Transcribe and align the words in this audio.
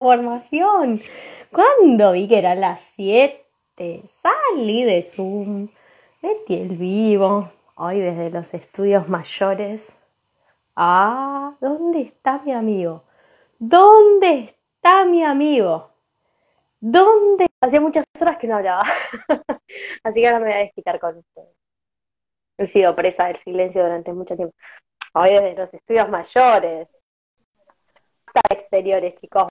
formación. 0.00 0.98
Cuando 1.52 2.12
vi 2.12 2.26
que 2.26 2.38
eran 2.38 2.60
las 2.60 2.80
7, 2.96 4.02
salí 4.22 4.82
de 4.84 5.02
Zoom, 5.02 5.68
metí 6.22 6.54
el 6.54 6.76
vivo, 6.76 7.50
hoy 7.76 8.00
desde 8.00 8.30
los 8.30 8.52
estudios 8.54 9.08
mayores. 9.08 9.92
Ah, 10.74 11.54
¿dónde 11.60 12.00
está 12.00 12.40
mi 12.44 12.52
amigo? 12.52 13.04
¿Dónde 13.58 14.54
está 14.74 15.04
mi 15.04 15.22
amigo? 15.22 15.90
¿Dónde? 16.80 17.46
Hacía 17.60 17.80
muchas 17.82 18.06
horas 18.18 18.38
que 18.38 18.46
no 18.46 18.56
hablaba. 18.56 18.82
Así 20.02 20.22
que 20.22 20.26
ahora 20.26 20.40
me 20.40 20.46
voy 20.46 20.54
a 20.54 20.64
desquitar 20.64 20.98
con 20.98 21.18
ustedes. 21.18 21.54
He 22.56 22.68
sido 22.68 22.96
presa 22.96 23.26
del 23.26 23.36
silencio 23.36 23.82
durante 23.82 24.14
mucho 24.14 24.34
tiempo. 24.34 24.54
Hoy 25.12 25.30
desde 25.30 25.54
los 25.56 25.74
estudios 25.74 26.08
mayores. 26.08 26.88
Exteriores, 28.50 29.14
chicos. 29.16 29.48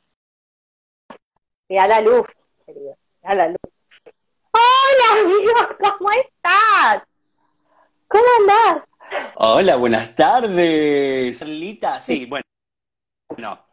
Mira 1.70 1.88
la 1.88 2.02
luz, 2.02 2.26
querido. 2.66 2.98
Mira 3.22 3.36
la 3.36 3.48
luz. 3.50 3.58
Hola, 4.52 5.22
amigo, 5.22 5.54
¿cómo 5.80 6.12
estás? 6.12 7.04
¿Cómo 8.08 8.24
andás? 8.40 8.84
Hola, 9.36 9.76
buenas 9.76 10.16
tardes. 10.16 11.40
Lita, 11.44 12.00
sí, 12.00 12.26
bueno. 12.26 12.44
No. 13.38 13.64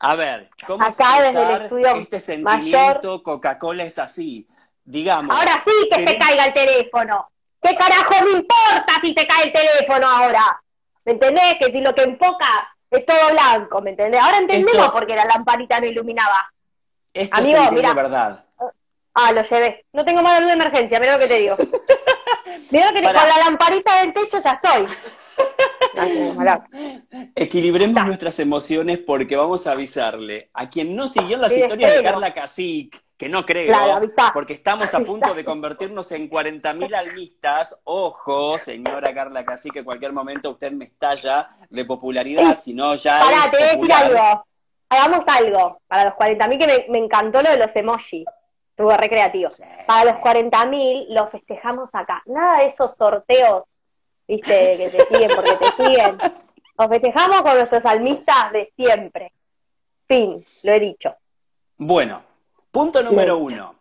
A 0.00 0.14
ver, 0.14 0.50
¿cómo 0.66 0.84
Acá 0.84 1.22
desde 1.22 1.42
el 1.42 1.62
estudio 1.62 1.88
este 1.96 2.20
sentimiento 2.20 3.22
Coca-Cola 3.22 3.84
es 3.84 3.98
así? 3.98 4.46
Digamos. 4.84 5.34
Ahora 5.34 5.62
sí 5.64 5.88
que 5.90 6.06
se 6.06 6.18
caiga 6.18 6.44
el 6.46 6.52
teléfono. 6.52 7.30
¿Qué 7.62 7.74
carajo 7.74 8.24
me 8.26 8.30
importa 8.32 9.00
si 9.00 9.14
se 9.14 9.26
cae 9.26 9.44
el 9.44 9.52
teléfono 9.52 10.06
ahora? 10.06 10.62
¿Me 11.06 11.12
entendés? 11.12 11.56
Que 11.58 11.72
si 11.72 11.80
lo 11.80 11.94
que 11.94 12.02
enfoca 12.02 12.76
es 12.90 13.06
todo 13.06 13.30
blanco, 13.30 13.80
¿me 13.80 13.90
entendés? 13.90 14.20
Ahora 14.20 14.36
entendemos 14.36 14.84
Esto- 14.84 14.92
por 14.92 15.06
qué 15.06 15.16
la 15.16 15.24
lamparita 15.24 15.80
no 15.80 15.86
iluminaba. 15.86 16.52
Esto 17.14 17.36
Amigo, 17.36 17.58
es 17.62 17.72
mira. 17.72 17.88
de 17.88 17.94
verdad. 17.94 18.44
Ah, 19.14 19.32
lo 19.32 19.42
llevé. 19.42 19.84
No 19.92 20.04
tengo 20.04 20.22
más 20.22 20.38
luz 20.40 20.46
de 20.48 20.52
emergencia, 20.54 21.00
mira 21.00 21.14
lo 21.14 21.18
que 21.18 21.26
te 21.28 21.38
digo. 21.38 21.56
Mira 22.70 22.88
lo 22.88 22.92
que 22.92 23.00
te, 23.00 23.06
con 23.06 23.14
la 23.14 23.38
lamparita 23.38 24.00
del 24.02 24.12
techo 24.12 24.38
ya 24.44 24.52
estoy. 24.52 24.86
Equilibremos 27.34 27.94
Ta. 27.94 28.04
nuestras 28.04 28.38
emociones 28.40 28.98
porque 28.98 29.36
vamos 29.36 29.66
a 29.66 29.72
avisarle 29.72 30.50
a 30.52 30.68
quien 30.68 30.94
no 30.94 31.08
siguió 31.08 31.38
las 31.38 31.52
Sí, 31.52 31.60
historias 31.60 31.94
de. 31.94 32.02
Carla 32.02 32.34
Cacique, 32.34 32.98
que 33.16 33.28
no 33.28 33.44
creo, 33.46 33.68
Claro, 33.68 34.06
porque 34.34 34.52
estamos 34.52 34.92
a 34.92 35.00
punto 35.00 35.34
de 35.34 35.44
convertirnos 35.44 36.12
en 36.12 36.28
40.000 36.28 36.94
almistas. 36.94 37.78
Ojo, 37.84 38.58
señora 38.58 39.14
Carla 39.14 39.44
Cacique, 39.44 39.78
en 39.80 39.84
cualquier 39.84 40.12
momento 40.12 40.50
usted 40.50 40.72
me 40.72 40.84
estalla 40.84 41.48
de 41.70 41.84
popularidad, 41.84 42.58
si 42.62 42.74
no 42.74 42.94
ya 42.96 43.18
Pará, 43.20 43.44
es 43.46 43.50
te 43.50 43.56
voy 43.76 43.90
a 43.90 43.98
decir 44.00 44.16
algo. 44.18 44.44
Hagamos 44.88 45.24
algo. 45.26 45.80
Para 45.86 46.04
los 46.06 46.14
40.000 46.14 46.58
que 46.58 46.66
me, 46.66 46.86
me 46.88 46.98
encantó 47.04 47.42
lo 47.42 47.50
de 47.50 47.58
los 47.58 47.74
emojis. 47.76 48.26
Estuvo 48.70 48.96
recreativo. 48.96 49.50
Sí. 49.50 49.64
Para 49.86 50.12
los 50.12 50.22
40.000 50.22 51.06
lo 51.08 51.26
festejamos 51.28 51.90
acá. 51.92 52.22
Nada 52.26 52.60
de 52.60 52.66
esos 52.66 52.94
sorteos, 52.94 53.64
viste, 54.26 54.76
que 54.78 54.88
te 54.90 55.04
siguen 55.04 55.30
porque 55.34 55.52
te 55.56 55.82
siguen. 55.82 56.16
Los 56.78 56.88
festejamos 56.88 57.42
con 57.42 57.54
nuestros 57.56 57.84
almistas 57.84 58.52
de 58.52 58.72
siempre. 58.76 59.32
Fin, 60.06 60.44
lo 60.62 60.72
he 60.72 60.80
dicho. 60.80 61.14
Bueno, 61.76 62.22
punto 62.70 63.02
número 63.02 63.36
uno. 63.38 63.74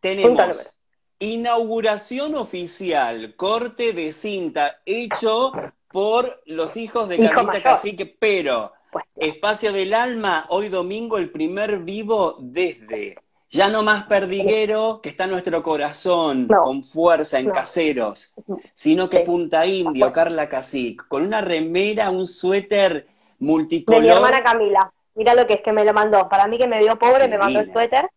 Tenemos 0.00 0.30
Punto 0.30 0.46
número. 0.48 0.70
inauguración 1.18 2.34
oficial, 2.34 3.34
corte 3.36 3.92
de 3.92 4.12
cinta 4.14 4.80
hecho 4.86 5.52
por 5.88 6.40
los 6.46 6.76
hijos 6.76 7.08
de 7.08 7.16
Hijo 7.16 7.34
Carlita. 7.46 7.62
Cacique, 7.62 8.06
pero 8.06 8.72
Espacio 9.16 9.72
del 9.72 9.94
Alma, 9.94 10.46
hoy 10.48 10.68
domingo 10.68 11.18
el 11.18 11.30
primer 11.30 11.78
vivo 11.80 12.36
desde 12.40 13.16
Ya 13.52 13.68
no 13.68 13.82
más 13.82 14.04
perdiguero, 14.04 15.00
que 15.02 15.08
está 15.08 15.24
en 15.24 15.30
nuestro 15.30 15.60
corazón, 15.62 16.46
No. 16.48 16.62
con 16.62 16.84
fuerza 16.84 17.40
en 17.40 17.46
No. 17.48 17.52
caseros, 17.52 18.34
sino 18.74 19.10
que 19.10 19.18
Sí. 19.18 19.22
Punta 19.24 19.66
Indio, 19.66 20.12
Carla 20.12 20.48
Cacique, 20.48 21.04
con 21.08 21.24
una 21.24 21.40
remera, 21.40 22.10
un 22.10 22.28
suéter 22.28 23.06
de 23.06 23.10
multicolor. 23.40 24.02
mi 24.02 24.08
hermana 24.08 24.42
Camila. 24.44 24.92
Mira 25.16 25.34
lo 25.34 25.46
que 25.48 25.54
es 25.54 25.62
que 25.62 25.72
me 25.72 25.84
lo 25.84 25.92
mandó. 25.92 26.28
Para 26.28 26.46
mí 26.46 26.58
que 26.58 26.68
me 26.68 26.78
vio 26.78 26.96
pobre, 26.96 27.26
me 27.26 27.38
mandó 27.38 27.58
el 27.58 27.72
suéter. 27.72 28.08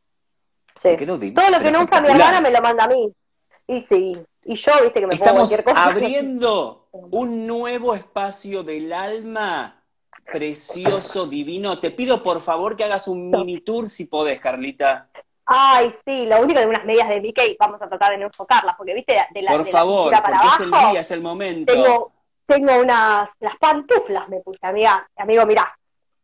Te 0.79 0.97
Sí. 0.99 1.31
Todo 1.33 1.49
lo 1.49 1.59
que 1.59 1.69
usa 1.69 2.01
mi 2.01 2.09
hermana 2.09 2.39
me 2.41 2.51
lo 2.51 2.61
manda 2.61 2.83
a 2.83 2.87
mí. 2.87 3.11
Y 3.67 3.79
sí. 3.81 4.15
Y 4.45 4.55
yo, 4.55 4.71
viste 4.83 4.99
que 4.99 5.07
me 5.07 5.15
pongo 5.15 5.23
Estamos 5.25 5.49
cualquier 5.49 5.63
cosa. 5.63 5.85
abriendo 5.89 6.87
un 6.91 7.47
nuevo 7.47 7.95
espacio 7.95 8.63
del 8.63 8.93
alma 8.93 9.82
precioso, 10.31 11.27
divino. 11.27 11.79
Te 11.79 11.91
pido 11.91 12.23
por 12.23 12.41
favor 12.41 12.75
que 12.75 12.83
hagas 12.83 13.07
un 13.07 13.29
mini 13.29 13.61
tour 13.61 13.89
si 13.89 14.05
podés, 14.05 14.39
Carlita. 14.39 15.09
Ay, 15.45 15.93
sí, 16.05 16.25
lo 16.25 16.41
único 16.41 16.59
de 16.59 16.67
unas 16.67 16.85
medias 16.85 17.09
de 17.09 17.19
Mickey, 17.19 17.57
vamos 17.59 17.81
a 17.81 17.89
tratar 17.89 18.11
de 18.11 18.17
no 18.17 18.25
enfocarlas, 18.27 18.75
porque 18.77 18.93
viste, 18.93 19.13
de 19.33 19.41
la, 19.41 19.51
Por 19.51 19.65
de 19.65 19.71
la 19.71 19.77
favor, 19.79 20.03
cintura 20.05 20.23
para 20.23 20.39
porque 20.39 20.47
es 20.55 20.59
el 20.61 20.73
abajo, 20.73 20.91
día, 20.91 21.01
es 21.01 21.11
el 21.11 21.21
momento. 21.21 21.73
tengo, 21.73 22.11
tengo 22.45 22.79
unas, 22.79 23.29
las 23.39 23.57
pantuflas 23.57 24.29
me 24.29 24.39
puse, 24.39 24.59
amiga, 24.61 25.07
amigo, 25.17 25.45
mirá. 25.45 25.77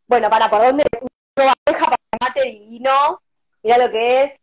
Bueno, 0.06 0.30
para, 0.30 0.48
¿por 0.48 0.62
dónde? 0.62 0.84
Una 1.36 1.52
bandeja 1.66 1.84
para 1.84 1.96
mate 2.20 2.44
divino, 2.46 3.20
mirá 3.62 3.78
lo 3.78 3.90
que 3.90 4.22
es. 4.24 4.40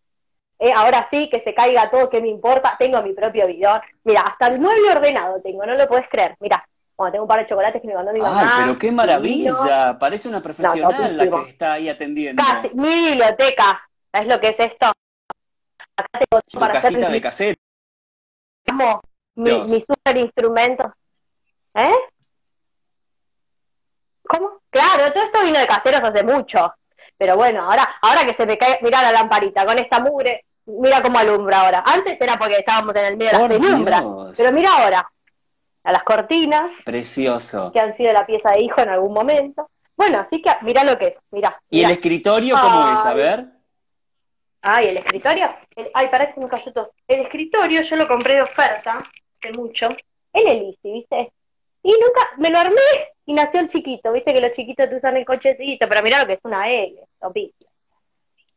Eh, 0.59 0.73
ahora 0.73 1.03
sí, 1.03 1.29
que 1.29 1.39
se 1.39 1.53
caiga 1.53 1.89
todo, 1.89 2.09
que 2.09 2.21
me 2.21 2.29
importa? 2.29 2.75
Tengo 2.79 3.01
mi 3.01 3.13
propio 3.13 3.45
bidón. 3.47 3.81
Mira, 4.03 4.21
hasta 4.21 4.47
el 4.47 4.59
mueble 4.59 4.91
ordenado 4.91 5.39
tengo, 5.41 5.65
no 5.65 5.75
lo 5.75 5.87
podés 5.87 6.07
creer. 6.09 6.35
Mira, 6.39 6.63
bueno, 6.97 7.11
tengo 7.11 7.23
un 7.25 7.27
par 7.27 7.39
de 7.39 7.45
chocolates 7.45 7.81
que 7.81 7.87
me 7.87 7.93
mandó 7.93 8.11
mi 8.11 8.19
Ay, 8.19 8.25
mamá. 8.25 8.55
pero 8.61 8.77
qué 8.77 8.91
maravilla. 8.91 9.97
Parece 9.99 10.27
una 10.27 10.41
profesional 10.41 11.15
la 11.15 11.29
que 11.29 11.49
está 11.49 11.73
ahí 11.73 11.89
atendiendo. 11.89 12.43
Casi, 12.43 12.69
mi 12.73 13.09
biblioteca. 13.09 13.87
¿Sabes 14.11 14.27
lo 14.27 14.39
que 14.39 14.49
es 14.49 14.59
esto? 14.59 14.87
Acá 15.95 16.19
tengo 16.19 16.41
Tu 16.49 16.59
para 16.59 16.79
hacer 16.79 16.91
casita 16.93 17.09
de 17.09 17.21
casero. 17.21 17.57
mi, 19.35 19.51
mi 19.61 19.79
super 19.81 20.17
instrumento. 20.17 20.91
¿Eh? 21.75 21.93
¿Cómo? 24.23 24.61
Claro, 24.69 25.13
todo 25.13 25.23
esto 25.23 25.41
vino 25.43 25.59
de 25.59 25.67
caseros 25.67 26.01
hace 26.01 26.23
mucho. 26.23 26.73
Pero 27.17 27.35
bueno, 27.35 27.63
ahora, 27.69 27.87
ahora 28.01 28.25
que 28.25 28.33
se 28.33 28.45
me 28.45 28.57
cae, 28.57 28.79
mira 28.81 29.01
la 29.03 29.11
lamparita 29.11 29.65
con 29.65 29.77
esta 29.77 29.99
mugre, 29.99 30.45
mira 30.65 31.01
cómo 31.01 31.17
alumbra 31.19 31.61
ahora. 31.61 31.83
Antes 31.85 32.19
era 32.19 32.37
porque 32.37 32.57
estábamos 32.57 32.95
en 32.95 33.05
el 33.05 33.17
medio 33.17 33.31
de 33.31 33.37
las 33.39 33.49
penumbras. 33.49 34.03
Pero 34.35 34.51
mira 34.51 34.69
ahora, 34.75 35.11
a 35.87 35.91
las 35.93 36.03
cortinas, 36.03 36.69
Precioso. 36.83 37.71
que 37.71 37.79
han 37.79 37.95
sido 37.95 38.11
la 38.11 38.25
pieza 38.25 38.51
de 38.51 38.61
hijo 38.61 38.81
en 38.81 38.89
algún 38.89 39.13
momento. 39.13 39.69
Bueno, 39.95 40.19
así 40.19 40.41
que 40.41 40.51
mira 40.63 40.83
lo 40.83 40.97
que 40.97 41.07
es, 41.07 41.17
mira. 41.31 41.57
¿Y 41.69 41.81
el 41.81 41.91
escritorio 41.91 42.57
cómo 42.59 42.89
es? 42.89 43.05
A 43.05 43.13
ver. 43.13 43.45
Ay, 44.61 44.87
el 44.89 44.97
escritorio. 44.97 45.49
El- 45.77 45.89
ay, 45.93 46.09
pará 46.09 46.27
que 46.27 46.33
se 46.33 46.41
me 46.41 46.47
cayó 46.49 46.73
todo. 46.73 46.91
El 47.07 47.21
escritorio 47.21 47.81
yo 47.81 47.95
lo 47.95 48.05
compré 48.05 48.35
de 48.35 48.41
oferta, 48.41 48.97
hace 48.97 49.57
mucho, 49.57 49.87
en 50.33 50.47
el 50.49 50.57
Easy, 50.65 50.91
¿viste? 50.91 51.31
Y 51.83 51.91
nunca, 51.91 52.31
me 52.37 52.49
lo 52.49 52.59
armé 52.59 52.81
y 53.25 53.33
nació 53.33 53.61
el 53.61 53.69
chiquito, 53.69 54.11
¿viste? 54.11 54.33
Que 54.33 54.41
los 54.41 54.51
chiquitos 54.51 54.89
te 54.89 54.95
usan 54.97 55.15
el 55.15 55.25
cochecito, 55.25 55.87
pero 55.87 56.03
mirá 56.03 56.19
lo 56.19 56.27
que 56.27 56.33
es 56.33 56.39
una 56.43 56.69
L, 56.69 57.01
topísimo. 57.17 57.71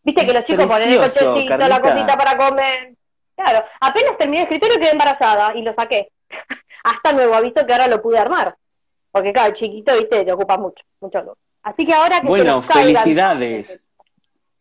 ¿Viste 0.03 0.27
que 0.27 0.33
los 0.33 0.43
chicos 0.43 0.67
ponen 0.67 0.91
el 0.91 0.99
cochecito, 0.99 1.57
la 1.59 1.81
cosita 1.81 2.17
para 2.19 2.37
comer? 2.37 2.93
Claro, 3.37 3.65
apenas 3.81 4.19
terminé 4.19 4.39
el 4.39 4.43
escritorio 4.49 4.81
quedé 4.81 4.91
embarazada 4.91 5.55
y 5.55 5.63
lo 5.63 5.73
saqué. 5.73 6.11
Hasta 6.85 7.13
nuevo 7.13 7.35
aviso 7.35 7.67
que 7.67 7.73
ahora 7.73 7.89
lo 7.89 8.01
pude 8.01 8.19
armar. 8.19 8.57
Porque 9.13 9.33
claro, 9.33 9.53
chiquito, 9.55 9.95
¿viste? 9.97 10.25
Te 10.25 10.33
ocupa 10.33 10.57
mucho, 10.57 10.85
mucho 11.01 11.21
luz. 11.23 11.37
Así 11.63 11.85
que 11.85 11.93
ahora 11.93 12.21
que 12.21 12.27
Bueno, 12.27 12.63
felicidades. 12.63 13.89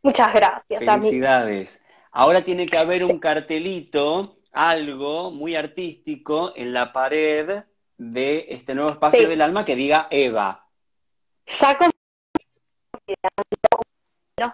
Muchas 0.02 0.34
gracias. 0.34 0.84
Felicidades. 0.84 1.86
Ahora 2.12 2.42
tiene 2.44 2.66
que 2.66 2.78
haber 2.78 3.04
un 3.06 3.20
cartelito, 3.20 4.38
algo 4.52 5.32
muy 5.32 5.56
artístico 5.56 6.52
en 6.56 6.74
la 6.74 6.92
pared 6.92 7.64
de 7.98 8.46
este 8.50 8.74
nuevo 8.74 8.92
espacio 8.92 9.22
Sí. 9.22 9.26
del 9.28 9.42
alma 9.42 9.64
que 9.66 9.76
diga 9.76 10.08
Eva. 10.10 10.66
ya 11.46 11.78
con 11.78 11.92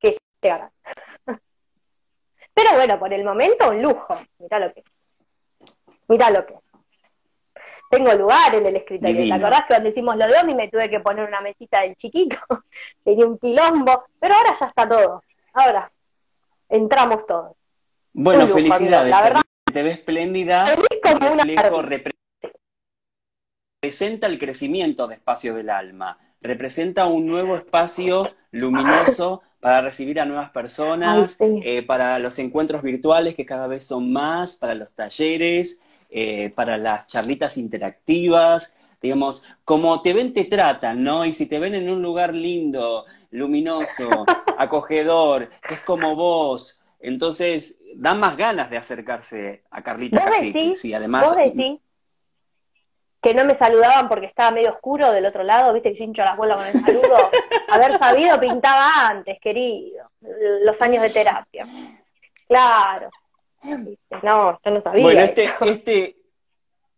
que 0.00 0.16
llegará. 0.42 0.70
Pero 2.54 2.74
bueno, 2.74 2.98
por 2.98 3.12
el 3.12 3.24
momento 3.24 3.70
un 3.70 3.82
lujo. 3.82 4.16
Mirá 4.38 4.58
lo 4.58 4.72
que. 4.72 4.82
Mirá 6.10 6.28
lo 6.30 6.44
que. 6.44 6.54
Tengo 7.88 8.12
lugar 8.14 8.52
en 8.54 8.66
el 8.66 8.76
escritorio. 8.76 9.14
Divino. 9.14 9.36
¿Te 9.36 9.40
acordás 9.40 9.60
que 9.62 9.66
cuando 9.68 9.88
hicimos 9.88 10.16
lo 10.16 10.26
de 10.26 10.34
Omi 10.42 10.54
me 10.54 10.68
tuve 10.68 10.90
que 10.90 10.98
poner 11.00 11.26
una 11.26 11.40
mesita 11.40 11.82
del 11.82 11.94
chiquito? 11.94 12.36
Tenía 13.04 13.26
un 13.26 13.38
quilombo. 13.38 14.04
Pero 14.18 14.34
ahora 14.34 14.54
ya 14.58 14.66
está 14.66 14.88
todo. 14.88 15.22
Ahora 15.54 15.90
entramos 16.68 17.24
todos. 17.26 17.56
Bueno, 18.12 18.42
lujo, 18.42 18.54
felicidades. 18.54 19.10
La 19.10 19.22
verdad- 19.22 19.42
te 19.72 19.82
ves 19.84 19.98
espléndida. 19.98 20.72
Es 20.72 20.80
como 21.00 21.32
una 21.32 21.44
representa 23.82 24.26
el 24.26 24.38
crecimiento 24.38 25.06
de 25.06 25.14
Espacio 25.14 25.54
del 25.54 25.70
Alma, 25.70 26.18
representa 26.40 27.06
un 27.06 27.26
nuevo 27.26 27.56
espacio 27.56 28.24
luminoso 28.50 29.42
para 29.60 29.80
recibir 29.80 30.20
a 30.20 30.26
nuevas 30.26 30.50
personas, 30.50 31.36
Ay, 31.40 31.48
sí. 31.48 31.62
eh, 31.64 31.82
para 31.82 32.18
los 32.18 32.38
encuentros 32.38 32.82
virtuales 32.82 33.34
que 33.34 33.46
cada 33.46 33.66
vez 33.66 33.84
son 33.84 34.12
más, 34.12 34.56
para 34.56 34.74
los 34.74 34.92
talleres, 34.92 35.80
eh, 36.10 36.50
para 36.50 36.76
las 36.76 37.06
charlitas 37.06 37.56
interactivas, 37.56 38.76
digamos, 39.00 39.42
como 39.64 40.02
te 40.02 40.12
ven 40.12 40.32
te 40.32 40.44
tratan, 40.44 41.02
¿no? 41.02 41.24
Y 41.24 41.32
si 41.32 41.46
te 41.46 41.58
ven 41.58 41.74
en 41.74 41.88
un 41.88 42.02
lugar 42.02 42.34
lindo, 42.34 43.06
luminoso, 43.30 44.08
acogedor, 44.58 45.50
que 45.66 45.74
es 45.74 45.80
como 45.80 46.16
vos. 46.16 46.82
Entonces, 46.98 47.80
dan 47.94 48.20
más 48.20 48.36
ganas 48.36 48.70
de 48.70 48.76
acercarse 48.76 49.64
a 49.70 49.82
Carlita 49.82 50.24
Cacique. 50.24 50.74
Sí, 50.74 50.92
además. 50.92 51.24
¿Vos 51.24 51.36
decís 51.36 51.80
que 53.20 53.34
no 53.34 53.44
me 53.44 53.54
saludaban 53.54 54.08
porque 54.08 54.26
estaba 54.26 54.50
medio 54.50 54.70
oscuro 54.70 55.12
del 55.12 55.26
otro 55.26 55.42
lado, 55.42 55.72
viste 55.74 55.92
que 55.92 55.98
yo 55.98 56.04
hincho 56.04 56.22
las 56.22 56.36
bolas 56.36 56.58
con 56.58 56.66
el 56.66 56.72
saludo. 56.72 57.30
Haber 57.68 57.98
sabido 57.98 58.40
pintaba 58.40 59.08
antes, 59.08 59.38
querido. 59.40 60.10
Los 60.64 60.80
años 60.80 61.02
de 61.02 61.10
terapia. 61.10 61.66
Claro. 62.48 63.10
No, 63.62 64.58
yo 64.64 64.70
no 64.70 64.82
sabía. 64.82 65.02
Bueno, 65.02 65.20
este, 65.20 65.50
este, 65.66 66.16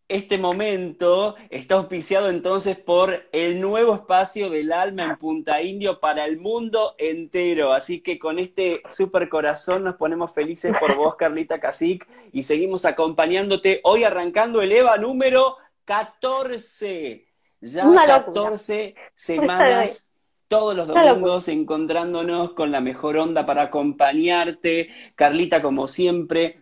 este 0.08 0.38
momento 0.38 1.36
está 1.50 1.76
auspiciado 1.76 2.28
entonces 2.28 2.78
por 2.78 3.28
el 3.32 3.60
nuevo 3.60 3.94
espacio 3.94 4.50
del 4.50 4.72
alma 4.72 5.04
en 5.04 5.16
Punta 5.16 5.62
Indio 5.62 6.00
para 6.00 6.26
el 6.26 6.38
mundo 6.38 6.94
entero. 6.98 7.72
Así 7.72 8.00
que 8.00 8.18
con 8.18 8.38
este 8.38 8.82
super 8.94 9.28
corazón 9.28 9.84
nos 9.84 9.96
ponemos 9.96 10.32
felices 10.32 10.76
por 10.78 10.96
vos, 10.96 11.16
Carlita 11.16 11.58
Casic, 11.58 12.06
y 12.32 12.42
seguimos 12.42 12.84
acompañándote 12.84 13.80
hoy 13.84 14.04
arrancando 14.04 14.60
el 14.60 14.72
EVA 14.72 14.98
número 14.98 15.56
14. 15.84 17.26
Ya 17.60 17.84
14 18.06 18.94
semanas 19.14 20.11
todos 20.52 20.76
los 20.76 20.86
domingos 20.86 21.48
encontrándonos 21.48 22.52
con 22.52 22.70
la 22.70 22.82
mejor 22.82 23.16
onda 23.16 23.46
para 23.46 23.62
acompañarte. 23.62 24.90
Carlita, 25.14 25.62
como 25.62 25.88
siempre, 25.88 26.60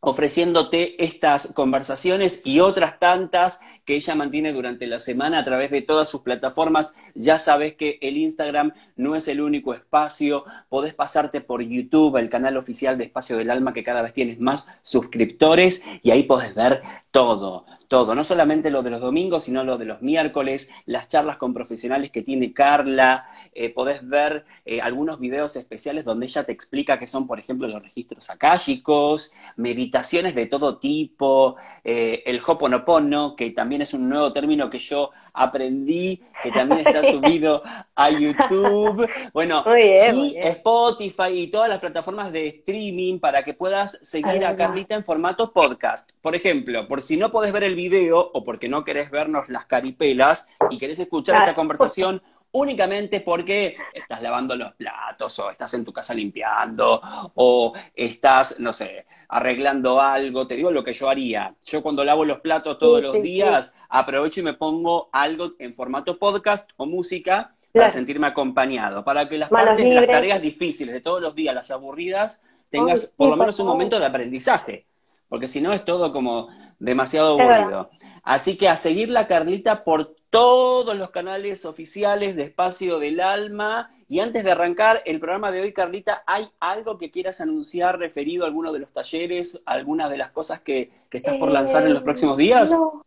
ofreciéndote 0.00 1.04
estas 1.04 1.52
conversaciones 1.52 2.40
y 2.46 2.60
otras 2.60 2.98
tantas 2.98 3.60
que 3.84 3.96
ella 3.96 4.14
mantiene 4.14 4.54
durante 4.54 4.86
la 4.86 5.00
semana 5.00 5.40
a 5.40 5.44
través 5.44 5.70
de 5.70 5.82
todas 5.82 6.08
sus 6.08 6.22
plataformas. 6.22 6.94
Ya 7.14 7.38
sabes 7.38 7.74
que 7.74 7.98
el 8.00 8.16
Instagram 8.16 8.72
no 8.96 9.14
es 9.14 9.28
el 9.28 9.42
único 9.42 9.74
espacio, 9.74 10.46
podés 10.70 10.94
pasarte 10.94 11.42
por 11.42 11.60
YouTube, 11.60 12.16
el 12.16 12.30
canal 12.30 12.56
oficial 12.56 12.96
de 12.96 13.04
Espacio 13.04 13.36
del 13.36 13.50
Alma, 13.50 13.74
que 13.74 13.84
cada 13.84 14.00
vez 14.00 14.14
tienes 14.14 14.40
más 14.40 14.78
suscriptores 14.80 15.84
y 16.02 16.10
ahí 16.10 16.22
podés 16.22 16.54
ver 16.54 16.80
todo, 17.10 17.66
todo, 17.90 18.14
no 18.14 18.22
solamente 18.22 18.70
lo 18.70 18.84
de 18.84 18.90
los 18.90 19.00
domingos, 19.00 19.42
sino 19.42 19.64
lo 19.64 19.76
de 19.76 19.84
los 19.84 20.00
miércoles, 20.00 20.68
las 20.86 21.08
charlas 21.08 21.38
con 21.38 21.52
profesionales 21.52 22.12
que 22.12 22.22
tiene 22.22 22.52
Carla, 22.52 23.28
eh, 23.52 23.70
podés 23.70 24.08
ver 24.08 24.44
eh, 24.64 24.80
algunos 24.80 25.18
videos 25.18 25.56
especiales 25.56 26.04
donde 26.04 26.26
ella 26.26 26.44
te 26.44 26.52
explica 26.52 27.00
qué 27.00 27.08
son, 27.08 27.26
por 27.26 27.40
ejemplo, 27.40 27.66
los 27.66 27.82
registros 27.82 28.30
akáshicos, 28.30 29.32
meditaciones 29.56 30.36
de 30.36 30.46
todo 30.46 30.78
tipo, 30.78 31.56
eh, 31.82 32.22
el 32.26 32.40
Hoponopono, 32.46 33.34
que 33.34 33.50
también 33.50 33.82
es 33.82 33.92
un 33.92 34.08
nuevo 34.08 34.32
término 34.32 34.70
que 34.70 34.78
yo 34.78 35.10
aprendí, 35.32 36.22
que 36.44 36.52
también 36.52 36.86
está 36.86 37.02
subido 37.10 37.64
a 37.96 38.10
YouTube, 38.10 39.10
bueno, 39.32 39.64
y 39.76 40.36
Spotify 40.36 41.32
y 41.32 41.46
todas 41.48 41.68
las 41.68 41.80
plataformas 41.80 42.30
de 42.30 42.46
streaming 42.46 43.18
para 43.18 43.42
que 43.42 43.52
puedas 43.52 43.98
seguir 44.02 44.44
a 44.44 44.54
Carlita 44.54 44.94
en 44.94 45.02
formato 45.02 45.52
podcast. 45.52 46.12
Por 46.22 46.36
ejemplo, 46.36 46.86
por 46.86 47.02
si 47.02 47.16
no 47.16 47.32
podés 47.32 47.52
ver 47.52 47.64
el 47.64 47.79
video 47.88 48.30
o 48.34 48.44
porque 48.44 48.68
no 48.68 48.84
querés 48.84 49.10
vernos 49.10 49.48
las 49.48 49.66
caripelas 49.66 50.48
y 50.70 50.78
querés 50.78 50.98
escuchar 50.98 51.36
esta 51.36 51.54
conversación 51.54 52.22
únicamente 52.52 53.20
porque 53.20 53.76
estás 53.94 54.22
lavando 54.22 54.56
los 54.56 54.72
platos 54.74 55.38
o 55.38 55.50
estás 55.50 55.72
en 55.74 55.84
tu 55.84 55.92
casa 55.92 56.14
limpiando 56.14 57.00
o 57.34 57.72
estás, 57.94 58.58
no 58.60 58.72
sé, 58.72 59.06
arreglando 59.28 60.00
algo. 60.00 60.46
Te 60.46 60.56
digo 60.56 60.70
lo 60.70 60.82
que 60.82 60.94
yo 60.94 61.08
haría. 61.08 61.54
Yo 61.64 61.82
cuando 61.82 62.04
lavo 62.04 62.24
los 62.24 62.40
platos 62.40 62.78
todos 62.78 63.02
los 63.02 63.22
días, 63.22 63.74
aprovecho 63.88 64.40
y 64.40 64.44
me 64.44 64.54
pongo 64.54 65.08
algo 65.12 65.52
en 65.58 65.74
formato 65.74 66.18
podcast 66.18 66.70
o 66.76 66.86
música 66.86 67.54
para 67.72 67.90
sentirme 67.90 68.26
acompañado, 68.26 69.04
para 69.04 69.28
que 69.28 69.38
las 69.38 69.48
partes, 69.48 69.94
las 69.94 70.06
tareas 70.06 70.42
difíciles 70.42 70.92
de 70.92 71.00
todos 71.00 71.20
los 71.20 71.34
días, 71.34 71.54
las 71.54 71.70
aburridas, 71.70 72.42
tengas 72.68 73.06
por 73.16 73.30
lo 73.30 73.36
menos 73.36 73.58
un 73.60 73.66
momento 73.66 73.98
de 73.98 74.06
aprendizaje. 74.06 74.86
Porque 75.30 75.48
si 75.48 75.62
no 75.62 75.72
es 75.72 75.84
todo 75.84 76.12
como 76.12 76.48
demasiado 76.80 77.40
aburrido. 77.40 77.90
Así 78.24 78.58
que 78.58 78.68
a 78.68 78.76
seguir 78.76 79.10
la 79.10 79.28
Carlita 79.28 79.84
por 79.84 80.16
todos 80.28 80.96
los 80.96 81.10
canales 81.10 81.64
oficiales 81.64 82.34
de 82.34 82.42
Espacio 82.42 82.98
del 82.98 83.20
Alma. 83.20 83.90
Y 84.08 84.18
antes 84.18 84.42
de 84.42 84.50
arrancar 84.50 85.02
el 85.06 85.20
programa 85.20 85.52
de 85.52 85.60
hoy, 85.60 85.72
Carlita, 85.72 86.24
¿hay 86.26 86.48
algo 86.58 86.98
que 86.98 87.12
quieras 87.12 87.40
anunciar 87.40 87.96
referido 87.98 88.44
a 88.44 88.48
alguno 88.48 88.72
de 88.72 88.80
los 88.80 88.92
talleres, 88.92 89.62
alguna 89.66 90.08
de 90.08 90.16
las 90.16 90.32
cosas 90.32 90.60
que, 90.60 90.90
estás 91.12 91.36
por 91.36 91.52
lanzar 91.52 91.86
en 91.86 91.94
los 91.94 92.02
próximos 92.02 92.36
días? 92.36 92.72
No, 92.72 93.06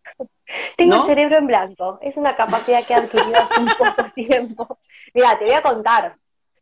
tengo 0.78 0.96
el 0.96 1.06
cerebro 1.08 1.38
en 1.40 1.48
blanco. 1.48 2.00
Es 2.02 2.16
una 2.16 2.38
capacidad 2.38 2.86
que 2.86 2.94
he 2.94 2.96
adquirido 2.96 3.38
hace 3.38 3.60
un 3.60 3.68
poco 3.78 4.12
tiempo. 4.16 4.80
Mira, 5.14 5.38
te 5.38 5.44
voy 5.44 5.54
a 5.56 5.62
contar. 5.62 6.16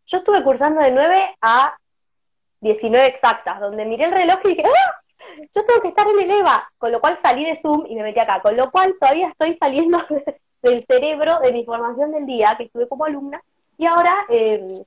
Yo 0.08 0.18
estuve 0.18 0.44
cursando 0.44 0.82
de 0.82 0.92
9 0.92 1.38
a 1.42 1.78
19 2.62 3.06
exactas, 3.06 3.60
donde 3.60 3.86
miré 3.86 4.06
el 4.06 4.12
reloj 4.12 4.40
y 4.46 4.48
dije, 4.50 4.64
¡ah! 4.66 5.02
Yo 5.54 5.66
tengo 5.66 5.82
que 5.82 5.90
estar 5.90 6.08
en 6.08 6.20
el 6.20 6.32
EVA, 6.32 6.72
con 6.78 6.92
lo 6.92 7.00
cual 7.00 7.20
salí 7.22 7.46
de 7.46 7.56
Zoom 7.56 7.86
y 7.88 7.96
me 7.96 8.04
metí 8.04 8.20
acá, 8.20 8.42
con 8.42 8.56
lo 8.56 8.72
cual 8.72 8.96
todavía 9.00 9.30
estoy 9.30 9.56
saliendo 9.56 10.00
del 10.62 10.86
cerebro 10.86 11.40
de 11.40 11.52
mi 11.52 11.66
formación 11.66 12.12
del 12.12 12.26
día, 12.26 12.56
que 12.58 12.64
estuve 12.66 12.88
como 12.88 13.06
alumna, 13.06 13.42
y 13.78 13.86
ahora 13.86 14.16
em, 14.30 14.84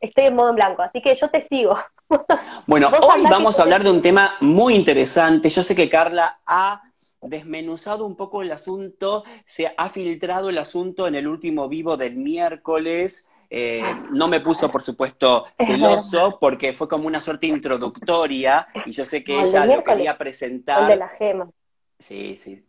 estoy 0.00 0.24
en 0.26 0.34
modo 0.34 0.50
en 0.50 0.56
blanco, 0.56 0.82
así 0.82 1.00
que 1.00 1.14
yo 1.14 1.28
te 1.30 1.42
sigo. 1.42 1.78
Bueno, 2.66 2.88
hoy 2.88 3.22
vamos 3.22 3.58
a 3.58 3.62
hablar 3.62 3.82
de 3.82 3.90
un 3.90 4.02
tema 4.02 4.36
muy 4.40 4.74
interesante. 4.74 5.48
Yo 5.48 5.62
sé 5.62 5.74
que 5.74 5.88
Carla 5.88 6.40
ha 6.46 6.82
desmenuzado 7.22 8.04
un 8.04 8.16
poco 8.16 8.42
el 8.42 8.52
asunto, 8.52 9.24
se 9.46 9.72
ha 9.76 9.88
filtrado 9.88 10.50
el 10.50 10.58
asunto 10.58 11.06
en 11.06 11.14
el 11.14 11.26
último 11.26 11.68
vivo 11.68 11.96
del 11.96 12.16
miércoles 12.16 13.28
eh, 13.54 13.82
no 14.10 14.28
me 14.28 14.40
puso, 14.40 14.70
por 14.70 14.82
supuesto, 14.82 15.44
celoso, 15.58 16.38
porque 16.40 16.72
fue 16.72 16.88
como 16.88 17.06
una 17.06 17.20
suerte 17.20 17.46
introductoria, 17.46 18.66
y 18.86 18.92
yo 18.92 19.04
sé 19.04 19.22
que 19.22 19.38
ella 19.42 19.66
lo 19.66 19.84
quería 19.84 20.16
presentar. 20.16 20.84
El 20.84 20.88
de 20.88 20.96
la 20.96 21.08
gema. 21.10 21.50
Sí, 21.98 22.40
sí. 22.42 22.64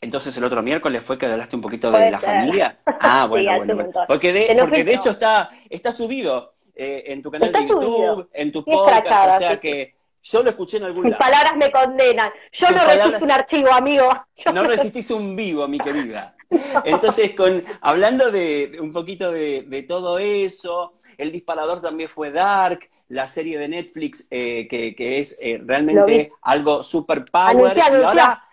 Entonces 0.00 0.36
el 0.36 0.42
otro 0.42 0.64
miércoles 0.64 1.00
fue 1.04 1.16
que 1.16 1.26
hablaste 1.26 1.54
un 1.54 1.62
poquito 1.62 1.92
de 1.92 2.10
la 2.10 2.18
familia. 2.18 2.80
Ah, 3.06 3.26
bueno, 3.28 3.56
bueno, 3.56 3.90
Porque 4.08 4.32
de, 4.32 4.56
porque 4.58 4.82
de 4.82 4.94
hecho 4.94 5.10
está, 5.10 5.50
está 5.68 5.92
subido 5.92 6.54
eh, 6.74 7.04
en 7.08 7.22
tu 7.22 7.30
canal 7.30 7.52
de 7.52 7.66
YouTube, 7.66 8.30
en 8.32 8.50
tu 8.50 8.64
podcast, 8.64 9.36
o 9.36 9.38
sea 9.38 9.60
que 9.60 9.94
yo 10.24 10.42
lo 10.42 10.50
escuché 10.50 10.78
en 10.78 10.84
algún 10.84 11.04
lado. 11.04 11.16
Mis 11.16 11.18
palabras 11.18 11.56
me 11.56 11.70
condenan. 11.70 12.32
Yo 12.50 12.70
no 12.70 12.84
resisto 12.84 13.24
un 13.24 13.30
archivo, 13.30 13.72
amigo. 13.72 14.08
no 14.54 14.64
resistís 14.64 15.10
un 15.10 15.36
vivo, 15.36 15.68
mi 15.68 15.78
querida. 15.78 16.34
Entonces, 16.84 17.34
con, 17.34 17.62
hablando 17.80 18.30
de 18.30 18.78
un 18.80 18.92
poquito 18.92 19.30
de, 19.32 19.84
todo 19.88 20.18
eso, 20.18 20.94
el 21.18 21.32
disparador 21.32 21.80
también 21.80 22.08
fue 22.08 22.30
Dark, 22.30 22.90
la 23.08 23.28
serie 23.28 23.58
de 23.58 23.68
Netflix 23.68 24.26
eh, 24.30 24.66
que, 24.68 25.18
es 25.20 25.38
eh, 25.40 25.60
realmente 25.64 26.32
algo 26.42 26.82
super 26.82 27.24
power. 27.24 27.76
y 27.76 27.80
ahora, 27.80 28.44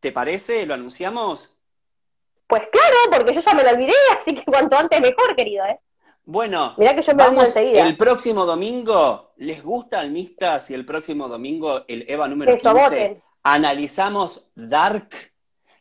¿te 0.00 0.12
parece? 0.12 0.64
¿Lo 0.66 0.74
anunciamos? 0.74 1.56
Pues 2.46 2.62
claro, 2.72 2.96
porque 3.12 3.34
yo 3.34 3.40
ya 3.40 3.54
me 3.54 3.62
lo 3.62 3.70
olvidé, 3.70 3.94
así 4.18 4.34
que 4.34 4.42
cuanto 4.44 4.76
antes 4.76 5.00
mejor, 5.00 5.36
querido, 5.36 5.64
¿eh? 5.66 5.78
Bueno, 6.24 6.76
que 6.76 7.02
yo 7.02 7.14
vamos, 7.16 7.56
el 7.56 7.96
próximo 7.96 8.44
domingo, 8.44 9.32
¿les 9.38 9.62
gusta 9.62 10.00
Almistas 10.00 10.70
y 10.70 10.74
el 10.74 10.84
próximo 10.84 11.28
domingo 11.28 11.84
el 11.88 12.04
EVA 12.08 12.28
número 12.28 12.56
15? 12.56 13.20
Analizamos 13.42 14.50
Dark, 14.54 15.10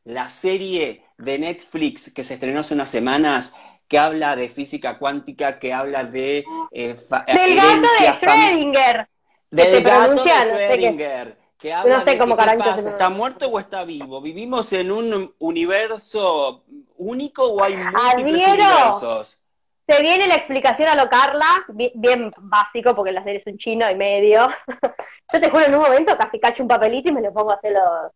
la 0.05 0.29
serie 0.29 1.05
de 1.19 1.37
Netflix 1.37 2.13
que 2.13 2.23
se 2.23 2.35
estrenó 2.35 2.61
hace 2.61 2.73
unas 2.73 2.89
semanas 2.89 3.55
que 3.87 3.99
habla 3.99 4.35
de 4.35 4.49
física 4.49 4.97
cuántica, 4.97 5.59
que 5.59 5.73
habla 5.73 6.03
de 6.03 6.45
eh, 6.71 6.95
del 7.27 7.55
gato 7.55 7.87
de 7.99 8.07
Schrödinger. 8.19 9.07
Del 9.49 9.83
gato 9.83 10.23
de 10.23 10.31
Schrödinger. 10.31 11.35
Que 11.57 11.73
habla 11.73 12.05
de 12.05 12.17
cómo 12.17 12.37
pasa, 12.37 12.77
¿está 12.77 13.09
muerto 13.09 13.47
o 13.49 13.59
está 13.59 13.83
vivo? 13.83 14.21
¿Vivimos 14.21 14.71
en 14.71 14.91
un 14.91 15.35
universo 15.39 16.63
único 16.95 17.43
o 17.47 17.61
hay 17.61 17.75
múltiples 17.75 18.47
universos? 18.47 19.45
Se 19.85 20.01
viene 20.01 20.27
la 20.27 20.35
explicación 20.35 20.87
a 20.87 20.95
lo 20.95 21.09
Carla, 21.09 21.65
bien, 21.95 22.31
básico, 22.37 22.95
porque 22.95 23.11
las 23.11 23.25
series 23.25 23.43
son 23.43 23.57
chino 23.57 23.89
y 23.89 23.95
medio. 23.95 24.47
Yo 25.33 25.41
te 25.41 25.49
juro, 25.49 25.65
en 25.65 25.75
un 25.75 25.81
momento 25.81 26.15
casi 26.15 26.39
cacho 26.39 26.63
un 26.63 26.69
papelito 26.69 27.09
y 27.09 27.13
me 27.13 27.21
lo 27.21 27.33
pongo 27.33 27.51
a 27.51 27.55
hacer 27.55 27.73
los, 27.73 28.11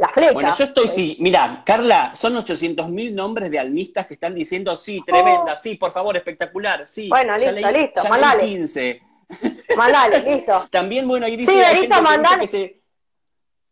las 0.00 0.12
flechas. 0.12 0.34
Bueno, 0.34 0.56
yo 0.56 0.64
estoy, 0.64 0.88
sí, 0.88 1.16
mira, 1.20 1.62
Carla, 1.64 2.12
son 2.14 2.34
800.000 2.34 3.12
nombres 3.12 3.50
de 3.50 3.58
almistas 3.58 4.06
que 4.06 4.14
están 4.14 4.34
diciendo, 4.34 4.74
sí, 4.76 5.02
tremenda, 5.04 5.52
oh. 5.52 5.56
sí, 5.56 5.74
por 5.74 5.92
favor, 5.92 6.16
espectacular, 6.16 6.86
sí. 6.86 7.08
Bueno, 7.10 7.36
listo, 7.36 7.70
listo, 7.70 8.04
mandale. 8.08 8.44
15. 8.46 9.02
Mandale, 9.76 10.18
listo. 10.22 10.66
También, 10.72 11.06
bueno, 11.06 11.26
ahí 11.26 11.36
dice... 11.36 11.52
Sí, 11.52 11.80
listo, 11.80 12.02
mandale. 12.02 12.48
Que, 12.48 12.80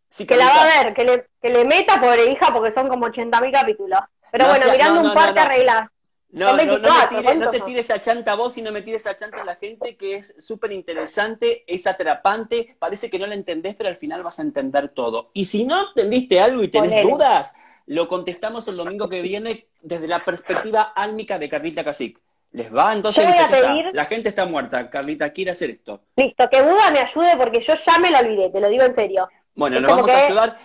se... 0.09 0.27
que 0.27 0.37
la 0.37 0.45
va 0.45 0.63
a 0.63 0.85
ver, 0.85 0.95
que 0.95 1.05
le, 1.05 1.27
que 1.43 1.49
le 1.49 1.65
meta, 1.65 2.01
pobre 2.01 2.31
hija, 2.31 2.53
porque 2.53 2.71
son 2.71 2.87
como 2.87 3.07
80.000 3.07 3.51
capítulos. 3.51 3.99
Pero 4.31 4.47
bueno, 4.47 4.71
mirando 4.71 5.01
un 5.01 5.15
par 5.15 5.35
te 5.35 5.41
arreglas. 5.41 5.89
No, 6.31 6.55
no, 6.57 6.65
no, 6.65 7.35
no, 7.37 7.51
te 7.51 7.61
tires 7.63 7.91
a 7.91 8.01
chanta 8.01 8.35
vos 8.35 8.57
y 8.59 8.63
no 8.63 8.71
me 8.71 8.83
tires 8.83 9.07
a 9.07 9.17
chanta 9.17 9.41
a 9.41 9.45
la 9.45 9.57
gente, 9.57 9.97
que 9.97 10.17
es 10.17 10.35
súper 10.39 10.73
interesante, 10.73 11.65
es 11.67 11.87
atrapante, 11.87 12.77
parece 12.79 13.09
que 13.09 13.19
no 13.19 13.27
la 13.27 13.35
entendés, 13.35 13.75
pero 13.77 13.89
al 13.89 13.97
final 13.97 14.23
vas 14.23 14.39
a 14.39 14.43
entender 14.43 14.91
todo. 14.91 15.31
Y 15.33 15.47
si 15.47 15.65
no 15.65 15.89
entendiste 15.89 16.39
algo 16.41 16.63
y 16.63 16.69
tenés 16.69 17.03
dudas, 17.03 17.55
lo 17.87 18.09
contestamos 18.09 18.69
el 18.69 18.77
domingo 18.77 19.09
que 19.09 19.23
viene 19.23 19.69
desde 19.81 20.07
la 20.07 20.23
perspectiva 20.25 20.93
álmica 20.95 21.39
de 21.39 21.49
Carlita 21.49 21.83
Casic. 21.83 22.21
¿Les 22.53 22.75
va? 22.75 22.95
Entonces 22.95 23.25
Yo 23.25 23.31
voy 23.31 23.39
a 23.39 23.43
listo, 23.43 23.57
ya 23.57 23.61
está. 23.61 23.75
pedir- 23.75 23.91
la 23.95 24.05
gente 24.07 24.29
está 24.29 24.47
muerta. 24.47 24.91
Carlita 24.91 25.31
quiere 25.33 25.51
hacer 25.51 25.71
esto. 25.71 26.01
Listo, 26.17 26.49
que 26.51 26.63
Buda 26.63 26.91
me 26.91 26.99
ayude 27.01 27.37
porque 27.37 27.61
yo 27.61 27.75
ya 27.75 27.99
me 27.99 28.11
lo 28.11 28.19
olvidé, 28.19 28.51
te 28.51 28.61
lo 28.61 28.69
digo 28.69 28.85
en 28.85 28.95
serio. 28.95 29.29
Bueno, 29.55 29.77
como 29.81 29.97
vamos 29.97 30.11
a 30.11 30.27
ayudar 30.27 30.59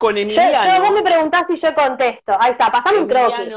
con 0.00 0.16
Emiliano. 0.16 0.64
yo- 0.76 0.82
vos 0.82 0.92
me 0.92 1.02
preguntás 1.02 1.44
y 1.50 1.56
yo 1.58 1.74
contesto. 1.74 2.34
Ahí 2.40 2.52
está, 2.52 2.72
pasame 2.72 3.00
un 3.00 3.06
croquis. 3.06 3.54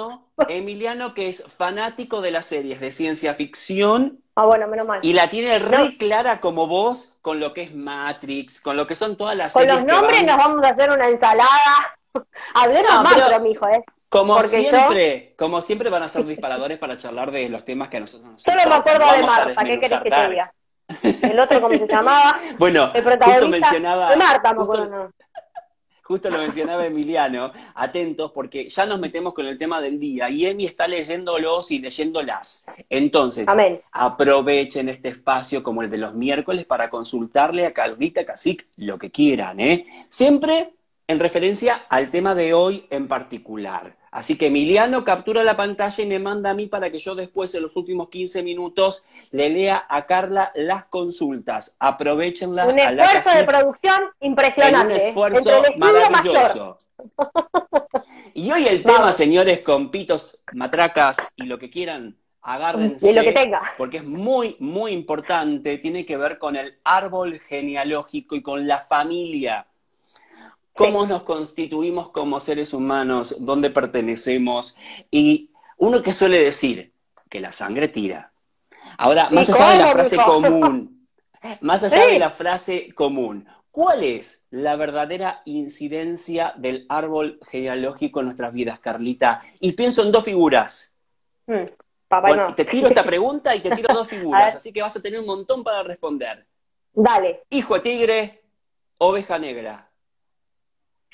Emiliano, 0.49 1.13
que 1.13 1.29
es 1.29 1.45
fanático 1.57 2.19
de 2.19 2.31
las 2.31 2.47
series 2.47 2.81
de 2.81 2.91
ciencia 2.91 3.33
ficción 3.35 4.19
Ah, 4.35 4.43
bueno, 4.45 4.67
menos 4.67 4.85
mal. 4.85 4.99
y 5.01 5.13
la 5.13 5.29
tiene 5.29 5.57
re 5.59 5.77
No. 5.77 5.97
clara 5.97 6.41
como 6.41 6.67
vos 6.67 7.17
con 7.21 7.39
lo 7.39 7.53
que 7.53 7.61
es 7.63 7.73
Matrix, 7.73 8.59
con 8.59 8.75
lo 8.75 8.85
que 8.87 8.95
son 8.97 9.15
todas 9.15 9.37
las 9.37 9.53
Con 9.53 9.61
series 9.61 9.77
los 9.77 9.85
que 9.85 9.91
nombres 9.93 10.17
van- 10.17 10.25
nos 10.25 10.37
vamos 10.37 10.65
a 10.65 10.69
hacer 10.69 10.91
una 10.91 11.07
ensalada. 11.07 11.97
Hablemos 12.55 12.91
No, 12.93 13.03
macro, 13.03 13.39
mijo, 13.39 13.67
¿eh? 13.69 13.83
Como 14.09 14.35
porque 14.35 14.63
yo- 14.63 14.69
siempre, 14.69 15.33
como 15.37 15.61
siempre 15.61 15.89
van 15.89 16.03
a 16.03 16.09
ser 16.09 16.25
disparadores 16.25 16.77
para 16.77 16.97
charlar 16.97 17.31
de 17.31 17.47
los 17.49 17.63
temas 17.63 17.87
que 17.87 17.97
a 17.97 17.99
nosotros 18.01 18.31
nos 18.31 18.43
Solo 18.43 18.57
me 18.67 18.75
acuerdo 18.75 19.11
de 19.13 19.23
Marta, 19.23 19.63
¿qué 19.63 19.79
querés 19.79 20.01
que 20.01 20.09
te 20.11 20.29
diga? 20.29 20.53
El 21.21 21.39
otro, 21.39 21.61
¿cómo 21.61 21.73
se 21.77 21.87
llamaba? 21.87 22.37
Bueno, 22.57 22.91
El 22.93 23.01
justo 23.03 23.17
protagonista 23.17 23.47
mencionaba, 23.71 24.09
de 24.09 24.17
Marta, 24.17 24.51
me 24.53 24.59
justo- 24.59 24.73
acuerdo, 24.81 25.03
no. 25.05 25.11
Justo 26.13 26.29
lo 26.29 26.37
mencionaba 26.37 26.85
Emiliano, 26.85 27.51
atentos 27.73 28.31
porque 28.33 28.69
ya 28.69 28.85
nos 28.85 28.99
metemos 28.99 29.33
con 29.33 29.47
el 29.47 29.57
tema 29.57 29.81
del 29.81 29.99
día 29.99 30.29
y 30.29 30.45
Emi 30.45 30.67
está 30.67 30.87
leyéndolos 30.87 31.71
y 31.71 31.79
leyéndolas. 31.79 32.67
Entonces, 32.87 33.47
Amén. 33.47 33.81
aprovechen 33.91 34.89
este 34.89 35.09
espacio 35.09 35.63
como 35.63 35.81
el 35.81 35.89
de 35.89 35.97
los 35.97 36.13
miércoles 36.13 36.65
para 36.65 36.91
consultarle 36.91 37.65
a 37.65 37.73
Carlita 37.73 38.27
Cacic 38.27 38.67
lo 38.77 38.99
que 38.99 39.09
quieran, 39.09 39.59
¿eh? 39.59 39.87
Siempre 40.07 40.75
en 41.07 41.19
referencia 41.19 41.83
al 41.89 42.11
tema 42.11 42.35
de 42.35 42.53
hoy 42.53 42.85
en 42.91 43.07
particular. 43.07 43.97
Así 44.13 44.37
que 44.37 44.47
Emiliano 44.47 45.03
captura 45.03 45.43
la 45.43 45.57
pantalla 45.57 46.03
y 46.03 46.05
me 46.05 46.19
manda 46.19 46.51
a 46.51 46.53
mí 46.53 46.67
para 46.67 46.91
que 46.91 46.99
yo 46.99 47.15
después, 47.15 47.55
en 47.55 47.63
los 47.63 47.75
últimos 47.75 48.09
15 48.09 48.43
minutos, 48.43 49.03
le 49.31 49.49
lea 49.49 49.87
a 49.89 50.05
Carla 50.05 50.51
las 50.53 50.85
consultas. 50.85 51.75
Aprovechenla 51.79 52.67
Un 52.67 52.79
a 52.79 52.91
la 52.91 53.05
esfuerzo 53.05 53.35
de 53.35 53.43
producción 53.43 53.95
en 53.95 54.03
un 54.03 54.13
impresionante. 54.29 54.95
¿eh? 54.97 55.07
esfuerzo 55.09 55.55
Entre 55.57 55.77
maravilloso. 55.77 56.79
Y 58.35 58.51
hoy 58.51 58.67
el 58.67 58.83
tema, 58.83 59.13
señores, 59.13 59.61
con 59.61 59.89
pitos, 59.89 60.43
matracas 60.53 61.17
y 61.35 61.45
lo 61.45 61.57
que 61.57 61.71
quieran, 61.71 62.15
agárrense. 62.43 63.07
de 63.07 63.13
lo 63.13 63.23
que 63.23 63.31
tenga. 63.31 63.63
Porque 63.79 63.97
es 63.97 64.03
muy, 64.03 64.55
muy 64.59 64.91
importante, 64.91 65.79
tiene 65.79 66.05
que 66.05 66.17
ver 66.17 66.37
con 66.37 66.55
el 66.55 66.77
árbol 66.83 67.39
genealógico 67.39 68.35
y 68.35 68.43
con 68.43 68.67
la 68.67 68.79
familia. 68.79 69.65
Cómo 70.73 71.05
nos 71.05 71.21
constituimos 71.23 72.09
como 72.09 72.39
seres 72.39 72.73
humanos, 72.73 73.35
dónde 73.39 73.69
pertenecemos. 73.69 74.75
Y 75.11 75.51
uno 75.77 76.01
que 76.01 76.13
suele 76.13 76.39
decir 76.39 76.93
que 77.29 77.39
la 77.39 77.51
sangre 77.51 77.87
tira. 77.87 78.31
Ahora, 78.97 79.27
¿Y 79.31 79.35
más 79.35 79.49
allá 79.49 79.71
de 79.71 79.77
la 79.79 79.87
frase 79.87 80.17
común, 80.17 81.07
más 81.61 81.83
allá 81.83 82.05
Sí. 82.05 82.11
de 82.13 82.19
la 82.19 82.29
frase 82.31 82.93
común, 82.95 83.47
¿cuál 83.71 84.03
es 84.03 84.45
la 84.49 84.75
verdadera 84.75 85.41
incidencia 85.45 86.53
del 86.57 86.85
árbol 86.89 87.39
genealógico 87.49 88.19
en 88.19 88.25
nuestras 88.27 88.51
vidas, 88.53 88.79
Carlita? 88.79 89.41
Y 89.59 89.73
pienso 89.73 90.03
en 90.03 90.11
dos 90.11 90.23
figuras. 90.25 90.95
Mm, 91.47 91.65
papá, 92.07 92.27
Bueno, 92.29 92.49
no. 92.49 92.55
te 92.55 92.65
tiro 92.65 92.87
esta 92.87 93.03
pregunta 93.03 93.55
y 93.55 93.61
te 93.61 93.71
tiro 93.75 93.93
dos 93.93 94.07
figuras, 94.07 94.55
así 94.55 94.73
que 94.73 94.81
vas 94.81 94.95
a 94.95 95.01
tener 95.01 95.19
un 95.19 95.25
montón 95.27 95.63
para 95.63 95.83
responder. 95.83 96.45
Dale. 96.91 97.43
Hijo 97.51 97.75
de 97.75 97.79
tigre, 97.79 98.43
oveja 98.97 99.37
negra. 99.39 99.89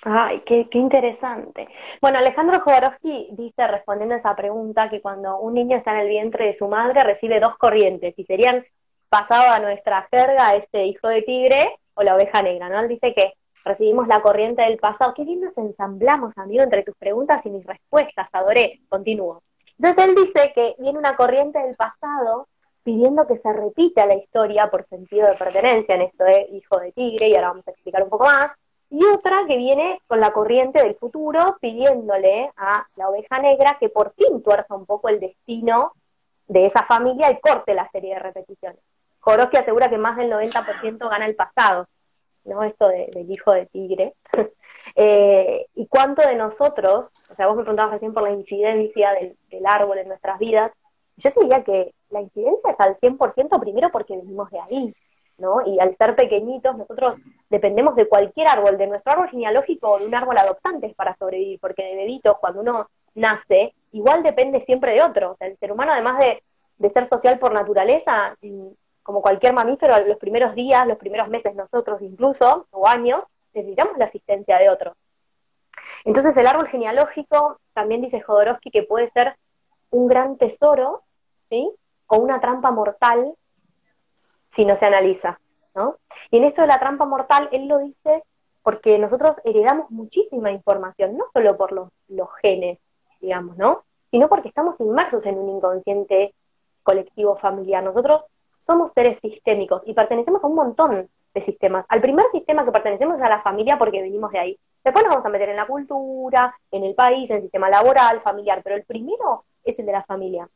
Ay, 0.03 0.41
qué, 0.45 0.69
qué 0.69 0.77
interesante. 0.77 1.67
Bueno, 2.01 2.19
Alejandro 2.19 2.61
Jodorowsky 2.61 3.29
dice, 3.31 3.67
respondiendo 3.67 4.15
a 4.15 4.19
esa 4.19 4.35
pregunta, 4.35 4.89
que 4.89 5.01
cuando 5.01 5.39
un 5.39 5.55
niño 5.55 5.77
está 5.77 5.91
en 5.91 5.99
el 5.99 6.07
vientre 6.07 6.45
de 6.45 6.55
su 6.55 6.67
madre 6.69 7.03
recibe 7.03 7.39
dos 7.39 7.57
corrientes 7.57 8.13
y 8.17 8.23
serían, 8.23 8.65
pasado 9.09 9.51
a 9.51 9.59
nuestra 9.59 10.07
jerga, 10.11 10.55
este 10.55 10.85
hijo 10.85 11.07
de 11.09 11.23
tigre 11.23 11.79
o 11.95 12.03
la 12.03 12.15
oveja 12.15 12.41
negra, 12.41 12.69
¿no? 12.69 12.79
Él 12.79 12.87
dice 12.87 13.13
que 13.13 13.33
recibimos 13.65 14.07
la 14.07 14.21
corriente 14.21 14.61
del 14.61 14.77
pasado. 14.77 15.13
Qué 15.13 15.25
bien 15.25 15.41
nos 15.41 15.57
ensamblamos, 15.57 16.37
amigo, 16.37 16.63
entre 16.63 16.83
tus 16.83 16.95
preguntas 16.95 17.45
y 17.45 17.49
mis 17.49 17.65
respuestas. 17.65 18.29
Adoré. 18.31 18.79
Continúo. 18.87 19.41
Entonces 19.77 20.05
él 20.05 20.15
dice 20.15 20.51
que 20.53 20.75
viene 20.77 20.99
una 20.99 21.15
corriente 21.15 21.59
del 21.59 21.75
pasado 21.75 22.47
pidiendo 22.83 23.27
que 23.27 23.37
se 23.37 23.51
repita 23.51 24.05
la 24.05 24.15
historia 24.15 24.69
por 24.69 24.85
sentido 24.85 25.27
de 25.27 25.35
pertenencia 25.35 25.95
en 25.95 26.03
esto 26.03 26.23
de 26.23 26.47
hijo 26.51 26.79
de 26.79 26.91
tigre, 26.91 27.27
y 27.27 27.35
ahora 27.35 27.49
vamos 27.49 27.67
a 27.67 27.71
explicar 27.71 28.03
un 28.03 28.09
poco 28.09 28.25
más 28.25 28.51
y 28.89 29.05
otra 29.05 29.45
que 29.47 29.57
viene 29.57 30.01
con 30.07 30.19
la 30.19 30.31
corriente 30.31 30.81
del 30.83 30.95
futuro 30.95 31.57
pidiéndole 31.61 32.51
a 32.57 32.87
la 32.95 33.09
oveja 33.09 33.39
negra 33.39 33.77
que 33.79 33.89
por 33.89 34.13
fin 34.13 34.41
tuerza 34.41 34.75
un 34.75 34.85
poco 34.85 35.09
el 35.09 35.19
destino 35.19 35.93
de 36.47 36.65
esa 36.65 36.83
familia 36.83 37.29
y 37.29 37.39
corte 37.39 37.75
la 37.75 37.89
serie 37.91 38.15
de 38.15 38.19
repeticiones. 38.19 38.79
Jodorowsky 39.19 39.57
asegura 39.57 39.89
que 39.89 39.97
más 39.97 40.17
del 40.17 40.31
90% 40.31 41.09
gana 41.09 41.25
el 41.25 41.35
pasado, 41.35 41.87
¿no? 42.45 42.63
Esto 42.63 42.87
de- 42.87 43.09
del 43.13 43.31
hijo 43.31 43.51
de 43.51 43.65
tigre. 43.67 44.13
Eh, 44.95 45.67
¿Y 45.75 45.87
cuánto 45.87 46.27
de 46.27 46.35
nosotros, 46.35 47.11
o 47.29 47.35
sea, 47.35 47.47
vos 47.47 47.55
me 47.55 47.61
preguntabas 47.61 47.93
recién 47.93 48.11
por 48.11 48.23
la 48.23 48.31
incidencia 48.31 49.11
del, 49.13 49.65
árbol 49.65 49.99
en 49.99 50.07
nuestras 50.07 50.39
vidas, 50.39 50.71
yo 51.15 51.29
diría 51.39 51.63
que 51.63 51.93
la 52.09 52.21
incidencia 52.21 52.71
es 52.71 52.79
al 52.79 52.97
100% 52.97 53.59
primero 53.59 53.91
porque 53.91 54.17
venimos 54.17 54.49
de 54.49 54.59
ahí, 54.59 54.95
¿no? 55.39 55.65
Y 55.65 55.79
al 55.79 55.95
ser 55.97 56.15
pequeñitos, 56.15 56.77
nosotros 56.77 57.15
dependemos 57.49 57.95
de 57.95 58.07
cualquier 58.07 58.47
árbol, 58.47 58.77
de 58.77 58.87
nuestro 58.87 59.13
árbol 59.13 59.29
genealógico 59.29 59.91
o 59.91 59.99
de 59.99 60.05
un 60.05 60.15
árbol 60.15 60.37
adoptante 60.37 60.93
para 60.95 61.15
sobrevivir, 61.17 61.59
porque 61.59 61.83
de 61.83 61.95
bebitos, 61.95 62.37
cuando 62.39 62.61
uno 62.61 62.89
nace, 63.15 63.73
igual 63.91 64.23
depende 64.23 64.61
siempre 64.61 64.93
de 64.93 65.01
otro. 65.01 65.31
O 65.31 65.35
sea, 65.37 65.47
el 65.47 65.57
ser 65.57 65.71
humano, 65.71 65.93
además 65.93 66.19
de, 66.19 66.43
de 66.77 66.89
ser 66.89 67.07
social 67.07 67.39
por 67.39 67.53
naturaleza, 67.53 68.37
como 69.03 69.21
cualquier 69.21 69.53
mamífero, 69.53 70.05
los 70.05 70.17
primeros 70.17 70.53
días, 70.55 70.85
los 70.87 70.97
primeros 70.97 71.29
meses 71.29 71.55
nosotros 71.55 72.01
incluso, 72.01 72.67
o 72.71 72.87
años, 72.87 73.23
necesitamos 73.53 73.97
la 73.97 74.05
asistencia 74.05 74.57
de 74.57 74.69
otro. 74.69 74.95
Entonces 76.05 76.35
el 76.37 76.47
árbol 76.47 76.67
genealógico, 76.67 77.59
también 77.73 78.01
dice 78.01 78.21
Jodorowsky, 78.21 78.71
que 78.71 78.83
puede 78.83 79.09
ser 79.11 79.35
un 79.89 80.07
gran 80.07 80.37
tesoro, 80.37 81.03
¿sí? 81.49 81.71
O 82.07 82.17
una 82.17 82.39
trampa 82.39 82.71
mortal 82.71 83.33
si 84.49 84.65
no 84.65 84.75
se 84.75 84.85
analiza, 84.85 85.39
¿no? 85.75 85.97
Y 86.31 86.37
en 86.37 86.43
esto 86.45 86.61
de 86.61 86.67
la 86.67 86.79
trampa 86.79 87.05
mortal, 87.05 87.49
él 87.51 87.67
lo 87.67 87.79
dice 87.79 88.23
porque 88.63 88.99
nosotros 88.99 89.37
heredamos 89.43 89.89
muchísima 89.89 90.51
información, 90.51 91.17
no 91.17 91.25
solo 91.33 91.57
por 91.57 91.71
los, 91.71 91.89
genes, 92.41 92.79
digamos, 93.21 93.57
¿no? 93.57 93.83
Sino 94.11 94.27
porque 94.27 94.49
estamos 94.49 94.79
inmersos 94.79 95.25
en 95.25 95.37
un 95.37 95.49
inconsciente 95.49 96.33
colectivo 96.83 97.35
familiar. 97.35 97.83
Nosotros 97.83 98.23
somos 98.59 98.91
seres 98.91 99.17
sistémicos 99.21 99.81
y 99.85 99.93
pertenecemos 99.93 100.43
a 100.43 100.47
un 100.47 100.55
montón 100.55 101.09
de 101.33 101.41
sistemas. 101.41 101.85
Al 101.89 102.01
primer 102.01 102.25
sistema 102.31 102.65
que 102.65 102.71
pertenecemos 102.71 103.15
es 103.15 103.21
a 103.21 103.29
la 103.29 103.41
familia 103.41 103.77
porque 103.77 104.01
venimos 104.01 104.31
de 104.31 104.39
ahí. 104.39 104.59
Después 104.83 105.05
nos 105.05 105.15
vamos 105.15 105.25
a 105.25 105.29
meter 105.29 105.49
en 105.49 105.55
la 105.55 105.67
cultura, 105.67 106.55
en 106.71 106.83
el 106.83 106.95
país, 106.95 107.29
en 107.29 107.37
el 107.37 107.41
sistema 107.43 107.69
laboral, 107.69 108.21
familiar, 108.21 108.61
pero 108.63 108.75
el 108.75 108.83
primero 108.83 109.45
es 109.63 109.77
el 109.79 109.85
de 109.85 109.91
la 109.91 110.03
familia. 110.03 110.49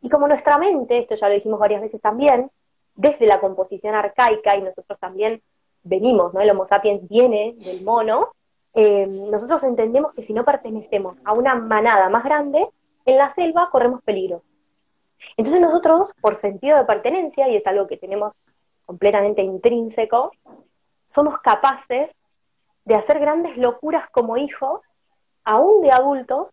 Y 0.00 0.08
como 0.08 0.28
nuestra 0.28 0.58
mente, 0.58 0.98
esto 0.98 1.14
ya 1.14 1.28
lo 1.28 1.34
dijimos 1.34 1.58
varias 1.58 1.80
veces 1.80 2.00
también, 2.00 2.50
desde 2.96 3.26
la 3.26 3.40
composición 3.40 3.94
arcaica, 3.94 4.56
y 4.56 4.62
nosotros 4.62 4.98
también 4.98 5.42
venimos, 5.82 6.34
¿no? 6.34 6.40
El 6.40 6.50
Homo 6.50 6.66
sapiens 6.66 7.06
viene 7.08 7.54
del 7.58 7.84
mono, 7.84 8.30
eh, 8.74 9.06
nosotros 9.06 9.62
entendemos 9.62 10.12
que 10.14 10.22
si 10.22 10.32
no 10.34 10.44
pertenecemos 10.44 11.16
a 11.24 11.32
una 11.32 11.54
manada 11.54 12.08
más 12.08 12.24
grande, 12.24 12.68
en 13.04 13.18
la 13.18 13.34
selva 13.34 13.68
corremos 13.70 14.02
peligro. 14.02 14.42
Entonces 15.36 15.60
nosotros, 15.60 16.12
por 16.20 16.34
sentido 16.34 16.76
de 16.76 16.84
pertenencia, 16.84 17.48
y 17.48 17.56
es 17.56 17.66
algo 17.66 17.86
que 17.86 17.96
tenemos 17.96 18.32
completamente 18.84 19.42
intrínseco, 19.42 20.32
somos 21.06 21.38
capaces 21.40 22.10
de 22.84 22.94
hacer 22.94 23.18
grandes 23.18 23.56
locuras 23.56 24.08
como 24.10 24.36
hijos, 24.36 24.80
aún 25.44 25.82
de 25.82 25.90
adultos, 25.90 26.50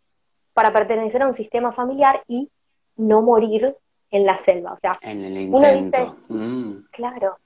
para 0.54 0.72
pertenecer 0.72 1.24
a 1.24 1.28
un 1.28 1.34
sistema 1.34 1.72
familiar 1.72 2.24
y 2.28 2.50
no 2.96 3.22
morir 3.22 3.76
en 4.14 4.26
la 4.26 4.38
selva. 4.38 4.74
O 4.74 4.78
sea, 4.78 4.98
En 5.02 5.22
el 5.22 5.54
Uno 5.54 5.74
intento. 5.74 6.16
Mm. 6.30 6.86
Claro. 6.92 7.38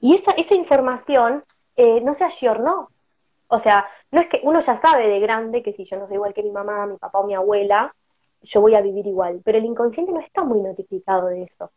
Y 0.00 0.14
esa, 0.14 0.32
esa 0.32 0.54
información 0.54 1.44
eh, 1.76 2.00
no 2.00 2.14
se 2.14 2.24
ayornó. 2.24 2.88
O 3.48 3.60
sea, 3.60 3.86
no 4.10 4.20
es 4.20 4.28
que 4.28 4.40
uno 4.42 4.60
ya 4.60 4.76
sabe 4.76 5.06
de 5.06 5.20
grande 5.20 5.62
que 5.62 5.74
si 5.74 5.84
yo 5.84 5.98
no 5.98 6.06
soy 6.06 6.16
igual 6.16 6.34
que 6.34 6.42
mi 6.42 6.50
mamá, 6.50 6.86
mi 6.86 6.96
papá 6.96 7.18
o 7.18 7.26
mi 7.26 7.34
abuela, 7.34 7.94
yo 8.42 8.60
voy 8.62 8.74
a 8.74 8.80
vivir 8.80 9.06
igual. 9.06 9.42
Pero 9.44 9.58
el 9.58 9.66
inconsciente 9.66 10.12
no 10.12 10.20
está 10.20 10.42
muy 10.42 10.60
notificado 10.60 11.28
de 11.28 11.42
eso. 11.42 11.70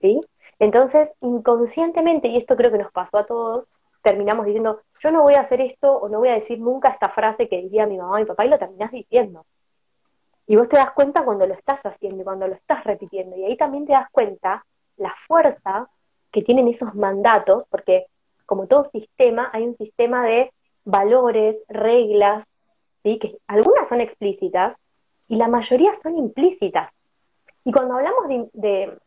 ¿Sí? 0.00 0.20
Entonces, 0.58 1.10
inconscientemente, 1.20 2.28
y 2.28 2.38
esto 2.38 2.56
creo 2.56 2.72
que 2.72 2.78
nos 2.78 2.92
pasó 2.92 3.18
a 3.18 3.26
todos, 3.26 3.66
terminamos 4.02 4.46
diciendo, 4.46 4.80
yo 5.00 5.10
no 5.10 5.22
voy 5.22 5.34
a 5.34 5.42
hacer 5.42 5.60
esto 5.60 5.92
o 5.92 6.08
no 6.08 6.18
voy 6.18 6.30
a 6.30 6.34
decir 6.34 6.58
nunca 6.58 6.88
esta 6.88 7.10
frase 7.10 7.48
que 7.48 7.60
diría 7.60 7.86
mi 7.86 7.98
mamá 7.98 8.14
o 8.14 8.18
mi 8.18 8.24
papá 8.24 8.46
y 8.46 8.48
lo 8.48 8.58
terminás 8.58 8.90
diciendo. 8.90 9.44
Y 10.46 10.56
vos 10.56 10.68
te 10.68 10.76
das 10.76 10.92
cuenta 10.92 11.24
cuando 11.24 11.46
lo 11.46 11.54
estás 11.54 11.80
haciendo 11.84 12.22
y 12.22 12.24
cuando 12.24 12.46
lo 12.46 12.54
estás 12.54 12.84
repitiendo. 12.84 13.36
Y 13.36 13.44
ahí 13.44 13.56
también 13.56 13.84
te 13.84 13.92
das 13.92 14.08
cuenta 14.10 14.64
la 14.96 15.14
fuerza 15.26 15.88
que 16.30 16.42
tienen 16.42 16.68
esos 16.68 16.94
mandatos, 16.94 17.64
porque 17.70 18.06
como 18.44 18.66
todo 18.66 18.88
sistema, 18.90 19.50
hay 19.52 19.64
un 19.64 19.76
sistema 19.76 20.24
de 20.24 20.52
valores, 20.84 21.56
reglas, 21.68 22.46
¿sí? 23.02 23.18
que 23.18 23.38
algunas 23.48 23.88
son 23.88 24.00
explícitas 24.00 24.76
y 25.28 25.36
la 25.36 25.48
mayoría 25.48 25.94
son 26.02 26.16
implícitas. 26.16 26.92
Y 27.64 27.72
cuando 27.72 27.94
hablamos 27.94 28.28
de, 28.52 28.98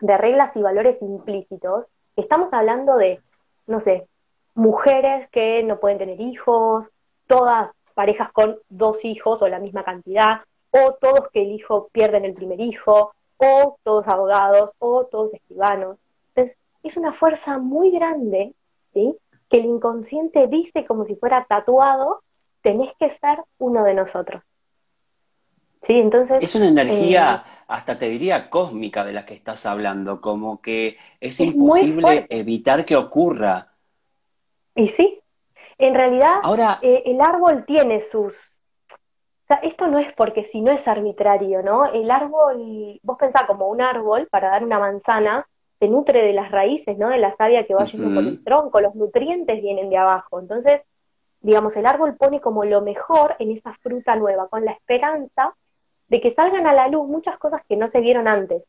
de 0.00 0.16
reglas 0.16 0.56
y 0.56 0.62
valores 0.62 1.00
implícitos, 1.02 1.84
estamos 2.16 2.50
hablando 2.52 2.96
de, 2.96 3.20
no 3.66 3.80
sé, 3.80 4.08
mujeres 4.54 5.28
que 5.30 5.62
no 5.62 5.78
pueden 5.78 5.98
tener 5.98 6.20
hijos, 6.20 6.90
todas 7.26 7.70
parejas 7.94 8.32
con 8.32 8.58
dos 8.70 9.04
hijos 9.04 9.42
o 9.42 9.48
la 9.48 9.58
misma 9.58 9.84
cantidad, 9.84 10.40
o 10.72 10.94
todos 10.94 11.30
que 11.32 11.42
el 11.42 11.52
hijo 11.52 11.88
pierden 11.92 12.24
el 12.24 12.34
primer 12.34 12.60
hijo, 12.60 13.14
o 13.36 13.78
todos 13.84 14.08
abogados, 14.08 14.70
o 14.78 15.06
todos 15.06 15.32
escribanos. 15.34 15.98
Entonces, 16.34 16.56
es 16.82 16.96
una 16.96 17.12
fuerza 17.12 17.58
muy 17.58 17.90
grande, 17.90 18.54
¿sí? 18.92 19.16
Que 19.48 19.58
el 19.58 19.66
inconsciente 19.66 20.46
dice 20.48 20.84
como 20.86 21.04
si 21.04 21.14
fuera 21.14 21.46
tatuado, 21.48 22.22
tenés 22.62 22.92
que 22.98 23.10
ser 23.10 23.44
uno 23.58 23.84
de 23.84 23.94
nosotros. 23.94 24.42
Sí, 25.82 25.94
entonces... 25.94 26.38
Es 26.40 26.54
una 26.54 26.68
energía, 26.68 27.44
eh, 27.44 27.64
hasta 27.66 27.98
te 27.98 28.08
diría, 28.08 28.48
cósmica 28.48 29.04
de 29.04 29.12
la 29.12 29.26
que 29.26 29.34
estás 29.34 29.66
hablando, 29.66 30.20
como 30.20 30.62
que 30.62 30.96
es, 31.20 31.40
imposible 31.40 32.26
evitar 32.30 32.84
que 32.84 32.96
ocurra. 32.96 33.72
Y 34.76 34.88
sí, 34.88 35.20
en 35.78 35.94
realidad 35.94 36.36
Ahora, 36.44 36.78
eh, 36.82 37.02
el 37.06 37.20
árbol 37.20 37.64
tiene 37.66 38.00
sus... 38.00 38.51
Sea, 39.52 39.68
esto 39.68 39.86
no 39.86 39.98
es 39.98 40.10
porque 40.14 40.44
si 40.44 40.62
no 40.62 40.72
es 40.72 40.88
arbitrario, 40.88 41.62
¿no? 41.62 41.84
El 41.92 42.10
árbol, 42.10 42.98
vos 43.02 43.18
pensás 43.18 43.42
como 43.42 43.68
un 43.68 43.82
árbol, 43.82 44.26
para 44.30 44.48
dar 44.48 44.64
una 44.64 44.78
manzana, 44.78 45.46
se 45.78 45.88
nutre 45.88 46.22
de 46.22 46.32
las 46.32 46.50
raíces, 46.50 46.96
¿no? 46.96 47.10
De 47.10 47.18
la 47.18 47.36
savia 47.36 47.66
que 47.66 47.74
va 47.74 47.84
yendo 47.84 48.14
por 48.14 48.24
el 48.24 48.42
tronco, 48.42 48.80
los 48.80 48.94
nutrientes 48.94 49.60
vienen 49.60 49.90
de 49.90 49.98
abajo. 49.98 50.40
Entonces, 50.40 50.80
digamos, 51.42 51.76
el 51.76 51.84
árbol 51.84 52.16
pone 52.16 52.40
como 52.40 52.64
lo 52.64 52.80
mejor 52.80 53.36
en 53.40 53.50
esa 53.50 53.74
fruta 53.74 54.16
nueva, 54.16 54.48
con 54.48 54.64
la 54.64 54.72
esperanza 54.72 55.54
de 56.08 56.20
que 56.22 56.30
salgan 56.30 56.66
a 56.66 56.72
la 56.72 56.88
luz 56.88 57.06
muchas 57.06 57.36
cosas 57.36 57.60
que 57.68 57.76
no 57.76 57.90
se 57.90 58.00
vieron 58.00 58.28
antes. 58.28 58.62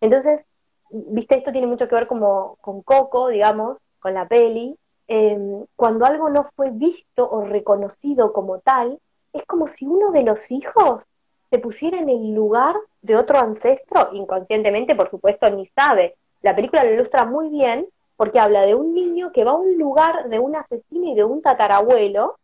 Entonces, 0.00 0.42
viste, 0.90 1.36
esto 1.36 1.52
tiene 1.52 1.66
mucho 1.66 1.86
que 1.86 1.96
ver 1.96 2.06
como 2.06 2.56
con 2.62 2.80
Coco, 2.80 3.28
digamos, 3.28 3.76
con 3.98 4.14
la 4.14 4.26
peli. 4.26 4.74
Em, 5.06 5.66
cuando 5.76 6.06
algo 6.06 6.30
no 6.30 6.48
fue 6.56 6.70
visto 6.70 7.30
o 7.30 7.44
reconocido 7.44 8.32
como 8.32 8.60
tal, 8.60 8.98
es 9.34 9.44
como 9.46 9.68
si 9.68 9.86
uno 9.86 10.10
de 10.12 10.22
los 10.22 10.50
hijos 10.50 11.06
se 11.50 11.58
pusiera 11.58 11.98
en 11.98 12.08
el 12.08 12.34
lugar 12.34 12.74
de 13.02 13.16
otro 13.16 13.38
ancestro, 13.38 14.10
inconscientemente, 14.12 14.94
por 14.94 15.10
supuesto, 15.10 15.50
ni 15.50 15.66
sabe. 15.68 16.16
La 16.42 16.54
película 16.54 16.84
lo 16.84 16.92
ilustra 16.92 17.24
muy 17.26 17.48
bien 17.48 17.86
porque 18.16 18.40
habla 18.40 18.64
de 18.64 18.74
un 18.74 18.94
niño 18.94 19.32
que 19.32 19.44
va 19.44 19.52
a 19.52 19.56
un 19.56 19.76
lugar 19.76 20.28
de 20.28 20.38
un 20.38 20.56
asesino 20.56 21.12
y 21.12 21.14
de 21.14 21.24
un 21.24 21.42
tatarabuelo 21.42 22.38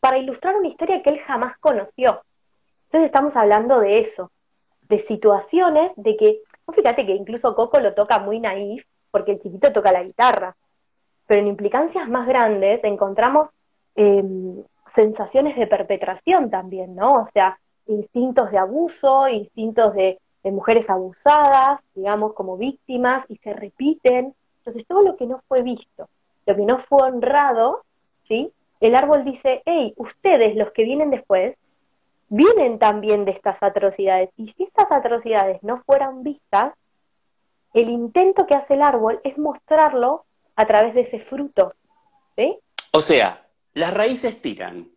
para 0.00 0.18
ilustrar 0.18 0.56
una 0.56 0.68
historia 0.68 1.02
que 1.02 1.10
él 1.10 1.20
jamás 1.20 1.58
conoció. 1.58 2.22
Entonces 2.86 3.06
estamos 3.06 3.36
hablando 3.36 3.78
de 3.80 4.00
eso, 4.00 4.32
de 4.88 4.98
situaciones 4.98 5.92
de 5.96 6.16
que, 6.16 6.40
fíjate 6.74 7.06
que 7.06 7.14
incluso 7.14 7.54
Coco 7.54 7.78
lo 7.78 7.94
toca 7.94 8.18
muy 8.18 8.40
naif, 8.40 8.84
porque 9.10 9.32
el 9.32 9.40
chiquito 9.40 9.72
toca 9.72 9.92
la 9.92 10.02
guitarra, 10.02 10.56
pero 11.26 11.40
en 11.40 11.48
implicancias 11.48 12.08
más 12.08 12.26
grandes 12.26 12.82
encontramos 12.82 13.50
em, 13.94 14.62
sensaciones 14.92 15.56
de 15.56 15.66
perpetración 15.66 16.50
también, 16.50 16.94
¿no? 16.94 17.22
O 17.22 17.26
sea, 17.26 17.58
instintos 17.86 18.50
de 18.50 18.58
abuso, 18.58 19.28
instintos 19.28 19.94
de, 19.94 20.18
mujeres 20.44 20.88
abusadas, 20.88 21.80
digamos, 21.94 22.32
como 22.32 22.56
víctimas, 22.56 23.26
y 23.28 23.36
se 23.36 23.52
repiten. 23.52 24.34
Entonces, 24.58 24.86
todo 24.86 25.02
lo 25.02 25.16
que 25.16 25.26
no 25.26 25.42
fue 25.46 25.62
visto, 25.62 26.08
lo 26.46 26.56
que 26.56 26.62
no 26.62 26.78
fue 26.78 27.02
honrado, 27.02 27.82
¿sí? 28.26 28.50
El 28.80 28.94
árbol 28.94 29.24
dice, 29.24 29.62
hey, 29.66 29.92
ustedes, 29.96 30.56
los 30.56 30.72
que 30.72 30.84
vienen 30.84 31.10
después, 31.10 31.56
vienen 32.30 32.78
también 32.78 33.26
de 33.26 33.32
estas 33.32 33.62
atrocidades. 33.62 34.30
Y 34.38 34.48
si 34.48 34.62
estas 34.62 34.90
atrocidades 34.90 35.62
no 35.62 35.82
fueran 35.82 36.22
vistas, 36.22 36.72
el 37.74 37.90
intento 37.90 38.46
que 38.46 38.54
hace 38.54 38.74
el 38.74 38.82
árbol 38.82 39.20
es 39.24 39.36
mostrarlo 39.36 40.24
a 40.56 40.66
través 40.66 40.94
de 40.94 41.02
ese 41.02 41.20
fruto. 41.20 41.74
¿sí? 42.36 42.58
O 42.92 43.02
sea, 43.02 43.46
las 43.74 43.94
raíces 43.94 44.40
tiran. 44.40 44.90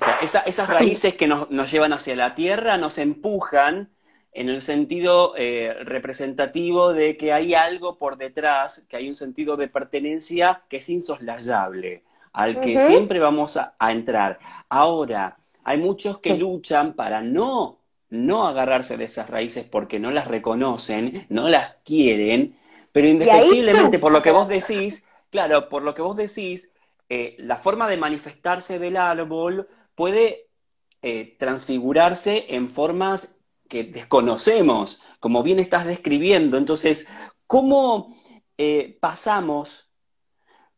O 0.00 0.28
sea, 0.28 0.40
esas 0.40 0.68
raíces 0.68 1.14
que 1.14 1.26
nos, 1.26 1.48
llevan 1.70 1.92
hacia 1.92 2.16
la 2.16 2.34
tierra 2.34 2.78
nos 2.78 2.96
empujan 2.98 3.90
en 4.32 4.48
el 4.48 4.62
sentido 4.62 5.34
eh, 5.36 5.74
representativo 5.82 6.92
de 6.92 7.16
que 7.16 7.32
hay 7.32 7.54
algo 7.54 7.98
por 7.98 8.16
detrás, 8.16 8.86
que 8.88 8.96
hay 8.96 9.08
un 9.08 9.16
sentido 9.16 9.56
de 9.56 9.68
pertenencia 9.68 10.62
que 10.68 10.78
es 10.78 10.88
insoslayable, 10.88 12.04
al 12.32 12.60
que 12.60 12.78
siempre 12.78 13.18
vamos 13.18 13.56
a 13.56 13.92
entrar. 13.92 14.38
Ahora, 14.68 15.36
hay 15.64 15.78
muchos 15.78 16.18
que 16.18 16.34
luchan 16.34 16.94
para 16.94 17.20
no, 17.20 17.80
no 18.08 18.46
agarrarse 18.46 18.96
de 18.96 19.04
esas 19.04 19.30
raíces 19.30 19.64
porque 19.64 20.00
no 20.00 20.10
las 20.10 20.26
reconocen, 20.26 21.26
no 21.28 21.48
las 21.48 21.76
quieren, 21.84 22.56
pero 22.92 23.06
indefectiblemente 23.06 23.98
por 23.98 24.12
lo 24.12 24.22
que 24.22 24.30
vos 24.32 24.48
decís, 24.48 25.08
claro, 25.30 25.68
por 25.68 25.82
lo 25.82 25.94
que 25.94 26.02
vos 26.02 26.16
decís, 26.16 26.72
eh, 27.12 27.34
la 27.40 27.56
forma 27.56 27.88
de 27.88 27.96
manifestarse 27.96 28.78
del 28.78 28.96
árbol 28.96 29.68
puede 29.96 30.46
eh, 31.02 31.36
transfigurarse 31.40 32.46
en 32.50 32.70
formas 32.70 33.40
que 33.68 33.82
desconocemos, 33.82 35.02
como 35.18 35.42
bien 35.42 35.58
estás 35.58 35.86
describiendo. 35.86 36.56
Entonces, 36.56 37.08
¿cómo 37.48 38.16
eh, 38.58 38.96
pasamos 39.00 39.90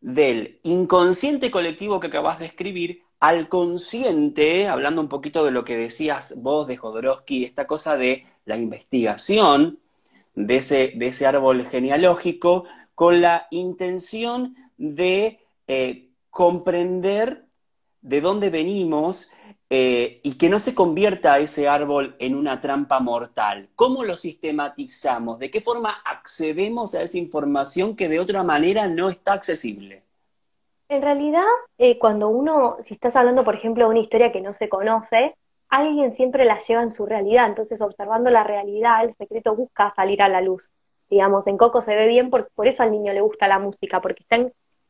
del 0.01 0.59
inconsciente 0.63 1.51
colectivo 1.51 2.01
que 2.01 2.07
acabas 2.07 2.39
de 2.39 2.47
escribir 2.47 3.03
al 3.21 3.51
consciente, 3.51 4.69
hablando 4.69 5.03
un 5.03 5.11
poquito 5.11 5.45
de 5.45 5.51
lo 5.51 5.65
que 5.65 5.77
decías 5.77 6.41
vos 6.41 6.67
de 6.67 6.79
Jodorowsky, 6.79 7.45
esta 7.45 7.67
cosa 7.67 7.99
de 7.99 8.25
la 8.47 8.57
investigación 8.57 9.81
de 10.35 10.57
ese, 10.57 10.95
de 10.97 11.09
ese 11.09 11.27
árbol 11.27 11.67
genealógico, 11.67 12.65
con 12.95 13.21
la 13.21 13.49
intención 13.51 14.57
de 14.79 15.39
comprender 16.33 17.45
de 18.01 18.23
dónde 18.23 18.49
venimos 18.49 19.31
eh, 19.69 20.21
y 20.25 20.39
que 20.39 20.49
no 20.49 20.59
se 20.59 20.75
convierta 20.75 21.39
ese 21.39 21.69
árbol 21.69 22.17
en 22.19 22.35
una 22.35 22.61
trampa 22.61 23.01
mortal. 23.01 23.69
¿Cómo 23.77 24.03
lo 24.03 24.17
sistematizamos? 24.17 25.39
¿De 25.39 25.51
qué 25.51 25.61
forma 25.61 25.91
accedemos 26.05 26.95
a 26.95 27.03
esa 27.03 27.19
información 27.19 27.95
que 27.95 28.09
de 28.09 28.19
otra 28.19 28.43
manera 28.43 28.89
no 28.89 29.11
está 29.11 29.35
accesible? 29.35 30.03
En 30.89 31.03
realidad, 31.03 31.45
eh, 31.77 31.99
cuando 31.99 32.29
uno, 32.29 32.79
si 32.87 32.95
estás 32.95 33.15
hablando, 33.15 33.45
por 33.45 33.55
ejemplo, 33.55 33.85
de 33.85 33.91
una 33.91 34.01
historia 34.01 34.33
que 34.33 34.41
no 34.41 34.55
se 34.55 34.71
conoce, 34.71 35.35
alguien 35.69 36.15
siempre 36.17 36.47
la 36.47 36.59
lleva 36.59 36.83
en 36.83 36.93
su 36.93 37.05
realidad. 37.05 37.47
Entonces, 37.47 37.81
observando 37.83 38.31
la 38.31 38.43
realidad, 38.43 39.05
el 39.05 39.15
secreto 39.17 39.55
busca 39.55 39.93
salir 39.95 40.23
a 40.23 40.29
la 40.29 40.41
luz. 40.41 40.71
Digamos, 41.11 41.47
en 41.47 41.59
Coco 41.59 41.83
se 41.83 41.95
ve 41.95 42.07
bien, 42.09 42.31
por, 42.31 42.51
por 42.55 42.69
eso 42.69 42.83
al 42.83 42.91
niño 42.91 43.13
le 43.13 43.21
gusta 43.21 43.49
la 43.49 43.59
música, 43.59 44.01
porque 44.01 44.23
está, 44.23 44.37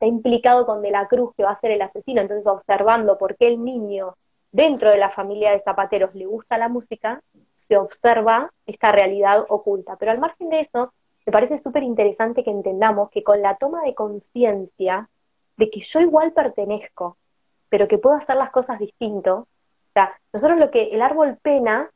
está 0.03 0.07
implicado 0.09 0.67
con 0.67 0.83
De 0.83 0.91
la 0.91 1.07
Cruz, 1.07 1.33
que 1.37 1.45
va 1.45 1.53
a 1.53 1.61
ser 1.61 1.71
el 1.71 1.81
asesino. 1.81 2.21
Entonces, 2.21 2.49
observando 2.49 3.17
por 3.19 3.37
qué 3.37 3.47
el 3.47 3.63
niño, 3.63 4.17
dentro 4.51 4.91
de 4.91 4.99
la 4.99 5.11
familia 5.11 5.53
de 5.53 5.61
zapateros, 5.61 6.13
le 6.17 6.27
gusta 6.27 6.59
la 6.59 6.69
música, 6.69 7.23
se 7.55 7.77
observa 7.77 8.53
esta 8.67 8.91
realidad 8.91 9.47
oculta. 9.49 9.95
Pero 9.97 10.11
al 10.11 10.19
margen 10.19 10.49
de 10.49 10.61
eso, 10.61 10.93
me 11.25 11.33
parece 11.33 11.59
súper 11.59 11.85
interesante 11.85 12.43
que 12.43 12.51
entendamos 12.51 13.11
que 13.11 13.23
con 13.23 13.41
la 13.43 13.57
toma 13.57 13.83
de 13.83 13.95
conciencia 13.95 15.09
de 15.57 15.71
que 15.71 15.81
yo 15.81 16.01
igual 16.01 16.33
pertenezco, 16.33 17.17
pero 17.69 17.87
que 17.87 17.99
puedo 17.99 18.17
hacer 18.17 18.35
las 18.35 18.51
cosas 18.51 18.81
distinto. 18.81 19.37
O 19.37 19.93
sea, 19.95 20.19
nosotros 20.33 20.59
lo 20.59 20.73
que 20.73 20.89
el 20.89 21.01
árbol 21.01 21.39
pena 21.41 21.89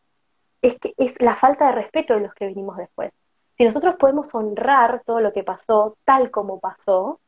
es 0.63 0.79
que 0.79 0.95
es 0.97 1.21
la 1.21 1.35
falta 1.35 1.67
de 1.67 1.73
respeto 1.73 2.15
de 2.15 2.21
los 2.21 2.35
que 2.35 2.47
venimos 2.47 2.77
después. 2.77 3.13
Si 3.57 3.65
nosotros 3.65 3.97
podemos 3.99 4.33
honrar 4.33 5.03
todo 5.05 5.21
lo 5.21 5.33
que 5.33 5.43
pasó 5.43 5.97
tal 6.05 6.31
como 6.31 6.61
pasó, 6.61 7.19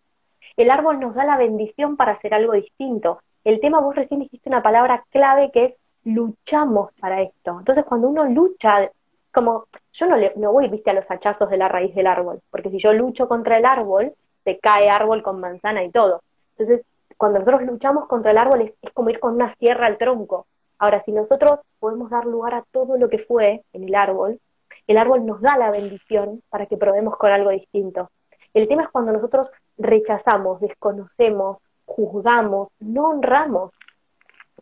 el 0.57 0.71
árbol 0.71 1.01
nos 1.01 1.15
da 1.15 1.25
la 1.25 1.37
bendición 1.37 1.97
para 1.97 2.13
hacer 2.13 2.35
algo 2.35 2.53
distinto. 2.53 3.21
El 3.45 3.61
tema, 3.61 3.81
vos 3.81 3.95
recién 3.95 4.21
dijiste 4.21 4.49
una 4.49 4.63
palabra 4.63 5.05
clave 5.11 5.51
que 5.53 5.65
es 5.65 5.75
luchamos 6.05 6.91
para 7.01 7.23
esto. 7.23 7.59
Entonces, 7.59 7.85
cuando 7.85 8.09
uno 8.09 8.25
lucha, 8.25 8.91
como 9.33 9.67
yo 9.93 10.07
no, 10.07 10.17
le, 10.17 10.33
no 10.37 10.53
voy, 10.53 10.69
viste, 10.69 10.91
a 10.91 10.95
los 10.95 11.11
hachazos 11.11 11.51
de 11.51 11.57
la 11.57 11.69
raíz 11.69 11.95
del 11.95 12.07
árbol, 12.07 12.41
porque 12.51 12.71
si 12.71 12.79
yo 12.79 12.93
lucho 12.93 13.29
contra 13.29 13.59
el 13.59 13.67
árbol, 13.67 14.13
se 14.45 14.59
cae 14.59 14.89
árbol 14.89 15.23
con 15.23 15.41
manzana 15.41 15.85
y 15.85 15.91
todo. 15.91 16.23
Entonces, 16.57 16.85
cuando 17.17 17.41
nosotros 17.41 17.63
luchamos 17.63 18.07
contra 18.07 18.31
el 18.31 18.39
árbol 18.39 18.63
es, 18.63 18.93
como 18.93 19.11
ir 19.11 19.21
con 19.21 19.35
una 19.35 19.53
sierra 19.55 19.87
al 19.87 19.99
tronco. 19.99 20.47
Ahora, 20.79 21.03
si 21.05 21.13
nosotros 21.13 21.61
podemos 21.81 22.11
dar 22.11 22.25
lugar 22.25 22.55
a 22.55 22.65
todo 22.71 22.97
lo 22.97 23.09
que 23.09 23.19
fue 23.19 23.65
en 23.73 23.85
el 23.85 23.95
árbol, 23.95 24.41
el 24.87 24.97
árbol 24.97 25.27
nos 25.27 25.41
da 25.41 25.59
la 25.59 25.71
bendición 25.71 26.43
para 26.49 26.67
que 26.67 26.77
probemos 26.77 27.17
con 27.17 27.31
algo 27.31 27.51
distinto. 27.51 28.11
El 28.55 28.69
tema 28.69 28.85
es 28.85 28.89
cuando 28.89 29.13
nosotros 29.13 29.49
rechazamos, 29.79 30.61
desconocemos, 30.61 31.59
juzgamos, 31.85 32.69
no 32.81 33.09
honramos, 33.09 33.73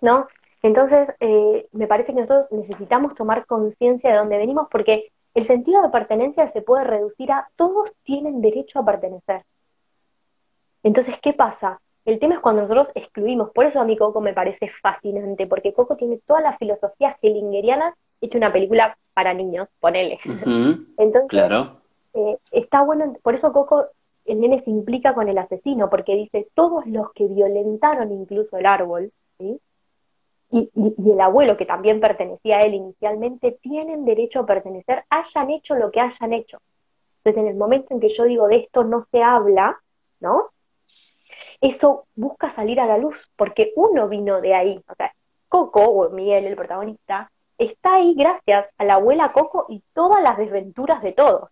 ¿no? 0.00 0.28
Entonces, 0.62 1.08
eh, 1.20 1.66
me 1.72 1.86
parece 1.86 2.12
que 2.12 2.20
nosotros 2.20 2.46
necesitamos 2.50 3.14
tomar 3.14 3.46
conciencia 3.46 4.10
de 4.10 4.16
dónde 4.16 4.38
venimos 4.38 4.68
porque 4.70 5.10
el 5.34 5.44
sentido 5.44 5.82
de 5.82 5.90
pertenencia 5.90 6.48
se 6.48 6.62
puede 6.62 6.84
reducir 6.84 7.30
a 7.30 7.48
todos 7.56 7.92
tienen 8.02 8.40
derecho 8.40 8.78
a 8.80 8.84
pertenecer. 8.84 9.42
Entonces, 10.82 11.16
¿qué 11.20 11.32
pasa? 11.32 11.80
El 12.04 12.18
tema 12.20 12.36
es 12.36 12.40
cuando 12.40 12.62
nosotros 12.62 12.88
excluimos, 12.94 13.50
por 13.50 13.66
eso 13.66 13.80
a 13.80 13.84
mí 13.84 13.96
Coco 13.96 14.20
me 14.20 14.32
parece 14.32 14.70
fascinante, 14.80 15.46
porque 15.46 15.72
Coco 15.72 15.96
tiene 15.96 16.20
toda 16.26 16.40
la 16.40 16.56
filosofía 16.56 17.18
hellingeriana 17.20 17.94
hecho 18.20 18.38
una 18.38 18.52
película 18.52 18.96
para 19.12 19.34
niños, 19.34 19.68
ponele. 19.80 20.20
Entonces, 20.96 21.28
claro. 21.28 21.80
Eh, 22.14 22.38
está 22.50 22.82
bueno, 22.82 23.14
por 23.22 23.34
eso 23.34 23.52
Coco, 23.52 23.86
el 24.26 24.40
nene 24.40 24.58
se 24.58 24.70
implica 24.70 25.14
con 25.14 25.28
el 25.28 25.38
asesino, 25.38 25.88
porque 25.90 26.14
dice, 26.16 26.48
todos 26.54 26.86
los 26.86 27.12
que 27.12 27.26
violentaron 27.26 28.12
incluso 28.12 28.56
el 28.56 28.66
árbol, 28.66 29.12
y, 29.38 29.60
y, 30.50 31.10
el 31.10 31.20
abuelo, 31.20 31.56
que 31.56 31.66
también 31.66 32.00
pertenecía 32.00 32.58
a 32.58 32.60
él 32.60 32.74
inicialmente, 32.74 33.58
tienen 33.60 34.04
derecho 34.04 34.40
a 34.40 34.46
pertenecer, 34.46 35.04
hayan 35.10 35.50
hecho 35.50 35.74
lo 35.74 35.90
que 35.90 36.00
hayan 36.00 36.32
hecho. 36.32 36.58
Entonces, 37.18 37.42
en 37.42 37.48
el 37.48 37.56
momento 37.56 37.92
en 37.92 38.00
que 38.00 38.08
yo 38.08 38.24
digo 38.24 38.46
de 38.46 38.56
esto 38.56 38.84
no 38.84 39.06
se 39.10 39.22
habla, 39.22 39.80
¿no? 40.20 40.50
Eso 41.60 42.06
busca 42.14 42.50
salir 42.50 42.80
a 42.80 42.86
la 42.86 42.98
luz, 42.98 43.30
porque 43.36 43.72
uno 43.76 44.08
vino 44.08 44.40
de 44.40 44.54
ahí. 44.54 44.80
O 44.88 44.94
sea, 44.94 45.12
Coco, 45.48 45.82
o 45.82 46.10
Miguel, 46.10 46.44
el 46.44 46.56
protagonista, 46.56 47.30
está 47.58 47.94
ahí 47.94 48.14
gracias 48.14 48.66
a 48.78 48.84
la 48.84 48.94
abuela 48.94 49.32
Coco 49.32 49.66
y 49.68 49.82
todas 49.94 50.22
las 50.22 50.36
desventuras 50.36 51.02
de 51.02 51.12
todos. 51.12 51.50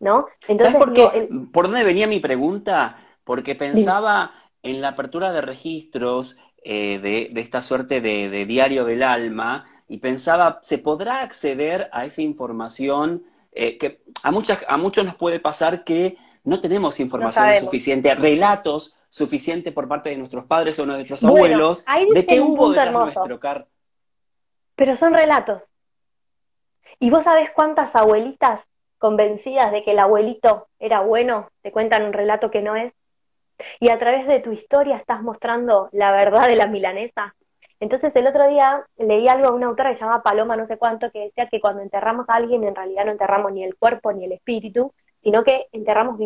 ¿No? 0.00 0.26
Entonces, 0.46 0.72
¿Sabes 0.72 0.86
por, 0.86 0.92
qué? 0.92 1.28
¿Por 1.52 1.66
dónde 1.66 1.84
venía 1.84 2.06
mi 2.06 2.20
pregunta? 2.20 2.98
Porque 3.24 3.54
pensaba 3.54 4.32
en 4.62 4.80
la 4.80 4.88
apertura 4.88 5.32
de 5.32 5.40
registros 5.40 6.38
eh, 6.62 6.98
de, 6.98 7.40
esta 7.40 7.62
suerte 7.62 8.00
de, 8.00 8.46
diario 8.46 8.84
del 8.84 9.02
alma 9.02 9.66
y 9.88 9.98
pensaba, 9.98 10.60
¿se 10.62 10.78
podrá 10.78 11.22
acceder 11.22 11.88
a 11.92 12.04
esa 12.04 12.22
información? 12.22 13.24
Eh, 13.52 13.76
que 13.76 14.02
a, 14.22 14.30
muchas, 14.30 14.64
a 14.68 14.76
muchos 14.76 15.04
nos 15.04 15.16
puede 15.16 15.40
pasar 15.40 15.82
que 15.82 16.16
no 16.44 16.60
tenemos 16.60 17.00
información 17.00 17.58
suficiente, 17.60 18.14
relatos 18.14 18.96
suficientes 19.08 19.72
por 19.72 19.88
parte 19.88 20.10
de 20.10 20.18
nuestros 20.18 20.44
padres 20.44 20.78
o 20.78 20.82
de 20.82 20.88
nuestros 20.88 21.24
abuelos 21.24 21.84
de 22.12 22.26
qué 22.26 22.40
hubo 22.40 22.70
detrás 22.70 22.92
nuestro 22.92 23.40
car 23.40 23.66
pero 24.78 24.94
son 24.94 25.12
relatos. 25.12 25.64
¿Y 27.00 27.10
vos 27.10 27.24
sabés 27.24 27.50
cuántas 27.52 27.94
abuelitas 27.96 28.60
convencidas 28.98 29.72
de 29.72 29.82
que 29.82 29.92
el 29.92 29.98
abuelito 29.98 30.68
era 30.78 31.00
bueno 31.00 31.48
te 31.62 31.72
cuentan 31.72 32.04
un 32.04 32.12
relato 32.12 32.50
que 32.50 32.62
no 32.62 32.76
es? 32.76 32.92
Y 33.80 33.88
a 33.88 33.98
través 33.98 34.26
de 34.26 34.40
tu 34.40 34.52
historia 34.52 34.96
estás 34.96 35.22
mostrando 35.22 35.88
la 35.92 36.12
verdad 36.12 36.46
de 36.46 36.56
la 36.56 36.66
milanesa. 36.66 37.34
Entonces 37.80 38.14
el 38.16 38.26
otro 38.26 38.48
día 38.48 38.84
leí 38.96 39.28
algo 39.28 39.50
de 39.50 39.54
una 39.54 39.66
autora 39.68 39.90
que 39.90 39.96
se 39.96 40.04
llama 40.04 40.22
Paloma 40.22 40.56
no 40.56 40.66
sé 40.66 40.76
cuánto, 40.78 41.10
que 41.10 41.20
decía 41.20 41.48
que 41.48 41.60
cuando 41.60 41.82
enterramos 41.82 42.28
a 42.28 42.34
alguien 42.34 42.64
en 42.64 42.74
realidad 42.74 43.04
no 43.04 43.12
enterramos 43.12 43.52
ni 43.52 43.64
el 43.64 43.76
cuerpo 43.76 44.12
ni 44.12 44.24
el 44.24 44.32
espíritu, 44.32 44.92
sino 45.22 45.44
que 45.44 45.66
enterramos 45.72 46.18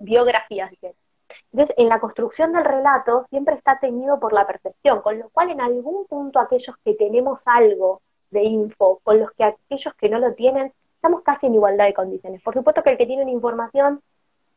biografías. 0.00 0.70
Entonces, 1.52 1.74
en 1.78 1.88
la 1.88 2.00
construcción 2.00 2.52
del 2.52 2.64
relato 2.64 3.26
siempre 3.30 3.54
está 3.54 3.78
teñido 3.78 4.20
por 4.20 4.32
la 4.32 4.46
percepción, 4.46 5.00
con 5.00 5.18
lo 5.18 5.28
cual 5.30 5.50
en 5.50 5.60
algún 5.60 6.06
punto 6.06 6.38
aquellos 6.38 6.76
que 6.84 6.94
tenemos 6.94 7.46
algo 7.46 8.02
de 8.30 8.44
info, 8.44 9.00
con 9.02 9.20
los 9.20 9.32
que 9.32 9.44
aquellos 9.44 9.94
que 9.94 10.08
no 10.08 10.18
lo 10.18 10.34
tienen, 10.34 10.72
estamos 11.06 11.22
casi 11.22 11.46
en 11.46 11.54
igualdad 11.54 11.86
de 11.86 11.94
condiciones. 11.94 12.42
Por 12.42 12.54
supuesto 12.54 12.82
que 12.82 12.90
el 12.90 12.98
que 12.98 13.06
tiene 13.06 13.22
una 13.22 13.30
información 13.30 14.02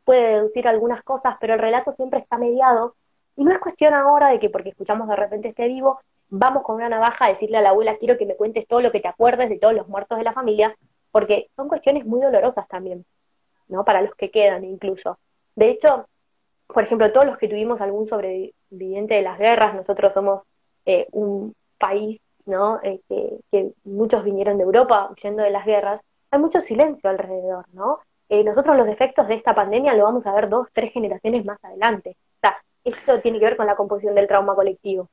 puede 0.04 0.34
deducir 0.34 0.68
algunas 0.68 1.04
cosas, 1.04 1.36
pero 1.40 1.54
el 1.54 1.60
relato 1.60 1.94
siempre 1.94 2.20
está 2.20 2.40
mediado 2.40 2.96
y 3.36 3.44
no 3.44 3.52
es 3.52 3.60
cuestión 3.60 3.94
ahora 3.94 4.30
de 4.30 4.40
que 4.40 4.50
porque 4.50 4.70
escuchamos 4.70 5.08
de 5.08 5.16
repente 5.16 5.50
este 5.50 5.68
vivo, 5.68 6.00
vamos 6.30 6.64
con 6.64 6.78
una 6.78 6.90
navaja 6.90 7.26
a 7.26 7.30
decirle 7.30 7.58
a 7.58 7.62
la 7.62 7.70
abuela, 7.70 7.98
quiero 7.98 8.18
que 8.18 8.26
me 8.26 8.36
cuentes 8.36 8.68
todo 8.68 8.82
lo 8.82 8.92
que 8.92 9.00
te 9.00 9.08
acuerdes 9.08 9.50
de 9.50 9.60
todos 9.60 9.76
los 9.76 9.88
muertos 9.88 10.18
de 10.18 10.24
la 10.24 10.34
familia, 10.34 10.76
porque 11.12 11.52
son 11.56 11.68
cuestiones 11.68 12.04
muy 12.06 12.20
dolorosas 12.20 12.68
también, 12.68 13.06
¿no? 13.68 13.86
Para 13.86 14.02
los 14.02 14.16
que 14.16 14.32
quedan 14.32 14.64
incluso. 14.64 15.20
De 15.56 15.70
hecho, 15.70 16.08
por 16.66 16.84
ejemplo, 16.84 17.12
todos 17.12 17.28
los 17.28 17.38
que 17.38 17.48
tuvimos 17.48 17.80
algún 17.80 18.08
sobreviviente 18.08 19.14
de 19.14 19.22
las 19.22 19.38
guerras, 19.38 19.76
nosotros 19.76 20.14
somos 20.16 20.42
eh, 20.86 21.08
un 21.12 21.54
país, 21.78 22.20
¿no? 22.46 22.80
Eh, 22.82 23.02
que, 23.52 23.72
muchos 23.84 24.24
vinieron 24.24 24.58
de 24.58 24.64
Europa 24.64 25.12
huyendo 25.12 25.44
de 25.44 25.52
las 25.52 25.66
guerras, 25.66 26.02
hay 26.32 26.40
mucho 26.40 26.62
silencio 26.62 27.10
alrededor, 27.10 27.66
¿no? 27.74 28.00
Eh, 28.30 28.44
nosotros 28.44 28.78
los 28.78 28.88
efectos 28.88 29.28
de 29.28 29.36
esta 29.36 29.56
pandemia 29.56 29.94
lo 29.96 30.04
vamos 30.04 30.26
a 30.26 30.34
ver 30.34 30.50
dos, 30.50 30.68
tres 30.74 30.94
generaciones 30.94 31.46
más 31.46 31.58
adelante. 31.64 32.16
O 32.36 32.40
sea, 32.42 32.58
esto 32.84 33.20
tiene 33.22 33.40
que 33.40 33.46
ver 33.46 33.58
con 33.58 33.66
la 33.66 33.76
composición 33.76 34.14
del 34.14 34.28
trauma 34.28 34.54
colectivo. 34.54 35.10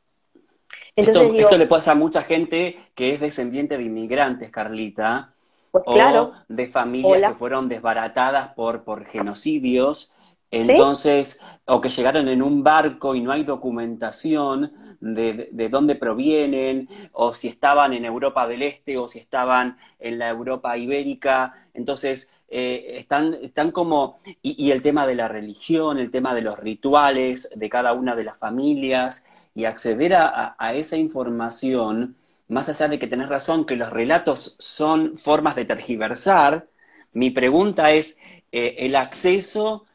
esto, 0.94 1.57
le 1.57 1.66
pasa 1.66 1.92
a 1.92 1.94
mucha 1.94 2.22
gente 2.22 2.79
que 2.94 3.14
es 3.14 3.20
descendiente 3.20 3.79
de 3.79 3.85
inmigrantes, 3.85 4.50
Carlita, 4.50 5.33
pues 5.70 5.85
o 5.87 6.33
de 6.48 6.66
familias 6.66 7.33
que 7.33 7.38
fueron 7.38 7.68
desbaratadas 7.68 8.48
por, 8.48 8.85
por 8.85 9.05
genocidios 9.05 10.14
entonces, 10.50 11.40
o 11.64 11.80
que 11.80 11.90
llegaron 11.90 12.28
en 12.28 12.42
un 12.42 12.62
barco 12.62 13.14
y 13.14 13.20
no 13.20 13.32
hay 13.32 13.42
documentación 13.44 14.72
de, 15.00 15.48
de, 15.52 15.68
dónde 15.68 15.96
provienen, 15.96 16.88
o 17.12 17.35
si 17.35 17.48
estaban 17.48 17.92
en 17.92 18.04
Europa 18.04 18.46
del 18.46 18.62
Este, 18.62 18.96
o 18.96 19.09
si 19.09 19.18
estaban 19.18 19.76
en 19.98 20.18
la 20.18 20.28
Europa 20.28 20.76
ibérica. 20.78 21.68
Entonces, 21.74 22.30
eh, 22.48 22.96
están, 22.98 23.35
están 23.42 23.72
como, 23.72 24.20
y, 24.42 24.70
el 24.70 24.82
tema 24.82 25.06
de 25.06 25.16
la 25.16 25.28
religión, 25.28 25.98
el 25.98 26.11
tema 26.12 26.32
de 26.35 26.42
los 26.42 26.59
rituales 26.59 27.48
de 27.54 27.68
cada 27.68 27.92
una 27.92 28.14
de 28.14 28.24
las 28.24 28.38
familias, 28.38 29.24
y 29.54 29.64
acceder 29.64 30.14
a, 30.14 30.54
a 30.59 30.74
esa 30.74 30.96
información, 30.96 32.16
más 32.48 32.68
allá 32.68 32.88
de 32.88 32.98
que 33.00 33.09
tenés 33.09 33.28
razón 33.28 33.66
que 33.66 33.74
los 33.76 33.90
relatos 33.90 34.54
son 34.61 35.16
formas 35.18 35.56
de 35.56 35.64
tergiversar, 35.64 36.68
mi 37.12 37.30
pregunta 37.30 37.90
es, 37.92 38.16
eh, 38.52 38.76
el 38.87 38.94
acceso 38.96 39.86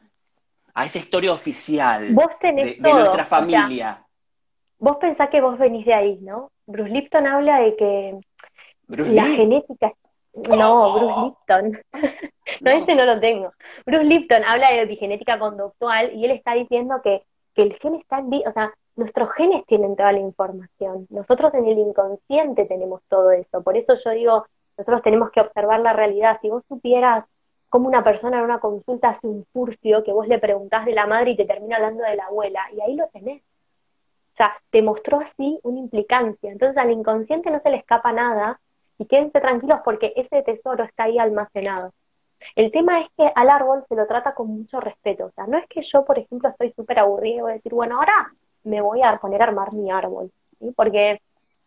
a 0.74 0.86
esa 0.86 0.98
historia 0.98 1.32
oficial 1.32 2.14
de, 2.14 2.78
nuestra 2.80 3.24
familia. 3.24 4.04
vos 4.78 4.96
pensás 4.96 5.28
que 5.30 5.40
vos 5.40 5.58
venís 5.58 5.84
de 5.84 5.94
ahí, 5.94 6.18
¿no? 6.22 6.50
Bruce 6.66 6.90
Lipton 6.90 7.26
habla 7.26 7.60
de 7.60 7.76
que 7.76 8.20
la 8.88 9.24
genética... 9.24 9.92
No, 10.48 10.94
Bruce 10.94 11.20
Lipton. 11.20 11.78
no, 12.62 12.70
ese 12.70 12.94
no 12.94 13.04
lo 13.04 13.20
tengo. 13.20 13.52
Bruce 13.84 14.04
Lipton 14.04 14.42
habla 14.46 14.70
de 14.70 14.82
epigenética 14.82 15.38
conductual 15.38 16.12
y 16.14 16.24
él 16.24 16.30
está 16.30 16.54
diciendo 16.54 17.00
que, 17.04 17.22
que 17.54 17.62
el 17.62 17.78
gen 17.80 17.96
está 17.96 18.20
en... 18.20 18.32
O 18.48 18.52
sea, 18.52 18.72
nuestros 18.96 19.30
genes 19.34 19.64
tienen 19.66 19.96
toda 19.96 20.12
la 20.12 20.20
información. 20.20 21.06
Nosotros 21.10 21.52
en 21.54 21.66
el 21.66 21.78
inconsciente 21.78 22.64
tenemos 22.64 23.02
todo 23.08 23.30
eso. 23.30 23.62
Por 23.62 23.76
eso 23.76 23.94
yo 23.94 24.10
digo, 24.10 24.46
nosotros 24.76 25.02
tenemos 25.02 25.30
que 25.30 25.40
observar 25.40 25.80
la 25.80 25.92
realidad. 25.92 26.38
Si 26.40 26.48
vos 26.48 26.62
supieras 26.68 27.24
como 27.72 27.88
una 27.88 28.04
persona 28.04 28.36
en 28.36 28.44
una 28.44 28.60
consulta 28.60 29.08
hace 29.08 29.26
un 29.26 29.46
furcio 29.50 30.04
que 30.04 30.12
vos 30.12 30.28
le 30.28 30.38
preguntás 30.38 30.84
de 30.84 30.92
la 30.92 31.06
madre 31.06 31.30
y 31.30 31.36
te 31.36 31.46
termina 31.46 31.76
hablando 31.76 32.04
de 32.04 32.16
la 32.16 32.26
abuela, 32.26 32.60
y 32.70 32.82
ahí 32.82 32.96
lo 32.96 33.08
tenés. 33.08 33.40
O 33.40 34.36
sea, 34.36 34.54
te 34.68 34.82
mostró 34.82 35.20
así 35.20 35.58
una 35.62 35.78
implicancia. 35.78 36.52
Entonces 36.52 36.76
al 36.76 36.90
inconsciente 36.90 37.50
no 37.50 37.60
se 37.60 37.70
le 37.70 37.78
escapa 37.78 38.12
nada 38.12 38.60
y 38.98 39.06
quédense 39.06 39.40
tranquilos 39.40 39.78
porque 39.86 40.12
ese 40.16 40.42
tesoro 40.42 40.84
está 40.84 41.04
ahí 41.04 41.18
almacenado. 41.18 41.94
El 42.56 42.70
tema 42.72 43.00
es 43.00 43.06
que 43.16 43.32
al 43.34 43.48
árbol 43.48 43.82
se 43.88 43.96
lo 43.96 44.06
trata 44.06 44.34
con 44.34 44.48
mucho 44.48 44.78
respeto. 44.78 45.24
O 45.24 45.30
sea, 45.30 45.46
no 45.46 45.56
es 45.56 45.66
que 45.66 45.80
yo, 45.80 46.04
por 46.04 46.18
ejemplo, 46.18 46.50
estoy 46.50 46.72
súper 46.72 46.98
aburrida 46.98 47.36
y 47.36 47.40
voy 47.40 47.52
a 47.52 47.54
decir, 47.54 47.72
bueno, 47.72 47.96
ahora 47.96 48.34
me 48.64 48.82
voy 48.82 49.00
a 49.00 49.16
poner 49.16 49.40
a 49.40 49.46
armar 49.46 49.72
mi 49.72 49.90
árbol. 49.90 50.30
Porque 50.76 51.22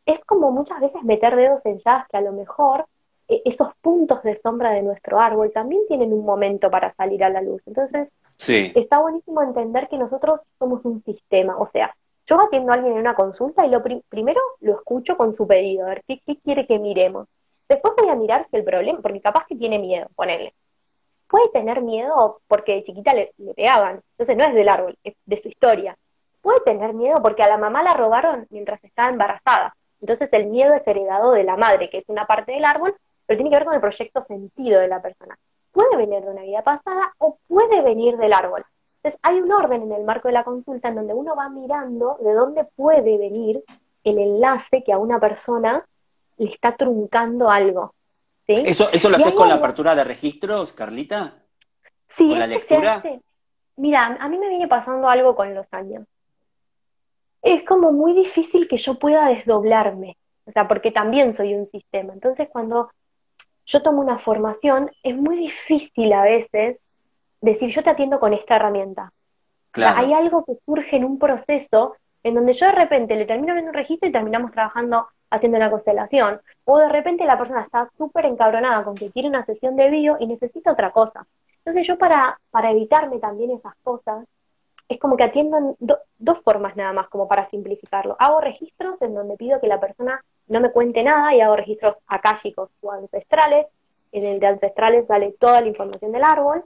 es 0.05 0.23
como 0.25 0.51
muchas 0.51 0.79
veces 0.81 1.01
meter 1.01 1.35
dedos 1.35 1.65
en 1.65 1.79
llaves 1.79 2.05
que 2.11 2.17
a 2.17 2.21
lo 2.21 2.31
mejor 2.31 2.85
esos 3.27 3.69
puntos 3.81 4.21
de 4.23 4.35
sombra 4.35 4.71
de 4.71 4.81
nuestro 4.81 5.19
árbol 5.19 5.51
también 5.51 5.81
tienen 5.87 6.13
un 6.13 6.25
momento 6.25 6.69
para 6.69 6.93
salir 6.93 7.23
a 7.23 7.29
la 7.29 7.41
luz. 7.41 7.61
Entonces, 7.65 8.09
está 8.37 8.99
buenísimo 8.99 9.41
entender 9.41 9.87
que 9.87 9.97
nosotros 9.97 10.41
somos 10.59 10.83
un 10.85 11.03
sistema. 11.03 11.57
O 11.57 11.67
sea, 11.67 11.95
yo 12.25 12.41
atiendo 12.41 12.71
a 12.71 12.75
alguien 12.75 12.93
en 12.93 12.99
una 12.99 13.15
consulta 13.15 13.65
y 13.65 13.69
lo 13.69 13.83
primero 13.83 14.41
lo 14.61 14.73
escucho 14.73 15.17
con 15.17 15.35
su 15.35 15.47
pedido, 15.47 15.85
a 15.85 15.89
ver 15.89 16.03
qué, 16.07 16.19
quiere 16.43 16.65
que 16.65 16.79
miremos. 16.79 17.27
Después 17.69 17.93
voy 17.97 18.09
a 18.09 18.15
mirar 18.15 18.47
si 18.49 18.57
el 18.57 18.63
problema, 18.63 18.99
porque 19.01 19.21
capaz 19.21 19.45
que 19.47 19.55
tiene 19.55 19.79
miedo, 19.79 20.07
ponerle. 20.15 20.53
Puede 21.27 21.49
tener 21.49 21.81
miedo 21.81 22.39
porque 22.47 22.75
de 22.75 22.83
chiquita 22.83 23.13
le, 23.13 23.31
le 23.37 23.53
pegaban, 23.53 24.01
entonces 24.11 24.37
no 24.37 24.43
es 24.43 24.53
del 24.53 24.69
árbol, 24.69 24.97
es 25.03 25.15
de 25.25 25.37
su 25.37 25.47
historia. 25.47 25.97
Puede 26.41 26.59
tener 26.61 26.93
miedo 26.93 27.17
porque 27.23 27.41
a 27.41 27.47
la 27.47 27.57
mamá 27.57 27.81
la 27.81 27.93
robaron 27.93 28.45
mientras 28.51 28.83
estaba 28.83 29.09
embarazada. 29.09 29.75
Entonces 30.01 30.29
el 30.33 30.45
miedo 30.47 30.73
es 30.75 30.85
heredado 30.85 31.31
de 31.31 31.43
la 31.43 31.57
madre, 31.57 31.89
que 31.89 31.97
es 31.99 32.05
una 32.07 32.27
parte 32.27 32.51
del 32.51 32.65
árbol, 32.65 32.95
pero 33.25 33.37
tiene 33.37 33.49
que 33.49 33.57
ver 33.57 33.65
con 33.65 33.75
el 33.75 33.81
proyecto 33.81 34.23
sentido 34.25 34.79
de 34.79 34.87
la 34.87 35.01
persona. 35.01 35.37
Puede 35.71 35.97
venir 35.97 36.23
de 36.23 36.31
una 36.31 36.43
vida 36.43 36.61
pasada 36.61 37.13
o 37.17 37.37
puede 37.47 37.81
venir 37.81 38.17
del 38.17 38.33
árbol. 38.33 38.63
Entonces, 38.97 39.19
hay 39.23 39.39
un 39.39 39.51
orden 39.51 39.83
en 39.83 39.91
el 39.91 40.03
marco 40.03 40.27
de 40.27 40.33
la 40.33 40.43
consulta 40.43 40.89
en 40.89 40.95
donde 40.95 41.13
uno 41.13 41.35
va 41.35 41.49
mirando 41.49 42.17
de 42.21 42.33
dónde 42.33 42.65
puede 42.75 43.17
venir 43.17 43.63
el 44.03 44.19
enlace 44.19 44.83
que 44.83 44.93
a 44.93 44.97
una 44.97 45.19
persona 45.19 45.85
le 46.37 46.51
está 46.51 46.75
truncando 46.75 47.49
algo. 47.49 47.93
¿sí? 48.47 48.53
¿Eso, 48.65 48.89
eso 48.91 49.09
lo 49.09 49.17
haces 49.17 49.33
con 49.33 49.49
la 49.49 49.55
apertura 49.55 49.95
de 49.95 50.03
registros, 50.03 50.73
Carlita? 50.73 51.33
Sí, 52.07 52.29
¿Con 52.29 52.39
la 52.39 52.47
lectura? 52.47 53.03
Mira, 53.77 54.17
a 54.19 54.29
mí 54.29 54.37
me 54.37 54.49
viene 54.49 54.67
pasando 54.67 55.09
algo 55.09 55.35
con 55.35 55.53
los 55.53 55.65
años. 55.71 56.05
Es 57.41 57.63
como 57.63 57.91
muy 57.91 58.13
difícil 58.13 58.67
que 58.67 58.77
yo 58.77 58.97
pueda 58.97 59.27
desdoblarme, 59.27 60.17
o 60.45 60.51
sea, 60.51 60.67
porque 60.67 60.91
también 60.91 61.35
soy 61.35 61.53
un 61.53 61.67
sistema. 61.67 62.13
Entonces, 62.13 62.47
cuando 62.49 62.89
yo 63.65 63.81
tomo 63.81 64.01
una 64.01 64.19
formación, 64.19 64.91
es 65.03 65.15
muy 65.15 65.37
difícil 65.37 66.13
a 66.13 66.23
veces 66.23 66.77
decir 67.41 67.69
yo 67.69 67.83
te 67.83 67.89
atiendo 67.89 68.19
con 68.19 68.33
esta 68.33 68.55
herramienta. 68.55 69.11
hay 69.73 70.13
algo 70.13 70.45
que 70.45 70.53
surge 70.65 70.95
en 70.95 71.05
un 71.05 71.19
proceso 71.19 71.95
en 72.23 72.33
donde 72.33 72.53
yo 72.53 72.65
de 72.65 72.71
repente 72.71 73.15
le 73.15 73.25
termino 73.25 73.53
viendo 73.53 73.69
un 73.69 73.75
registro 73.75 74.09
y 74.09 74.11
terminamos 74.11 74.51
trabajando 74.51 75.07
haciendo 75.29 75.59
la 75.59 75.69
constelación. 75.69 76.41
O 76.63 76.79
de 76.79 76.89
repente 76.89 77.25
la 77.25 77.37
persona 77.37 77.61
está 77.61 77.89
súper 77.97 78.25
encabronada 78.25 78.83
con 78.83 78.95
que 78.95 79.11
quiere 79.11 79.27
una 79.27 79.45
sesión 79.45 79.75
de 79.75 79.89
bio 79.89 80.17
y 80.19 80.27
necesita 80.27 80.71
otra 80.71 80.91
cosa. 80.91 81.27
Entonces 81.57 81.85
yo 81.85 81.97
para, 81.97 82.39
para 82.51 82.71
evitarme 82.71 83.19
también 83.19 83.51
esas 83.51 83.75
cosas, 83.83 84.25
es 84.87 84.99
como 84.99 85.17
que 85.17 85.23
atiendo 85.23 85.57
en 85.57 85.75
dos 86.17 86.41
formas 86.41 86.75
nada 86.75 86.93
más, 86.93 87.09
como 87.09 87.27
para 87.27 87.45
simplificarlo. 87.45 88.15
Hago 88.19 88.39
registros 88.39 89.01
en 89.01 89.13
donde 89.13 89.35
pido 89.35 89.59
que 89.59 89.67
la 89.67 89.79
persona 89.79 90.23
no 90.47 90.59
me 90.59 90.71
cuente 90.71 91.03
nada 91.03 91.33
y 91.33 91.41
hago 91.41 91.55
registros 91.55 91.95
akáshicos 92.07 92.69
o 92.81 92.91
ancestrales. 92.91 93.67
En 94.11 94.25
el 94.25 94.39
de 94.39 94.47
ancestrales 94.47 95.07
sale 95.07 95.35
toda 95.39 95.61
la 95.61 95.67
información 95.67 96.11
del 96.11 96.23
árbol. 96.23 96.63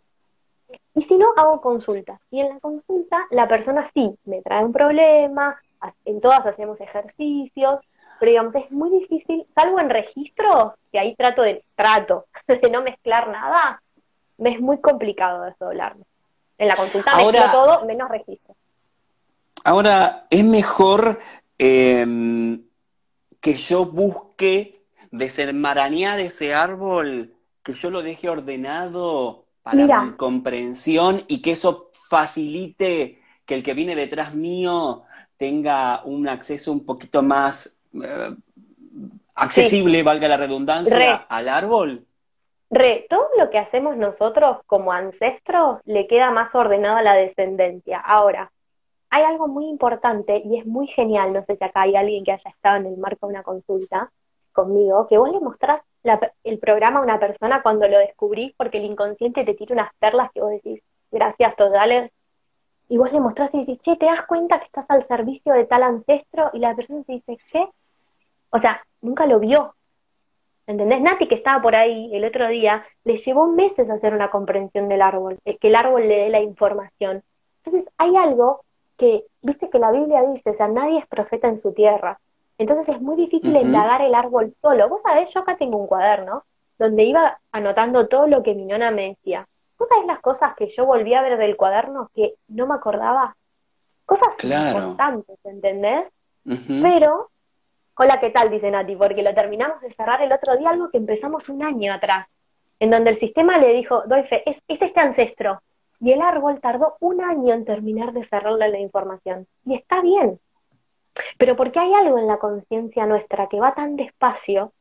Y 0.93 1.01
si 1.01 1.17
no, 1.17 1.27
hago 1.35 1.61
consultas. 1.61 2.19
Y 2.29 2.41
en 2.41 2.49
la 2.49 2.59
consulta 2.59 3.25
la 3.31 3.47
persona 3.47 3.89
sí 3.93 4.15
me 4.25 4.41
trae 4.41 4.63
un 4.63 4.73
problema, 4.73 5.59
en 6.05 6.21
todas 6.21 6.45
hacemos 6.45 6.79
ejercicios, 6.81 7.79
pero 8.19 8.29
digamos, 8.31 8.55
es 8.55 8.71
muy 8.71 8.89
difícil, 8.99 9.45
salvo 9.55 9.79
en 9.79 9.89
registros, 9.89 10.73
que 10.91 10.99
ahí 10.99 11.15
trato 11.15 11.41
de, 11.41 11.63
trato 11.75 12.25
de 12.47 12.69
no 12.69 12.81
mezclar 12.81 13.29
nada, 13.29 13.81
me 14.37 14.53
es 14.53 14.61
muy 14.61 14.79
complicado 14.79 15.43
desdoblarme. 15.43 16.03
En 16.57 16.67
la 16.67 16.75
consulta 16.75 17.15
mezclo 17.15 17.51
todo, 17.51 17.85
menos 17.85 18.09
registro. 18.09 18.55
Ahora, 19.63 20.25
es 20.29 20.43
mejor 20.43 21.19
em, 21.57 22.61
que 23.39 23.53
yo 23.53 23.85
busque 23.85 24.81
desenmarañar 25.11 26.19
ese 26.19 26.53
árbol, 26.53 27.33
que 27.63 27.73
yo 27.73 27.89
lo 27.89 28.01
deje 28.01 28.29
ordenado 28.29 29.45
para 29.61 30.03
mi 30.03 30.11
comprensión 30.13 31.23
y 31.27 31.41
que 31.41 31.51
eso 31.51 31.91
facilite 32.09 33.21
que 33.45 33.55
el 33.55 33.63
que 33.63 33.73
viene 33.73 33.95
detrás 33.95 34.33
mío 34.33 35.03
tenga 35.37 36.03
un 36.03 36.27
acceso 36.27 36.71
un 36.71 36.85
poquito 36.85 37.21
más 37.21 37.79
eh, 37.93 38.35
accesible, 39.35 40.03
valga 40.03 40.27
la 40.27 40.37
redundancia, 40.37 41.15
al 41.29 41.49
árbol? 41.49 42.05
Re, 42.69 43.07
todo 43.09 43.27
lo 43.37 43.49
que 43.49 43.57
hacemos 43.57 43.97
nosotros 43.97 44.57
como 44.67 44.91
ancestros 44.91 45.79
le 45.85 46.07
queda 46.07 46.29
más 46.29 46.53
ordenado 46.53 46.97
a 46.97 47.01
la 47.01 47.15
descendencia. 47.15 47.99
Ahora, 47.99 48.51
hay 49.09 49.23
algo 49.23 49.47
muy 49.47 49.65
importante 49.67 50.41
y 50.43 50.59
es 50.59 50.65
muy 50.65 50.87
genial, 50.87 51.33
no 51.33 51.43
sé 51.45 51.55
si 51.57 51.63
acá 51.63 51.81
hay 51.81 51.95
alguien 51.95 52.23
que 52.23 52.31
haya 52.31 52.49
estado 52.49 52.77
en 52.77 52.85
el 52.87 52.97
marco 52.97 53.27
de 53.27 53.33
una 53.33 53.43
consulta 53.43 54.11
conmigo, 54.51 55.07
que 55.07 55.17
vos 55.17 55.31
le 55.31 55.39
mostrás 55.39 55.81
el 56.43 56.59
programa 56.59 56.99
a 56.99 57.03
una 57.03 57.19
persona 57.19 57.61
cuando 57.61 57.87
lo 57.87 57.97
descubrís 57.97 58.53
porque 58.57 58.77
el 58.77 58.85
inconsciente 58.85 59.43
te 59.43 59.53
tira 59.53 59.73
unas 59.73 59.93
perlas 59.99 60.31
que 60.31 60.41
vos 60.41 60.51
decís, 60.51 60.81
gracias 61.11 61.55
totales, 61.55 62.11
y 62.89 62.97
vos 62.97 63.11
le 63.11 63.19
mostrás 63.19 63.53
y 63.53 63.59
decís, 63.59 63.79
che, 63.81 63.95
¿te 63.95 64.07
das 64.07 64.25
cuenta 64.25 64.59
que 64.59 64.65
estás 64.65 64.85
al 64.89 65.07
servicio 65.07 65.53
de 65.53 65.65
tal 65.65 65.83
ancestro? 65.83 66.49
Y 66.53 66.59
la 66.59 66.75
persona 66.75 67.03
te 67.03 67.13
dice, 67.13 67.37
¿qué? 67.51 67.69
O 68.49 68.59
sea, 68.59 68.83
nunca 69.01 69.27
lo 69.27 69.39
vio. 69.39 69.75
¿Entendés? 70.65 70.99
Nati, 70.99 71.27
que 71.27 71.35
estaba 71.35 71.61
por 71.61 71.75
ahí 71.75 72.09
el 72.15 72.25
otro 72.25 72.47
día, 72.47 72.83
le 73.03 73.17
llevó 73.17 73.47
meses 73.47 73.89
hacer 73.89 74.13
una 74.13 74.31
comprensión 74.31 74.89
del 74.89 75.03
árbol, 75.03 75.37
eh, 75.45 75.57
que 75.57 75.67
el 75.67 75.75
árbol 75.75 76.07
le 76.07 76.15
dé 76.15 76.29
la 76.29 76.41
información. 76.41 77.23
Entonces, 77.63 77.91
hay 77.97 78.15
algo 78.15 78.65
que, 78.99 79.25
viste 79.41 79.69
que 79.69 79.79
la 79.79 79.91
Biblia 79.91 80.21
dice, 80.23 80.51
o 80.51 80.53
sea, 80.53 80.67
nadie 80.67 80.99
es 80.99 81.07
profeta 81.07 81.47
en 81.47 81.57
su 81.57 81.73
tierra. 81.73 82.19
Entonces 82.59 82.89
es 82.89 83.01
muy 83.01 83.15
difícil 83.15 83.55
indagar 83.55 84.01
el 84.01 84.13
árbol 84.13 84.53
solo. 84.61 84.89
Vos 84.89 85.01
sabés, 85.01 85.33
yo 85.33 85.39
acá 85.39 85.55
tengo 85.57 85.79
un 85.79 85.87
cuaderno 85.87 86.43
donde 86.77 87.03
iba 87.03 87.39
anotando 87.51 88.07
todo 88.07 88.27
lo 88.27 88.43
que 88.43 88.53
mi 88.53 88.65
nona 88.65 88.91
me 88.91 89.09
decía. 89.09 89.47
¿Vos 89.77 89.87
sabés 89.87 90.05
las 90.05 90.19
cosas 90.19 90.55
que 90.55 90.67
yo 90.67 90.85
volví 90.85 91.13
a 91.13 91.21
ver 91.21 91.37
del 91.37 91.55
cuaderno 91.55 92.11
que 92.13 92.35
no 92.49 92.67
me 92.67 92.75
acordaba? 92.75 93.35
Cosas 94.05 94.29
importantes, 94.43 95.37
¿entendés? 95.45 96.07
Pero, 96.43 97.29
hola, 97.95 98.19
¿qué 98.19 98.29
tal? 98.29 98.49
Dice 98.49 98.69
Nati, 98.69 98.95
porque 98.95 99.23
lo 99.23 99.33
terminamos 99.33 99.79
de 99.81 99.91
cerrar 99.91 100.21
el 100.21 100.33
otro 100.33 100.57
día, 100.57 100.71
algo 100.71 100.89
que 100.89 100.97
empezamos 100.97 101.47
un 101.47 101.63
año 101.63 101.93
atrás, 101.93 102.27
en 102.79 102.89
donde 102.89 103.11
el 103.11 103.17
sistema 103.17 103.57
le 103.57 103.73
dijo, 103.73 104.03
doy 104.05 104.23
fe, 104.23 104.43
es, 104.49 104.61
es 104.67 104.81
este 104.81 104.99
ancestro. 104.99 105.61
Y 105.99 106.11
el 106.11 106.21
árbol 106.21 106.59
tardó 106.61 106.95
un 106.99 107.21
año 107.21 107.53
en 107.53 107.65
terminar 107.65 108.13
de 108.13 108.23
cerrarle 108.23 108.69
la 108.69 108.79
información. 108.79 109.47
Y 109.65 109.75
está 109.75 110.01
bien. 110.01 110.39
Pero 111.37 111.55
porque 111.55 111.79
hay 111.79 111.93
algo 111.93 112.17
en 112.17 112.27
la 112.27 112.37
conciencia 112.37 113.05
nuestra 113.05 113.47
que 113.47 113.59
va 113.59 113.73
tan 113.73 113.95
despacio 113.95 114.73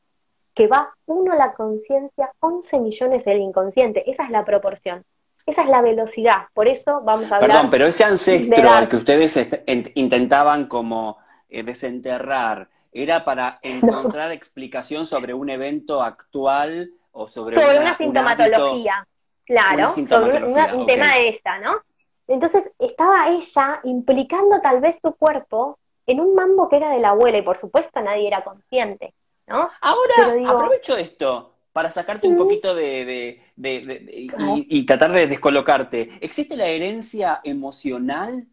que 0.55 0.67
va 0.67 0.93
uno 1.07 1.33
a 1.33 1.37
la 1.37 1.53
conciencia, 1.55 2.33
11 2.41 2.81
millones 2.81 3.25
del 3.25 3.39
inconsciente. 3.39 4.11
Esa 4.11 4.25
es 4.25 4.31
la 4.31 4.45
proporción. 4.45 5.05
Esa 5.47 5.63
es 5.63 5.69
la 5.69 5.81
velocidad. 5.81 6.49
Por 6.53 6.69
eso 6.69 7.01
vamos 7.05 7.31
a 7.31 7.37
hablar. 7.37 7.51
Perdón, 7.51 7.71
pero 7.71 7.87
ese 7.87 8.03
ancestro 8.03 8.69
al 8.69 8.89
que 8.89 8.97
ustedes 8.97 9.63
intentaban 9.95 10.67
como 10.67 11.19
eh, 11.49 11.63
desenterrar, 11.63 12.69
¿era 12.91 13.25
para 13.25 13.61
encontrar 13.63 14.33
explicación 14.33 15.07
sobre 15.07 15.33
un 15.33 15.49
evento 15.49 16.03
actual 16.03 16.91
o 17.13 17.29
sobre, 17.29 17.61
sobre 17.61 17.79
una, 17.79 17.97
sintomatología? 17.97 19.07
Claro, 19.49 19.91
sobre 19.91 20.45
un, 20.45 20.87
tema 20.87 21.17
de 21.17 21.31
esta, 21.31 21.59
¿no? 21.59 21.81
Entonces 22.29 22.71
estaba 22.79 23.31
ella 23.31 23.81
implicando 23.85 24.61
tal 24.61 24.81
vez 24.81 24.99
su 25.03 25.13
cuerpo 25.15 25.79
en 26.07 26.21
un 26.21 26.35
mambo 26.35 26.69
que 26.69 26.77
era 26.77 26.91
de 26.91 27.01
la 27.01 27.11
abuela 27.11 27.39
y 27.39 27.43
por 27.43 27.59
supuesto 27.61 28.01
nadie 28.01 28.29
era 28.29 28.45
consciente. 28.45 29.15
Ahora, 29.47 30.35
aprovecho 30.47 30.97
esto 30.97 31.55
para 31.73 31.91
sacarte 31.91 32.27
un 32.27 32.37
poquito 32.37 32.75
de, 32.75 33.41
y, 33.57 34.87
tratar 34.87 35.13
de 35.13 35.27
descolocarte. 35.27 36.11
¿Existe 36.21 36.57
la 36.57 36.67
herencia 36.67 37.41
emocional? 37.45 38.47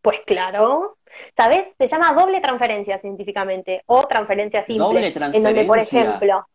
Pues 0.00 0.20
claro. 0.26 0.98
¿Sabes? 1.36 1.68
Se 1.78 1.88
llama 1.88 2.12
doble 2.12 2.40
transferencia 2.40 3.00
científicamente, 3.00 3.82
o 3.86 4.02
transferencia 4.06 4.60
simple. 4.66 4.78
Doble 4.78 5.10
transferencia. 5.10 5.38
En 5.38 5.56
donde, 5.56 5.64
por 5.66 5.78
ejemplo, 5.78 6.46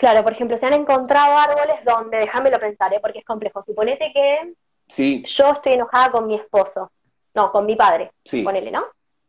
claro, 0.00 0.22
por 0.22 0.32
ejemplo, 0.32 0.56
se 0.56 0.64
han 0.64 0.72
encontrado 0.72 1.36
árboles 1.36 1.84
donde, 1.84 2.16
déjamelo 2.16 2.58
pensar, 2.58 2.92
¿eh? 2.94 3.00
porque 3.02 3.18
es 3.18 3.24
complejo. 3.24 3.62
Suponete 3.62 4.10
que 4.14 4.54
sí. 4.88 5.22
yo 5.26 5.50
estoy 5.50 5.74
enojada 5.74 6.10
con 6.10 6.26
mi 6.26 6.36
esposo. 6.36 6.90
No, 7.34 7.52
con 7.52 7.66
mi 7.66 7.76
padre. 7.76 8.10
Sí. 8.24 8.42
Ponele, 8.42 8.70
¿no? 8.70 8.82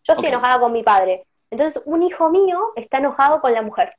Yo 0.04 0.14
estoy 0.14 0.30
enojada 0.30 0.60
con 0.62 0.72
mi 0.72 0.82
padre. 0.82 1.28
Entonces, 1.52 1.84
un 1.86 2.02
hijo 2.04 2.30
mío 2.30 2.72
está 2.78 2.98
enojado 3.00 3.42
con 3.42 3.54
la 3.54 3.62
mujer. 3.62 3.92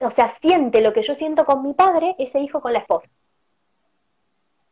o 0.00 0.10
sea, 0.10 0.30
siente 0.40 0.80
lo 0.80 0.92
que 0.92 1.02
yo 1.02 1.14
siento 1.14 1.44
con 1.44 1.62
mi 1.62 1.74
padre, 1.74 2.16
ese 2.18 2.40
hijo 2.40 2.60
con 2.60 2.72
la 2.72 2.80
esposa. 2.80 3.08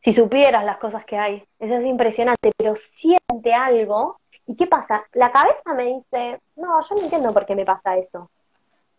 Si 0.03 0.12
supieras 0.12 0.64
las 0.64 0.79
cosas 0.79 1.05
que 1.05 1.16
hay, 1.16 1.44
eso 1.59 1.75
es 1.77 1.87
impresionante, 1.87 2.51
pero 2.57 2.75
siente 2.77 3.53
algo. 3.55 4.18
¿Y 4.46 4.57
qué 4.57 4.66
pasa? 4.66 5.04
La 5.12 5.33
cabeza 5.33 5.74
me 5.74 5.85
dice, 5.85 6.40
no, 6.57 6.80
yo 6.83 6.94
no 6.94 7.02
entiendo 7.02 7.33
por 7.33 7.46
qué 7.46 7.54
me 7.57 7.64
pasa 7.64 7.96
eso. 7.96 8.30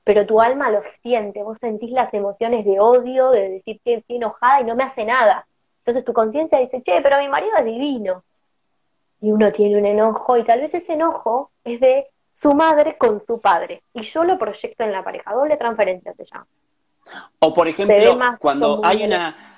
Pero 0.04 0.26
tu 0.26 0.42
alma 0.42 0.70
lo 0.70 0.82
siente, 1.02 1.44
vos 1.44 1.58
sentís 1.60 1.92
las 1.92 2.14
emociones 2.14 2.66
de 2.66 2.80
odio, 2.80 3.32
de 3.32 3.50
decir 3.50 3.80
que 3.84 3.96
estoy 3.96 4.18
enojada 4.18 4.62
y 4.62 4.66
no 4.66 4.76
me 4.76 4.84
hace 4.84 5.04
nada. 5.04 5.48
Entonces 5.80 6.06
tu 6.06 6.14
conciencia 6.14 6.60
dice, 6.60 6.82
che, 6.84 7.02
pero 7.02 7.20
mi 7.20 7.28
marido 7.28 7.54
es 7.58 7.66
divino 7.66 8.24
y 9.22 9.32
uno 9.32 9.52
tiene 9.52 9.78
un 9.78 9.86
enojo 9.86 10.38
y 10.38 10.44
tal 10.44 10.62
vez 10.62 10.74
ese 10.74 10.94
enojo 10.94 11.52
es 11.64 11.80
de 11.80 12.08
su 12.32 12.54
madre 12.54 12.98
con 12.98 13.20
su 13.20 13.40
padre 13.40 13.82
y 13.94 14.02
yo 14.02 14.24
lo 14.24 14.38
proyecto 14.38 14.84
en 14.84 14.92
la 14.92 15.04
pareja, 15.04 15.34
doble 15.34 15.58
transferencia 15.58 16.14
se 16.14 16.26
llama. 16.26 16.48
O 17.40 17.54
por 17.54 17.68
ejemplo, 17.68 18.20
cuando 18.40 18.82
hay 18.84 19.04
una 19.04 19.55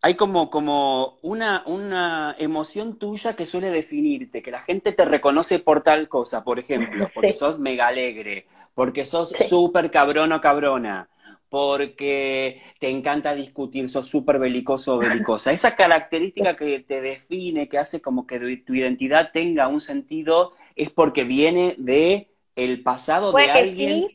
hay 0.00 0.14
como, 0.14 0.50
como 0.50 1.18
una, 1.22 1.62
una 1.66 2.36
emoción 2.38 2.98
tuya 2.98 3.34
que 3.34 3.46
suele 3.46 3.70
definirte, 3.70 4.42
que 4.42 4.50
la 4.50 4.62
gente 4.62 4.92
te 4.92 5.04
reconoce 5.04 5.58
por 5.58 5.82
tal 5.82 6.08
cosa, 6.08 6.44
por 6.44 6.58
ejemplo, 6.58 7.08
porque 7.14 7.34
sos 7.34 7.58
mega 7.58 7.88
alegre, 7.88 8.46
porque 8.74 9.06
sos 9.06 9.34
súper 9.48 9.90
cabrón 9.90 10.32
o 10.32 10.40
cabrona, 10.40 11.08
porque 11.48 12.62
te 12.78 12.90
encanta 12.90 13.34
discutir, 13.34 13.88
sos 13.88 14.06
súper 14.06 14.38
belicoso 14.38 14.96
o 14.96 14.98
belicosa. 14.98 15.52
Esa 15.52 15.74
característica 15.74 16.54
que 16.54 16.80
te 16.80 17.00
define, 17.00 17.68
que 17.68 17.78
hace 17.78 18.00
como 18.00 18.26
que 18.26 18.38
tu 18.58 18.74
identidad 18.74 19.30
tenga 19.32 19.66
un 19.66 19.80
sentido, 19.80 20.52
es 20.76 20.90
porque 20.90 21.24
viene 21.24 21.74
de 21.78 22.28
el 22.54 22.82
pasado 22.82 23.32
de 23.32 23.50
alguien. 23.50 24.08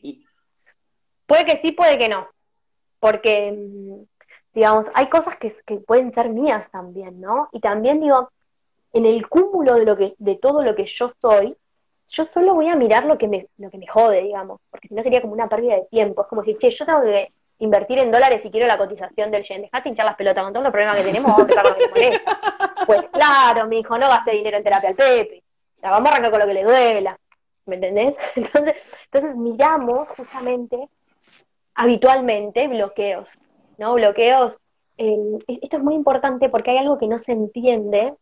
Puede 1.26 1.44
que 1.44 1.58
sí, 1.58 1.72
puede 1.72 1.98
que 1.98 2.08
no. 2.08 2.28
Porque, 3.00 3.52
digamos, 4.54 4.86
hay 4.94 5.08
cosas 5.08 5.36
que, 5.36 5.54
que 5.66 5.76
pueden 5.78 6.12
ser 6.12 6.30
mías 6.30 6.70
también, 6.70 7.20
¿no? 7.20 7.48
Y 7.52 7.60
también 7.60 8.00
digo, 8.00 8.30
en 8.92 9.06
el 9.06 9.28
cúmulo 9.28 9.74
de 9.74 9.84
lo 9.84 9.96
que, 9.96 10.14
de 10.18 10.36
todo 10.36 10.62
lo 10.62 10.74
que 10.74 10.86
yo 10.86 11.10
soy, 11.20 11.56
yo 12.08 12.24
solo 12.24 12.54
voy 12.54 12.68
a 12.68 12.76
mirar 12.76 13.04
lo 13.04 13.18
que 13.18 13.26
me, 13.26 13.48
lo 13.58 13.70
que 13.70 13.78
me 13.78 13.86
jode, 13.86 14.22
digamos, 14.22 14.60
porque 14.70 14.88
si 14.88 14.94
no 14.94 15.02
sería 15.02 15.20
como 15.20 15.32
una 15.32 15.48
pérdida 15.48 15.74
de 15.74 15.86
tiempo. 15.90 16.22
Es 16.22 16.28
como 16.28 16.42
decir, 16.42 16.58
che, 16.58 16.70
yo 16.70 16.86
tengo 16.86 17.02
que 17.02 17.32
invertir 17.58 17.98
en 17.98 18.12
dólares 18.12 18.40
si 18.42 18.50
quiero 18.50 18.66
la 18.66 18.78
cotización 18.78 19.30
del 19.30 19.42
yen. 19.42 19.62
Dejate 19.62 19.88
hinchar 19.88 20.06
las 20.06 20.16
pelotas 20.16 20.44
con 20.44 20.52
todos 20.52 20.64
los 20.64 20.72
problemas 20.72 20.96
que 20.96 21.04
tenemos, 21.04 21.30
vamos 21.30 21.48
a 21.56 21.82
empezar 21.82 22.22
Pues 22.86 23.02
claro, 23.12 23.66
mi 23.66 23.80
hijo, 23.80 23.98
no 23.98 24.08
gaste 24.08 24.32
dinero 24.32 24.58
en 24.58 24.64
terapia 24.64 24.90
al 24.90 24.94
Pepe. 24.94 25.42
La 25.82 25.90
vamos 25.90 26.08
a 26.08 26.12
arrancar 26.12 26.30
con 26.30 26.40
lo 26.40 26.46
que 26.46 26.54
le 26.54 26.62
duela. 26.62 27.18
¿Me 27.66 27.76
entendés? 27.76 28.14
Entonces, 28.36 28.76
entonces 29.10 29.36
miramos 29.36 30.08
justamente 30.10 30.88
habitualmente 31.74 32.68
bloqueos, 32.68 33.38
¿no? 33.78 33.94
Bloqueos. 33.94 34.58
esto 34.96 35.76
es 35.76 35.82
muy 35.82 35.94
importante 35.94 36.48
porque 36.48 36.70
hay 36.72 36.78
algo 36.78 36.98
que 36.98 37.08
no 37.08 37.18
se 37.18 37.32
entiende 37.32 38.14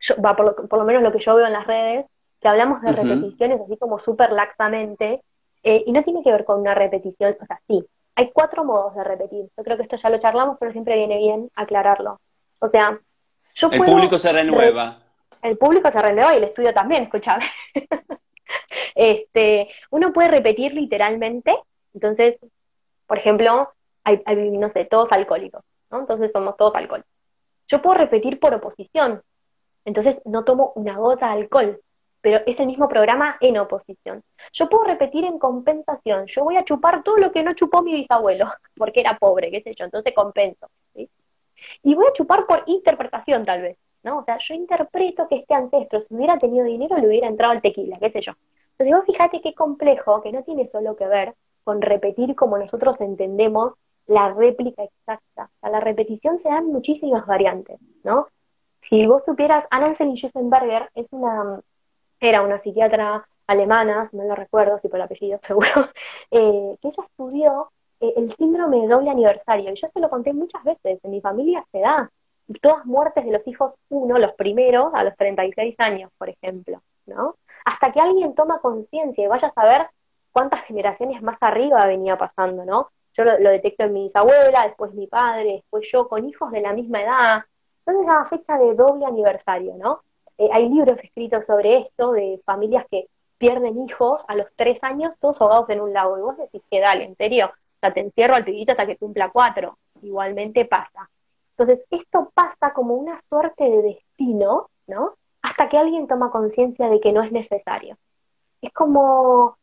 yo, 0.00 0.20
va, 0.20 0.36
por, 0.36 0.46
lo, 0.46 0.54
por 0.68 0.78
lo 0.78 0.84
menos 0.84 1.02
lo 1.02 1.12
que 1.12 1.18
yo 1.18 1.34
veo 1.34 1.46
en 1.46 1.52
las 1.52 1.66
redes, 1.66 2.06
que 2.40 2.48
hablamos 2.48 2.82
de 2.82 2.92
repeticiones 2.92 3.60
así 3.60 3.76
como 3.78 3.98
súper 3.98 4.32
laxamente, 4.32 5.22
eh, 5.62 5.82
y 5.86 5.92
no 5.92 6.02
tiene 6.02 6.22
que 6.22 6.30
ver 6.30 6.44
con 6.44 6.60
una 6.60 6.74
repetición, 6.74 7.36
o 7.40 7.46
sea, 7.46 7.60
sí, 7.66 7.84
hay 8.16 8.30
cuatro 8.32 8.64
modos 8.64 8.94
de 8.94 9.02
repetir. 9.02 9.48
Yo 9.56 9.64
creo 9.64 9.76
que 9.76 9.84
esto 9.84 9.96
ya 9.96 10.10
lo 10.10 10.18
charlamos, 10.18 10.56
pero 10.60 10.72
siempre 10.72 10.96
viene 10.96 11.18
bien 11.18 11.50
aclararlo. 11.54 12.20
O 12.60 12.68
sea, 12.68 12.98
yo 13.54 13.70
El 13.72 13.82
público 13.82 14.18
se 14.18 14.32
renueva. 14.32 14.98
el 15.42 15.56
público 15.56 15.90
se 15.90 15.98
renueva 15.98 16.34
y 16.34 16.38
el 16.38 16.44
estudio 16.44 16.72
también, 16.72 17.04
escúchame. 17.04 17.44
este, 18.94 19.68
uno 19.90 20.12
puede 20.12 20.28
repetir 20.28 20.74
literalmente, 20.74 21.56
entonces, 21.94 22.36
por 23.06 23.18
ejemplo, 23.18 23.70
hay, 24.04 24.22
hay, 24.26 24.50
no 24.50 24.70
sé, 24.72 24.84
todos 24.84 25.10
alcohólicos, 25.10 25.62
¿no? 25.90 26.00
Entonces 26.00 26.30
somos 26.32 26.56
todos 26.56 26.74
alcohólicos. 26.74 27.10
Yo 27.66 27.80
puedo 27.80 27.96
repetir 27.96 28.38
por 28.38 28.54
oposición, 28.54 29.22
entonces 29.84 30.18
no 30.24 30.44
tomo 30.44 30.72
una 30.76 30.96
gota 30.96 31.26
de 31.28 31.32
alcohol, 31.42 31.80
pero 32.20 32.40
ese 32.46 32.64
mismo 32.64 32.88
programa 32.88 33.36
en 33.40 33.58
oposición. 33.58 34.22
Yo 34.52 34.68
puedo 34.68 34.84
repetir 34.84 35.24
en 35.24 35.38
compensación, 35.38 36.26
yo 36.26 36.44
voy 36.44 36.56
a 36.56 36.64
chupar 36.64 37.02
todo 37.02 37.18
lo 37.18 37.32
que 37.32 37.42
no 37.42 37.54
chupó 37.54 37.82
mi 37.82 37.92
bisabuelo, 37.92 38.46
porque 38.76 39.00
era 39.00 39.18
pobre, 39.18 39.50
qué 39.50 39.60
sé 39.60 39.72
yo, 39.74 39.84
entonces 39.84 40.14
compenso. 40.14 40.68
¿sí? 40.94 41.10
Y 41.82 41.94
voy 41.94 42.06
a 42.06 42.12
chupar 42.12 42.46
por 42.46 42.62
interpretación 42.66 43.44
tal 43.44 43.62
vez, 43.62 43.78
¿no? 44.02 44.18
O 44.18 44.24
sea, 44.24 44.38
yo 44.38 44.54
interpreto 44.54 45.28
que 45.28 45.36
este 45.36 45.54
ancestro, 45.54 46.02
si 46.02 46.14
hubiera 46.14 46.38
tenido 46.38 46.64
dinero, 46.64 46.96
le 46.96 47.08
hubiera 47.08 47.28
entrado 47.28 47.52
al 47.52 47.62
tequila, 47.62 47.96
qué 48.00 48.10
sé 48.10 48.20
yo. 48.20 48.32
Entonces 48.72 48.96
vos 48.96 49.06
fíjate 49.06 49.40
qué 49.40 49.54
complejo, 49.54 50.22
que 50.22 50.32
no 50.32 50.42
tiene 50.42 50.66
solo 50.66 50.96
que 50.96 51.06
ver 51.06 51.34
con 51.62 51.80
repetir 51.80 52.34
como 52.34 52.58
nosotros 52.58 53.00
entendemos 53.00 53.74
la 54.06 54.32
réplica 54.32 54.82
exacta. 54.84 55.50
O 55.60 55.68
la 55.68 55.80
repetición 55.80 56.38
se 56.40 56.48
dan 56.48 56.66
muchísimas 56.66 57.26
variantes, 57.26 57.78
¿no? 58.02 58.28
Si 58.80 59.06
vos 59.06 59.22
supieras, 59.24 59.64
Anna 59.70 59.94
Schussenberger 59.94 60.90
es 60.94 61.06
una, 61.10 61.60
era 62.20 62.42
una 62.42 62.60
psiquiatra 62.60 63.26
alemana, 63.46 64.08
no 64.12 64.24
lo 64.24 64.34
recuerdo, 64.34 64.78
si 64.80 64.88
por 64.88 64.98
el 64.98 65.04
apellido 65.04 65.38
seguro, 65.42 65.68
eh, 66.30 66.76
que 66.80 66.88
ella 66.88 67.04
estudió 67.06 67.70
eh, 68.00 68.12
el 68.16 68.32
síndrome 68.32 68.82
de 68.82 68.88
doble 68.88 69.10
aniversario. 69.10 69.70
Y 69.70 69.74
yo 69.74 69.88
se 69.92 70.00
lo 70.00 70.10
conté 70.10 70.32
muchas 70.32 70.62
veces, 70.64 71.00
en 71.02 71.10
mi 71.10 71.20
familia 71.20 71.64
se 71.72 71.80
da. 71.80 72.10
Todas 72.60 72.84
muertes 72.84 73.24
de 73.24 73.32
los 73.32 73.46
hijos, 73.46 73.72
uno, 73.88 74.18
los 74.18 74.34
primeros, 74.34 74.92
a 74.92 75.02
los 75.02 75.16
36 75.16 75.76
años, 75.78 76.10
por 76.18 76.28
ejemplo, 76.28 76.82
¿no? 77.06 77.36
Hasta 77.64 77.90
que 77.90 78.00
alguien 78.00 78.34
toma 78.34 78.60
conciencia 78.60 79.24
y 79.24 79.28
vaya 79.28 79.48
a 79.48 79.54
saber 79.54 79.86
cuántas 80.30 80.62
generaciones 80.64 81.22
más 81.22 81.38
arriba 81.40 81.86
venía 81.86 82.18
pasando, 82.18 82.66
¿no? 82.66 82.90
Yo 83.16 83.24
lo, 83.24 83.50
detecto 83.50 83.84
en 83.84 83.92
mi 83.92 84.02
bisabuela, 84.04 84.66
después 84.66 84.92
mi 84.92 85.06
padre, 85.06 85.54
después 85.54 85.88
yo, 85.90 86.08
con 86.08 86.28
hijos 86.28 86.50
de 86.50 86.60
la 86.60 86.72
misma 86.72 87.02
edad. 87.02 87.44
Entonces, 87.86 88.06
la 88.06 88.24
fecha 88.26 88.58
de 88.58 88.74
doble 88.74 89.06
aniversario, 89.06 89.74
¿no? 89.76 90.02
Eh, 90.38 90.48
hay 90.52 90.68
libros 90.68 90.98
escritos 91.02 91.44
sobre 91.46 91.78
esto, 91.78 92.12
de 92.12 92.40
familias 92.44 92.86
que 92.90 93.08
pierden 93.38 93.84
hijos 93.88 94.22
a 94.26 94.34
los 94.34 94.46
tres 94.56 94.82
años, 94.82 95.12
todos 95.20 95.40
ahogados 95.40 95.70
en 95.70 95.80
un 95.80 95.92
lago. 95.92 96.18
Y 96.18 96.22
vos 96.22 96.36
decís 96.36 96.62
que 96.70 96.80
dale, 96.80 97.04
en 97.04 97.16
serio, 97.16 97.46
o 97.46 97.78
sea, 97.80 97.92
te 97.92 98.00
encierro 98.00 98.34
al 98.34 98.44
pibito 98.44 98.72
hasta 98.72 98.86
que 98.86 98.96
cumpla 98.96 99.30
cuatro. 99.30 99.78
Igualmente 100.02 100.64
pasa. 100.64 101.08
Entonces, 101.56 101.86
esto 101.90 102.32
pasa 102.34 102.72
como 102.74 102.94
una 102.94 103.20
suerte 103.28 103.64
de 103.64 103.82
destino, 103.82 104.70
¿no? 104.88 105.14
Hasta 105.42 105.68
que 105.68 105.78
alguien 105.78 106.08
toma 106.08 106.30
conciencia 106.30 106.88
de 106.88 107.00
que 107.00 107.12
no 107.12 107.22
es 107.22 107.30
necesario. 107.30 107.96
Es 108.60 108.72
como 108.72 109.56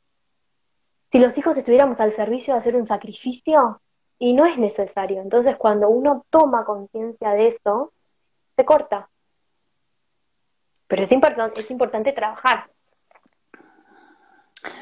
si 1.12 1.20
los 1.20 1.38
hijos 1.38 1.58
estuviéramos 1.58 2.00
al 2.00 2.14
servicio 2.14 2.54
de 2.54 2.60
hacer 2.62 2.76
un 2.76 2.86
sacrificio 2.86 3.82
y 4.18 4.34
no 4.34 4.46
es 4.46 4.58
necesario. 4.58 5.22
Entonces, 5.22 5.58
cuando 5.58 5.90
uno 5.90 6.26
toma 6.30 6.64
conciencia 6.64 7.32
de 7.32 7.50
eso, 7.50 7.92
se 8.56 8.64
corta. 8.64 9.10
Pero 10.88 11.04
es, 11.04 11.12
importante 11.12 11.60
es 11.60 11.70
importante 11.70 12.14
trabajar. 12.14 12.70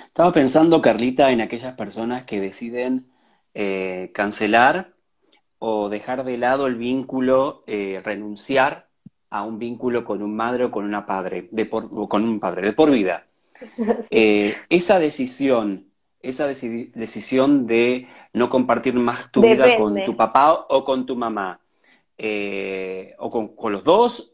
Estaba 0.06 0.32
pensando, 0.32 0.82
Carlita, 0.82 1.32
en 1.32 1.42
aquellas 1.42 1.74
personas 1.74 2.24
que 2.24 2.40
deciden 2.40 3.10
eh, 3.56 4.12
cancelar 4.14 4.94
o 5.58 5.90
dejar 5.90 6.24
de 6.26 6.38
lado 6.38 6.68
el 6.68 6.76
vínculo, 6.76 7.64
eh, 7.66 8.02
renunciar 8.04 8.88
a 9.32 9.44
un 9.44 9.58
vínculo 9.58 10.04
con 10.04 10.22
un 10.22 10.36
madre 10.36 10.66
o 10.66 10.72
con 10.72 10.86
una 10.86 11.06
padre, 11.06 11.48
de 11.52 11.66
por, 11.66 11.90
o 11.92 12.08
con 12.08 12.24
un 12.24 12.40
padre, 12.40 12.62
de 12.68 12.74
por 12.74 12.92
vida. 12.92 13.26
Eh, 14.10 14.56
esa 14.70 15.00
decisión 15.00 15.89
esa 16.22 16.48
decisión 16.48 17.66
de 17.66 18.08
no 18.34 18.50
compartir 18.50 18.94
más 18.96 19.32
tu 19.32 19.42
vida 19.42 19.78
con 19.78 20.04
tu 20.06 20.16
papá 20.16 20.66
o 20.70 20.84
con 20.84 21.06
tu 21.06 21.16
mamá, 21.16 21.62
eh, 22.18 23.16
o 23.20 23.30
con, 23.30 23.72
los 23.72 23.84
dos, 23.84 24.34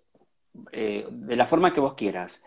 eh, 0.72 1.06
de 1.10 1.36
la 1.36 1.46
forma 1.46 1.74
que 1.74 1.80
vos 1.80 1.94
quieras. 1.94 2.44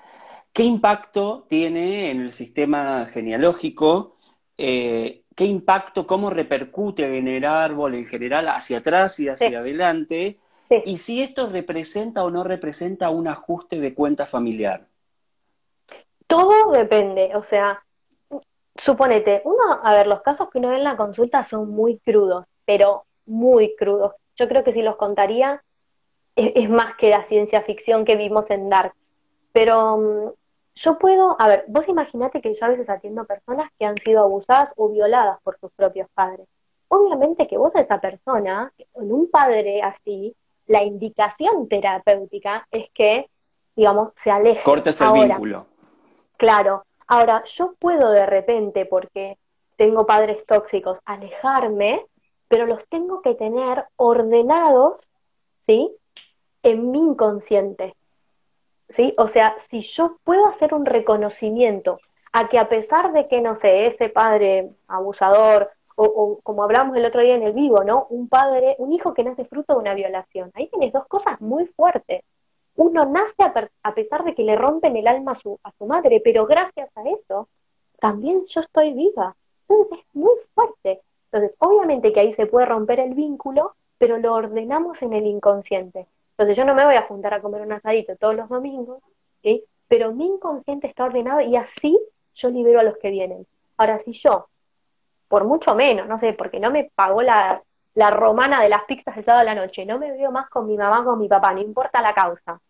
¿Qué 0.53 0.65
impacto 0.65 1.47
tiene 1.49 2.11
en 2.11 2.21
el 2.21 2.33
sistema 2.33 3.07
genealógico? 3.07 4.17
Eh, 4.57 5.23
¿Qué 5.37 5.45
impacto, 5.45 6.07
cómo 6.07 6.31
repercute 6.31 7.17
en 7.17 7.29
el 7.29 7.45
árbol 7.45 7.95
en 7.95 8.07
general 8.07 8.49
hacia 8.49 8.79
atrás 8.79 9.21
y 9.21 9.29
hacia 9.29 9.61
adelante? 9.61 10.41
Y 10.85 10.99
si 10.99 11.23
esto 11.23 11.49
representa 11.49 12.25
o 12.25 12.31
no 12.31 12.43
representa 12.43 13.11
un 13.11 13.29
ajuste 13.29 13.79
de 13.79 13.95
cuenta 13.95 14.27
familiar. 14.27 14.89
Todo 16.27 16.73
depende, 16.73 17.31
o 17.37 17.43
sea, 17.43 17.83
suponete, 18.79 19.43
uno, 19.45 19.81
a 19.83 19.95
ver, 19.95 20.07
los 20.07 20.23
casos 20.23 20.49
que 20.51 20.59
uno 20.59 20.69
ve 20.69 20.77
en 20.77 20.85
la 20.85 20.97
consulta 20.97 21.45
son 21.45 21.71
muy 21.71 21.99
crudos, 21.99 22.47
pero 22.65 23.05
muy 23.27 23.75
crudos. 23.77 24.15
Yo 24.37 24.49
creo 24.49 24.65
que 24.65 24.73
si 24.73 24.83
los 24.83 24.97
contaría 24.97 25.63
es, 26.37 26.71
más 26.71 26.95
que 26.97 27.11
la 27.11 27.25
ciencia 27.25 27.63
ficción 27.63 28.05
que 28.05 28.17
vimos 28.17 28.49
en 28.51 28.69
Dark. 28.69 28.93
Pero 29.53 29.99
mm, 29.99 30.31
yo 30.77 30.99
puedo, 30.99 31.37
a 31.41 31.49
ver, 31.49 31.65
vos 31.67 31.89
imaginate 31.89 32.41
que 32.41 32.55
yo 32.55 32.65
a 32.65 32.69
veces 32.69 32.89
atiendo 32.89 33.25
personas 33.25 33.71
que 33.79 33.85
han 33.85 33.99
sido 33.99 34.23
abusadas 34.23 34.73
o 34.77 34.89
violadas 34.89 35.39
por 35.43 35.59
sus 35.59 35.73
propios 35.73 36.09
padres. 36.15 36.47
Obviamente 36.89 37.49
que 37.49 37.59
vos 37.59 37.75
a 37.75 37.81
esa 37.81 38.01
persona, 38.01 38.73
con 38.93 39.11
un 39.11 39.29
padre 39.31 39.83
así, 39.83 40.35
la 40.67 40.85
indicación 40.85 41.69
terapéutica 41.69 42.67
es 42.71 42.89
que, 42.95 43.29
digamos, 43.75 44.13
se 44.15 44.31
aleje. 44.31 44.63
Cortes 44.63 45.01
el 45.01 45.13
vínculo. 45.13 45.67
Claro, 46.37 46.85
Ahora, 47.09 47.43
yo 47.45 47.75
puedo 47.79 48.11
de 48.11 48.27
repente, 48.27 48.85
porque 48.85 49.39
tengo 49.77 50.05
padres 50.07 50.45
tóxicos, 50.47 50.99
alejarme, 51.07 52.05
pero 52.49 52.67
los 52.67 52.87
tengo 52.89 53.23
que 53.23 53.35
tener 53.35 53.85
ordenados, 53.97 55.09
¿sí? 55.63 55.91
En 56.63 56.91
mi 56.91 56.99
inconsciente. 56.99 57.95
¿Sí? 58.91 59.15
O 59.19 59.29
sea, 59.29 59.57
si 59.71 59.81
yo 59.81 60.19
puedo 60.25 60.47
hacer 60.47 60.75
un 60.75 60.85
reconocimiento 60.87 61.99
a 62.33 62.49
que 62.49 62.59
a 62.59 62.69
pesar 62.69 63.13
de 63.13 63.27
que, 63.27 63.41
no 63.41 63.57
sé, 63.57 63.87
ese 63.87 64.11
padre 64.11 64.71
abusador, 64.87 65.71
o, 65.97 66.05
o, 66.05 66.41
como 66.43 66.63
hablamos 66.63 66.97
el 66.97 67.05
otro 67.05 67.23
día 67.23 67.35
en 67.35 67.43
el 67.43 67.53
vivo, 67.53 67.85
¿no? 67.85 68.07
Un 68.11 68.29
padre, 68.29 68.77
un 68.79 68.93
hijo 68.93 69.15
que 69.15 69.25
nace 69.25 69.45
fruto 69.47 69.75
de 69.75 69.81
una 69.81 69.95
violación. 69.95 70.51
Ahí 70.55 70.69
tienes 70.69 70.93
dos 70.93 71.07
cosas 71.07 71.41
muy 71.41 71.67
fuertes 71.67 72.23
uno 72.79 73.05
nace 73.07 73.43
a, 73.43 73.95
pesar 73.95 74.23
de 74.23 74.37
que 74.37 74.45
le 74.45 74.55
rompen 74.55 74.97
el 74.97 75.09
alma 75.09 75.33
a 75.33 75.35
su, 75.35 75.59
a 75.65 75.73
su 75.73 75.87
madre, 75.87 76.21
pero 76.23 76.47
gracias 76.47 76.89
a 76.97 77.03
eso 77.03 77.49
también 77.99 78.45
yo 78.47 78.61
estoy 78.61 78.95
viva. 78.95 79.35
Entonces 79.69 79.99
es 79.99 80.15
muy 80.15 80.35
fuerte. 80.55 81.01
Entonces, 81.31 81.57
obviamente 81.59 82.13
que 82.13 82.21
ahí 82.21 82.35
se 82.35 82.47
puede 82.47 82.67
romper 82.67 83.01
el 83.01 83.15
vínculo, 83.15 83.75
pero 83.99 84.19
lo 84.19 84.33
ordenamos 84.33 85.03
en 85.03 85.13
el 85.13 85.27
inconsciente. 85.27 86.07
Entonces 86.31 86.57
yo 86.57 86.65
no 86.65 86.75
me 86.77 86.85
voy 86.85 86.95
a 86.95 87.03
juntar 87.03 87.35
a 87.35 87.43
comer 87.43 87.63
un 87.63 87.73
asadito 87.73 88.15
todos 88.15 88.37
los 88.37 88.49
domingos, 88.49 89.03
pero 89.89 90.13
mi 90.13 90.27
inconsciente 90.27 90.87
está 90.87 91.05
ordenado 91.05 91.41
y 91.41 91.57
así 91.57 91.99
yo 92.37 92.49
libero 92.49 92.79
a 92.79 92.85
los 92.85 92.97
que 92.99 93.11
vienen. 93.11 93.45
Ahora, 93.77 93.99
si 93.99 94.13
yo, 94.13 94.47
por 95.27 95.45
mucho 95.45 95.75
menos, 95.75 96.07
no 96.07 96.21
sé, 96.21 96.33
porque 96.33 96.61
no 96.61 96.71
me 96.71 96.93
pagó 96.95 97.23
la, 97.23 97.61
la 97.95 98.11
romana 98.13 98.63
de 98.63 98.69
las 98.69 98.85
pizzas 98.85 99.17
el 99.17 99.25
sábado 99.25 99.43
a 99.43 99.53
la 99.53 99.61
noche, 99.61 99.85
no 99.85 99.99
me 99.99 100.13
veo 100.13 100.31
más 100.31 100.49
con 100.49 100.69
mi 100.69 100.77
mamá, 100.77 101.05
con 101.05 101.19
mi 101.19 101.27
papá, 101.27 101.53
no 101.53 101.61
importa 101.61 102.01
la 102.01 102.15
causa, 102.15 102.61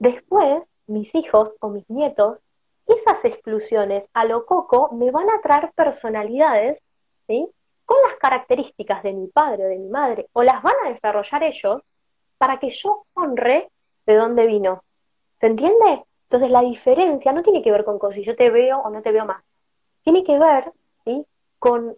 Después, 0.00 0.62
mis 0.86 1.14
hijos 1.14 1.50
o 1.60 1.68
mis 1.68 1.88
nietos, 1.90 2.38
esas 2.86 3.22
exclusiones 3.24 4.08
a 4.14 4.24
lo 4.24 4.46
coco 4.46 4.90
me 4.92 5.10
van 5.10 5.28
a 5.28 5.42
traer 5.42 5.70
personalidades, 5.74 6.82
¿sí? 7.26 7.46
Con 7.84 7.98
las 8.08 8.16
características 8.18 9.02
de 9.02 9.12
mi 9.12 9.28
padre 9.28 9.66
o 9.66 9.68
de 9.68 9.76
mi 9.76 9.90
madre, 9.90 10.26
o 10.32 10.42
las 10.42 10.62
van 10.62 10.74
a 10.84 10.88
desarrollar 10.88 11.42
ellos 11.42 11.82
para 12.38 12.58
que 12.58 12.70
yo 12.70 13.04
honre 13.12 13.70
de 14.06 14.14
dónde 14.14 14.46
vino. 14.46 14.82
¿Se 15.38 15.48
entiende? 15.48 16.02
Entonces 16.22 16.50
la 16.50 16.62
diferencia 16.62 17.32
no 17.32 17.42
tiene 17.42 17.62
que 17.62 17.70
ver 17.70 17.84
con 17.84 18.00
si 18.14 18.24
yo 18.24 18.34
te 18.34 18.48
veo 18.48 18.78
o 18.78 18.88
no 18.88 19.02
te 19.02 19.12
veo 19.12 19.26
más. 19.26 19.44
Tiene 20.02 20.24
que 20.24 20.38
ver 20.38 20.72
¿sí? 21.04 21.26
con 21.58 21.94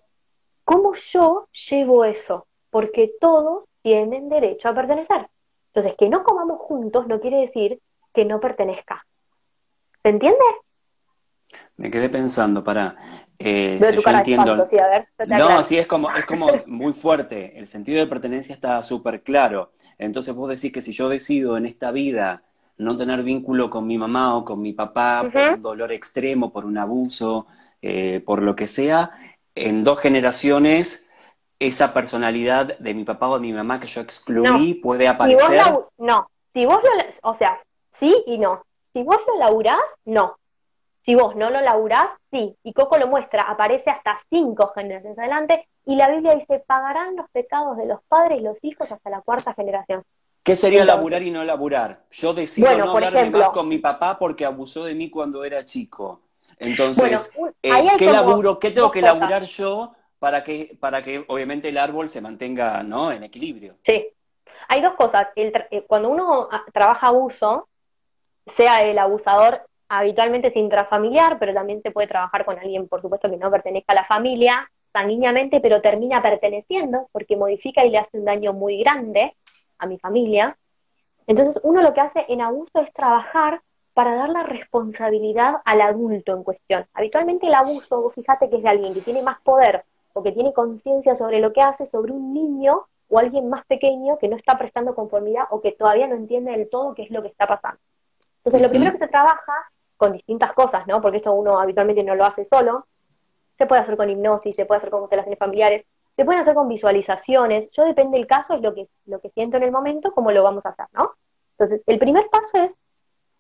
cómo 0.65 0.95
yo 0.95 1.47
llevo 1.71 2.05
eso, 2.05 2.49
porque 2.71 3.13
todos 3.21 3.65
tienen 3.81 4.29
derecho 4.29 4.69
a 4.69 4.75
pertenecer. 4.75 5.29
Entonces, 5.69 5.95
que 5.97 6.09
no 6.09 6.25
comamos 6.25 6.61
juntos 6.61 7.07
no 7.07 7.21
quiere 7.21 7.43
decir 7.43 7.81
que 8.13 8.25
no 8.25 8.41
pertenezca. 8.41 9.07
¿Se 10.03 10.09
entiende? 10.09 10.39
Me 11.77 11.91
quedé 11.91 12.09
pensando, 12.09 12.65
para. 12.65 12.97
Eh, 13.39 13.79
yo 13.81 14.11
entiendo. 14.11 14.69
no, 15.27 15.65
sí, 15.65 15.79
es 15.79 15.87
como, 15.87 16.11
es 16.13 16.25
como 16.25 16.49
muy 16.67 16.93
fuerte. 16.93 17.59
El 17.59 17.67
sentido 17.67 17.99
de 17.99 18.07
pertenencia 18.07 18.55
está 18.55 18.83
súper 18.83 19.23
claro. 19.23 19.73
Entonces 19.99 20.35
vos 20.35 20.49
decís 20.49 20.73
que 20.73 20.83
si 20.83 20.93
yo 20.93 21.09
decido 21.09 21.57
en 21.57 21.67
esta 21.67 21.91
vida 21.91 22.45
no 22.79 22.97
tener 22.97 23.23
vínculo 23.23 23.69
con 23.69 23.87
mi 23.87 23.99
mamá 23.99 24.37
o 24.37 24.45
con 24.45 24.61
mi 24.61 24.73
papá 24.73 25.29
por 25.31 25.43
un 25.55 25.63
dolor 25.63 25.93
extremo, 25.93 26.53
por 26.53 26.65
un 26.65 26.79
abuso, 26.79 27.47
eh, 27.81 28.23
por 28.25 28.43
lo 28.43 28.57
que 28.57 28.69
sea, 28.69 29.11
en 29.55 29.85
dos 29.85 30.01
generaciones 30.01 31.09
esa 31.59 31.95
personalidad 31.95 32.79
de 32.79 32.95
mi 32.95 33.05
papá 33.05 33.29
o 33.29 33.35
de 33.39 33.43
mi 33.43 33.53
mamá 33.53 33.79
que 33.79 33.87
yo 33.87 34.01
excluí 34.01 34.75
puede 34.75 35.07
aparecer. 35.07 35.63
no, 35.99 36.31
si 36.53 36.67
vos 36.67 36.79
lo, 36.83 37.31
o 37.31 37.37
sea, 37.39 37.59
sí 37.93 38.23
y 38.27 38.39
no. 38.39 38.65
Si 38.93 39.03
vos 39.03 39.19
lo 39.27 39.39
laburás, 39.39 39.83
no. 40.05 40.37
Si 41.01 41.15
vos 41.15 41.35
no 41.35 41.51
lo 41.51 41.61
laburás, 41.61 42.07
sí. 42.31 42.57
Y 42.63 42.73
Coco 42.73 42.97
lo 42.99 43.09
muestra, 43.09 43.43
aparece 43.43 43.91
hasta 43.91 44.19
cinco 44.31 44.73
generaciones 44.75 45.19
adelante. 45.19 45.69
Y 45.85 45.97
la 45.97 46.11
Biblia 46.11 46.35
dice, 46.35 46.63
pagarán 46.67 47.17
los 47.17 47.29
pecados 47.31 47.77
de 47.77 47.87
los 47.87 48.03
padres 48.05 48.39
y 48.39 48.43
los 48.43 48.57
hijos 48.63 48.91
hasta 48.91 49.11
la 49.11 49.21
cuarta 49.21 49.53
generación. 49.55 50.05
¿Qué 50.43 50.57
sería 50.57 50.85
laburar 50.85 51.23
y 51.23 51.31
no 51.31 51.45
laburar? 51.45 52.05
Yo 52.11 52.35
decido 52.35 52.77
no 52.77 52.91
hablarme 52.91 53.31
más 53.31 53.51
con 53.51 53.69
mi 53.69 53.79
papá 53.79 54.19
porque 54.19 54.45
abusó 54.45 54.85
de 54.85 54.95
mí 54.95 55.09
cuando 55.09 55.45
era 55.45 55.65
chico. 55.65 56.23
Entonces, 56.59 57.33
eh, 57.63 57.71
¿qué 57.99 58.07
laburo, 58.07 58.59
qué 58.59 58.71
tengo 58.71 58.91
que 58.91 59.03
laburar 59.03 59.45
yo 59.45 59.93
para 60.19 60.45
que, 60.45 60.77
para 60.79 61.03
que 61.03 61.25
obviamente 61.29 61.69
el 61.69 61.79
árbol 61.79 62.09
se 62.09 62.21
mantenga 62.21 62.83
¿no? 62.83 63.13
en 63.13 63.25
equilibrio? 63.25 63.77
Sí. 63.85 64.09
Hay 64.69 64.81
dos 64.81 64.95
cosas. 64.95 65.29
Eh, 65.37 65.85
cuando 65.87 66.09
uno 66.09 66.49
ah, 66.51 66.65
trabaja 66.73 67.09
abuso, 67.09 67.69
sea 68.47 68.83
el 68.83 68.99
abusador 68.99 69.63
habitualmente 69.89 70.49
es 70.49 70.57
intrafamiliar, 70.57 71.39
pero 71.39 71.53
también 71.53 71.83
se 71.83 71.91
puede 71.91 72.09
trabajar 72.09 72.45
con 72.45 72.59
alguien, 72.59 72.89
por 72.89 73.03
supuesto, 73.03 73.31
que 73.31 73.37
no 73.37 73.51
pertenezca 73.51 73.93
a 73.93 73.97
la 73.97 74.05
familia 74.07 74.71
sanguíneamente, 74.93 75.61
pero 75.61 75.81
termina 75.81 76.23
perteneciendo 76.23 77.09
porque 77.13 77.37
modifica 77.37 77.85
y 77.85 77.91
le 77.91 77.99
hace 77.99 78.19
un 78.19 78.25
daño 78.25 78.53
muy 78.53 78.79
grande 78.79 79.35
a 79.79 79.87
mi 79.87 79.99
familia. 79.99 80.57
Entonces, 81.27 81.61
uno 81.63 81.83
lo 81.83 81.93
que 81.93 82.01
hace 82.01 82.25
en 82.29 82.41
abuso 82.41 82.81
es 82.81 82.93
trabajar 82.93 83.61
para 83.95 84.15
dar 84.15 84.31
la 84.31 84.43
responsabilidad 84.45 85.57
al 85.65 85.81
adulto 85.83 86.35
en 86.35 86.43
cuestión. 86.43 86.87
Habitualmente 86.95 87.47
el 87.47 87.55
abuso, 87.55 88.11
fíjate 88.15 88.49
que 88.49 88.57
es 88.57 88.63
de 88.63 88.69
alguien 88.69 88.95
que 88.95 89.03
tiene 89.03 89.23
más 89.23 89.41
poder 89.43 89.85
o 90.15 90.23
que 90.23 90.33
tiene 90.33 90.53
conciencia 90.53 91.15
sobre 91.15 91.41
lo 91.41 91.53
que 91.53 91.61
hace, 91.61 91.87
sobre 91.87 92.13
un 92.13 92.33
niño 92.33 92.87
o 93.09 93.19
alguien 93.19 93.51
más 93.51 93.67
pequeño 93.67 94.19
que 94.19 94.29
no 94.29 94.37
está 94.37 94.57
prestando 94.57 94.95
conformidad 94.95 95.45
o 95.51 95.61
que 95.61 95.73
todavía 95.73 96.07
no 96.07 96.15
entiende 96.15 96.53
del 96.53 96.71
todo 96.71 96.95
qué 96.95 97.03
es 97.03 97.11
lo 97.11 97.21
que 97.21 97.29
está 97.29 97.47
pasando. 97.47 97.81
Entonces, 98.45 98.63
lo 98.63 98.71
primero 98.71 98.93
que 98.93 98.99
se 98.99 99.09
trabaja 99.09 99.53
con 99.97 100.13
distintas 100.13 100.53
cosas, 100.53 100.87
¿no? 100.89 101.01
Porque 101.01 101.19
esto 101.19 101.33
uno 101.33 101.61
habitualmente 101.61 102.03
no 102.03 102.17
lo 102.17 102.25
hace 102.25 102.45
solo. 102.45 102.87
Se 103.57 103.67
puede 103.67 103.83
hacer 103.83 103.97
con 103.97 104.11
hipnosis, 104.11 104.57
se 104.57 104.67
puede 104.67 104.79
hacer 104.79 104.91
con 104.91 105.01
constelaciones 105.01 105.39
familiares, 105.39 105.87
se 106.17 106.25
pueden 106.25 106.41
hacer 106.41 106.55
con 106.55 106.69
visualizaciones. 106.69 107.71
Yo 107.71 107.85
depende 107.85 108.19
del 108.19 108.27
caso, 108.27 108.55
es 108.55 108.63
lo 108.63 108.75
que, 108.75 108.89
lo 109.07 109.21
que 109.21 109.31
siento 109.31 109.59
en 109.59 109.63
el 109.63 109.71
momento, 109.71 110.13
cómo 110.13 110.33
lo 110.33 110.43
vamos 110.43 110.67
a 110.67 110.71
hacer, 110.71 110.87
¿no? 110.93 111.13
Entonces, 111.53 111.83
el 111.87 111.99
primer 112.01 112.29
paso 112.31 112.65
es 112.65 112.75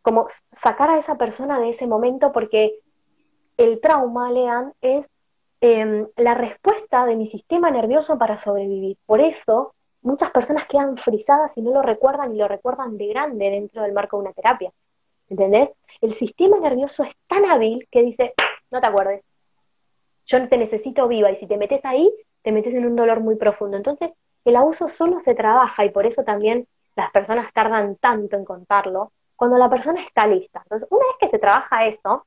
como 0.02 0.28
sacar 0.52 0.90
a 0.90 0.98
esa 0.98 1.16
persona 1.16 1.58
de 1.58 1.70
ese 1.70 1.86
momento 1.86 2.30
porque 2.30 2.80
el 3.56 3.80
trauma, 3.80 4.30
Lean, 4.30 4.72
es 4.80 5.06
em, 5.60 6.06
la 6.16 6.34
respuesta 6.34 7.06
de 7.06 7.16
mi 7.16 7.26
sistema 7.26 7.70
nervioso 7.70 8.18
para 8.18 8.38
sobrevivir. 8.38 8.98
Por 9.06 9.20
eso, 9.20 9.74
muchas 10.02 10.30
personas 10.30 10.66
quedan 10.66 10.96
frisadas 10.96 11.56
y 11.56 11.62
no 11.62 11.72
lo 11.72 11.82
recuerdan 11.82 12.34
y 12.34 12.38
lo 12.38 12.48
recuerdan 12.48 12.96
de 12.96 13.06
grande 13.08 13.50
dentro 13.50 13.82
del 13.82 13.92
marco 13.92 14.16
de 14.16 14.22
una 14.22 14.32
terapia. 14.32 14.72
¿Entendés? 15.32 15.70
El 16.02 16.12
sistema 16.12 16.58
nervioso 16.58 17.04
es 17.04 17.14
tan 17.26 17.46
hábil 17.46 17.88
que 17.90 18.02
dice, 18.02 18.34
no 18.70 18.82
te 18.82 18.86
acuerdes, 18.86 19.24
yo 20.26 20.46
te 20.46 20.58
necesito 20.58 21.08
viva 21.08 21.30
y 21.30 21.36
si 21.36 21.46
te 21.46 21.56
metes 21.56 21.82
ahí, 21.86 22.12
te 22.42 22.52
metes 22.52 22.74
en 22.74 22.84
un 22.84 22.94
dolor 22.94 23.20
muy 23.20 23.36
profundo. 23.36 23.78
Entonces, 23.78 24.10
el 24.44 24.56
abuso 24.56 24.90
solo 24.90 25.20
se 25.24 25.34
trabaja 25.34 25.86
y 25.86 25.90
por 25.90 26.04
eso 26.04 26.22
también 26.22 26.68
las 26.96 27.10
personas 27.12 27.50
tardan 27.54 27.96
tanto 27.96 28.36
en 28.36 28.44
contarlo 28.44 29.12
cuando 29.34 29.56
la 29.56 29.70
persona 29.70 30.02
está 30.02 30.26
lista. 30.26 30.60
Entonces, 30.64 30.86
una 30.90 31.06
vez 31.06 31.16
que 31.18 31.28
se 31.28 31.38
trabaja 31.38 31.86
eso, 31.86 32.26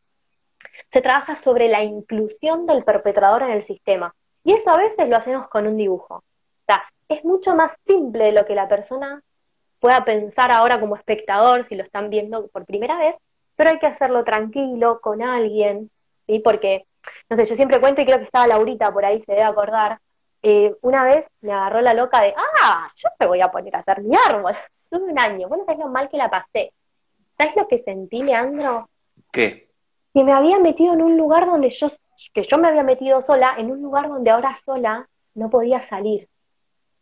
se 0.92 1.02
trabaja 1.02 1.36
sobre 1.36 1.68
la 1.68 1.84
inclusión 1.84 2.66
del 2.66 2.84
perpetrador 2.84 3.44
en 3.44 3.52
el 3.52 3.66
sistema. 3.66 4.16
Y 4.44 4.54
eso 4.54 4.72
a 4.72 4.78
veces 4.78 5.08
lo 5.08 5.18
hacemos 5.18 5.48
con 5.50 5.68
un 5.68 5.78
dibujo. 5.78 6.16
O 6.16 6.66
sea, 6.68 6.84
es 7.08 7.24
mucho 7.24 7.56
más 7.56 7.72
simple 7.86 8.26
de 8.26 8.32
lo 8.32 8.46
que 8.46 8.56
la 8.56 8.68
persona 8.68 9.22
pueda 9.86 10.04
pensar 10.04 10.52
ahora 10.52 10.80
como 10.80 10.96
espectador, 10.96 11.64
si 11.66 11.76
lo 11.76 11.84
están 11.84 12.10
viendo 12.10 12.48
por 12.48 12.66
primera 12.66 12.98
vez, 12.98 13.14
pero 13.56 13.70
hay 13.70 13.78
que 13.78 13.86
hacerlo 13.86 14.24
tranquilo, 14.24 15.00
con 15.00 15.22
alguien, 15.22 15.92
¿sí? 16.26 16.40
Porque, 16.40 16.88
no 17.30 17.36
sé, 17.36 17.46
yo 17.46 17.56
siempre 17.56 17.80
cuento 17.80 18.02
y 18.02 18.06
creo 18.06 18.18
que 18.18 18.24
estaba 18.24 18.48
Laurita 18.48 18.92
por 18.92 19.06
ahí, 19.06 19.22
se 19.22 19.34
debe 19.34 19.44
acordar, 19.44 20.00
eh, 20.42 20.76
una 20.82 21.04
vez 21.04 21.28
me 21.42 21.54
agarró 21.54 21.82
la 21.82 21.94
loca 21.94 22.20
de, 22.20 22.34
ah, 22.36 22.88
yo 22.96 23.10
me 23.20 23.28
voy 23.28 23.42
a 23.42 23.52
poner 23.52 23.76
a 23.76 23.80
hacer 23.82 24.02
mi 24.02 24.16
árbol. 24.28 24.56
Tuve 24.90 25.04
un 25.04 25.20
año, 25.20 25.48
bueno, 25.48 25.66
sabes 25.66 25.80
lo 25.82 25.88
mal 25.90 26.10
que 26.10 26.18
la 26.18 26.32
pasé. 26.32 26.74
¿Sabes 27.38 27.56
lo 27.56 27.68
que 27.68 27.84
sentí, 27.84 28.24
Leandro? 28.24 28.90
¿Qué? 29.32 29.70
Que 30.16 30.24
me 30.24 30.34
había 30.34 30.58
metido 30.58 30.96
en 30.96 31.04
un 31.04 31.16
lugar 31.16 31.46
donde 31.46 31.70
yo, 31.70 31.90
que 32.34 32.42
yo 32.42 32.58
me 32.58 32.70
había 32.70 32.82
metido 32.82 33.22
sola, 33.22 33.54
en 33.60 33.70
un 33.70 33.84
lugar 33.84 34.08
donde 34.08 34.32
ahora 34.32 34.58
sola 34.66 35.08
no 35.36 35.52
podía 35.52 35.88
salir. 35.88 36.28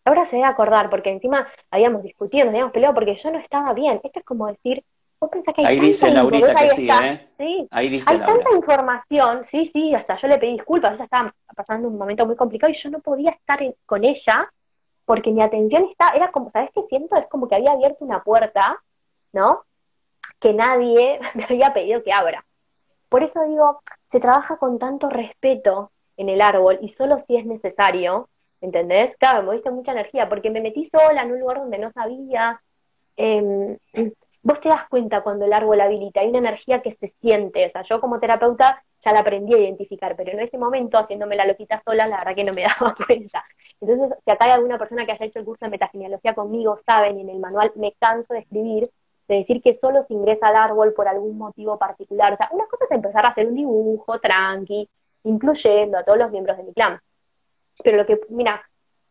Ahora 0.05 0.25
se 0.25 0.35
debe 0.35 0.47
acordar, 0.47 0.89
porque 0.89 1.09
encima 1.09 1.47
habíamos 1.71 2.03
discutido, 2.03 2.45
nos 2.45 2.53
habíamos 2.53 2.73
peleado, 2.73 2.93
porque 2.93 3.15
yo 3.15 3.31
no 3.31 3.39
estaba 3.39 3.73
bien. 3.73 4.01
Esto 4.03 4.19
es 4.19 4.25
como 4.25 4.47
decir, 4.47 4.83
vos 5.19 5.29
pensás 5.29 5.53
que 5.53 5.61
hay 5.61 5.67
Ahí 5.67 5.79
dice 5.79 6.11
Laurita 6.11 6.55
que 6.55 6.69
sí, 6.71 6.89
¿eh? 6.89 7.29
Sí. 7.37 7.67
Ahí 7.71 7.89
dice 7.89 8.11
Hay 8.11 8.19
tanta 8.19 8.53
información, 8.53 9.45
sí, 9.45 9.69
sí, 9.73 9.95
hasta 9.95 10.17
yo 10.17 10.27
le 10.27 10.37
pedí 10.37 10.53
disculpas, 10.53 10.93
ella 10.95 11.05
estaba 11.05 11.33
pasando 11.55 11.87
un 11.87 11.97
momento 11.97 12.25
muy 12.25 12.35
complicado 12.35 12.71
y 12.71 12.75
yo 12.75 12.89
no 12.89 12.99
podía 12.99 13.31
estar 13.31 13.59
con 13.85 14.03
ella 14.03 14.51
porque 15.05 15.31
mi 15.31 15.41
atención 15.41 15.85
está, 15.89 16.09
era 16.09 16.31
como, 16.31 16.49
¿sabes 16.51 16.69
qué 16.73 16.81
siento? 16.87 17.15
Es 17.15 17.27
como 17.27 17.47
que 17.47 17.55
había 17.55 17.71
abierto 17.71 18.05
una 18.05 18.23
puerta, 18.23 18.81
¿no? 19.31 19.63
Que 20.39 20.53
nadie 20.53 21.19
me 21.33 21.45
había 21.45 21.73
pedido 21.73 22.03
que 22.03 22.13
abra. 22.13 22.45
Por 23.09 23.23
eso 23.23 23.43
digo, 23.43 23.81
se 24.07 24.19
trabaja 24.19 24.57
con 24.57 24.79
tanto 24.79 25.09
respeto 25.09 25.91
en 26.17 26.29
el 26.29 26.41
árbol 26.41 26.79
y 26.81 26.89
solo 26.89 27.23
si 27.27 27.37
es 27.37 27.45
necesario, 27.45 28.29
¿entendés? 28.63 29.15
Claro, 29.17 29.41
me 29.41 29.47
moviste 29.47 29.71
mucha 29.71 29.91
energía 29.91 30.29
porque 30.29 30.49
me 30.49 30.61
metí 30.61 30.85
sola 30.85 31.21
en 31.21 31.33
un 31.33 31.39
lugar 31.39 31.59
donde 31.59 31.77
no 31.77 31.91
sabía. 31.91 32.61
Em, 33.17 33.77
vos 34.43 34.59
te 34.61 34.69
das 34.69 34.87
cuenta 34.89 35.21
cuando 35.21 35.45
el 35.45 35.53
árbol 35.53 35.81
habilita, 35.81 36.21
hay 36.21 36.29
una 36.29 36.39
energía 36.39 36.81
que 36.81 36.93
se 36.93 37.09
siente. 37.21 37.67
O 37.67 37.71
sea, 37.71 37.83
yo 37.83 37.99
como 37.99 38.19
terapeuta 38.19 38.81
ya 39.01 39.11
la 39.11 39.19
aprendí 39.19 39.53
a 39.53 39.59
identificar, 39.59 40.15
pero 40.15 40.31
en 40.31 40.39
ese 40.39 40.57
momento, 40.57 40.97
haciéndome 40.97 41.35
la 41.35 41.45
loquita 41.45 41.81
sola, 41.85 42.07
la 42.07 42.17
verdad 42.19 42.35
que 42.35 42.43
no 42.45 42.53
me 42.53 42.63
daba 42.79 42.95
cuenta. 42.95 43.43
Entonces, 43.81 44.17
si 44.23 44.31
acá 44.31 44.45
hay 44.45 44.51
alguna 44.51 44.77
persona 44.77 45.05
que 45.05 45.11
haya 45.11 45.25
hecho 45.25 45.39
el 45.39 45.45
curso 45.45 45.65
de 45.65 45.71
metagenealogía 45.71 46.33
conmigo, 46.33 46.79
saben, 46.85 47.17
y 47.17 47.21
en 47.21 47.29
el 47.29 47.39
manual 47.39 47.73
me 47.75 47.91
canso 47.99 48.33
de 48.33 48.39
escribir, 48.41 48.89
de 49.27 49.35
decir 49.35 49.61
que 49.61 49.73
solo 49.73 50.05
se 50.07 50.13
ingresa 50.13 50.47
al 50.47 50.55
árbol 50.55 50.93
por 50.93 51.07
algún 51.09 51.37
motivo 51.37 51.77
particular. 51.77 52.33
O 52.33 52.37
sea, 52.37 52.49
una 52.51 52.65
cosa 52.67 52.85
es 52.85 52.91
empezar 52.91 53.25
a 53.25 53.29
hacer 53.29 53.45
un 53.45 53.55
dibujo 53.55 54.19
tranqui, 54.19 54.89
incluyendo 55.25 55.97
a 55.97 56.03
todos 56.03 56.19
los 56.19 56.31
miembros 56.31 56.57
de 56.57 56.63
mi 56.63 56.73
clan. 56.73 56.99
Pero 57.83 57.97
lo 57.97 58.05
que, 58.05 58.19
mira, 58.29 58.61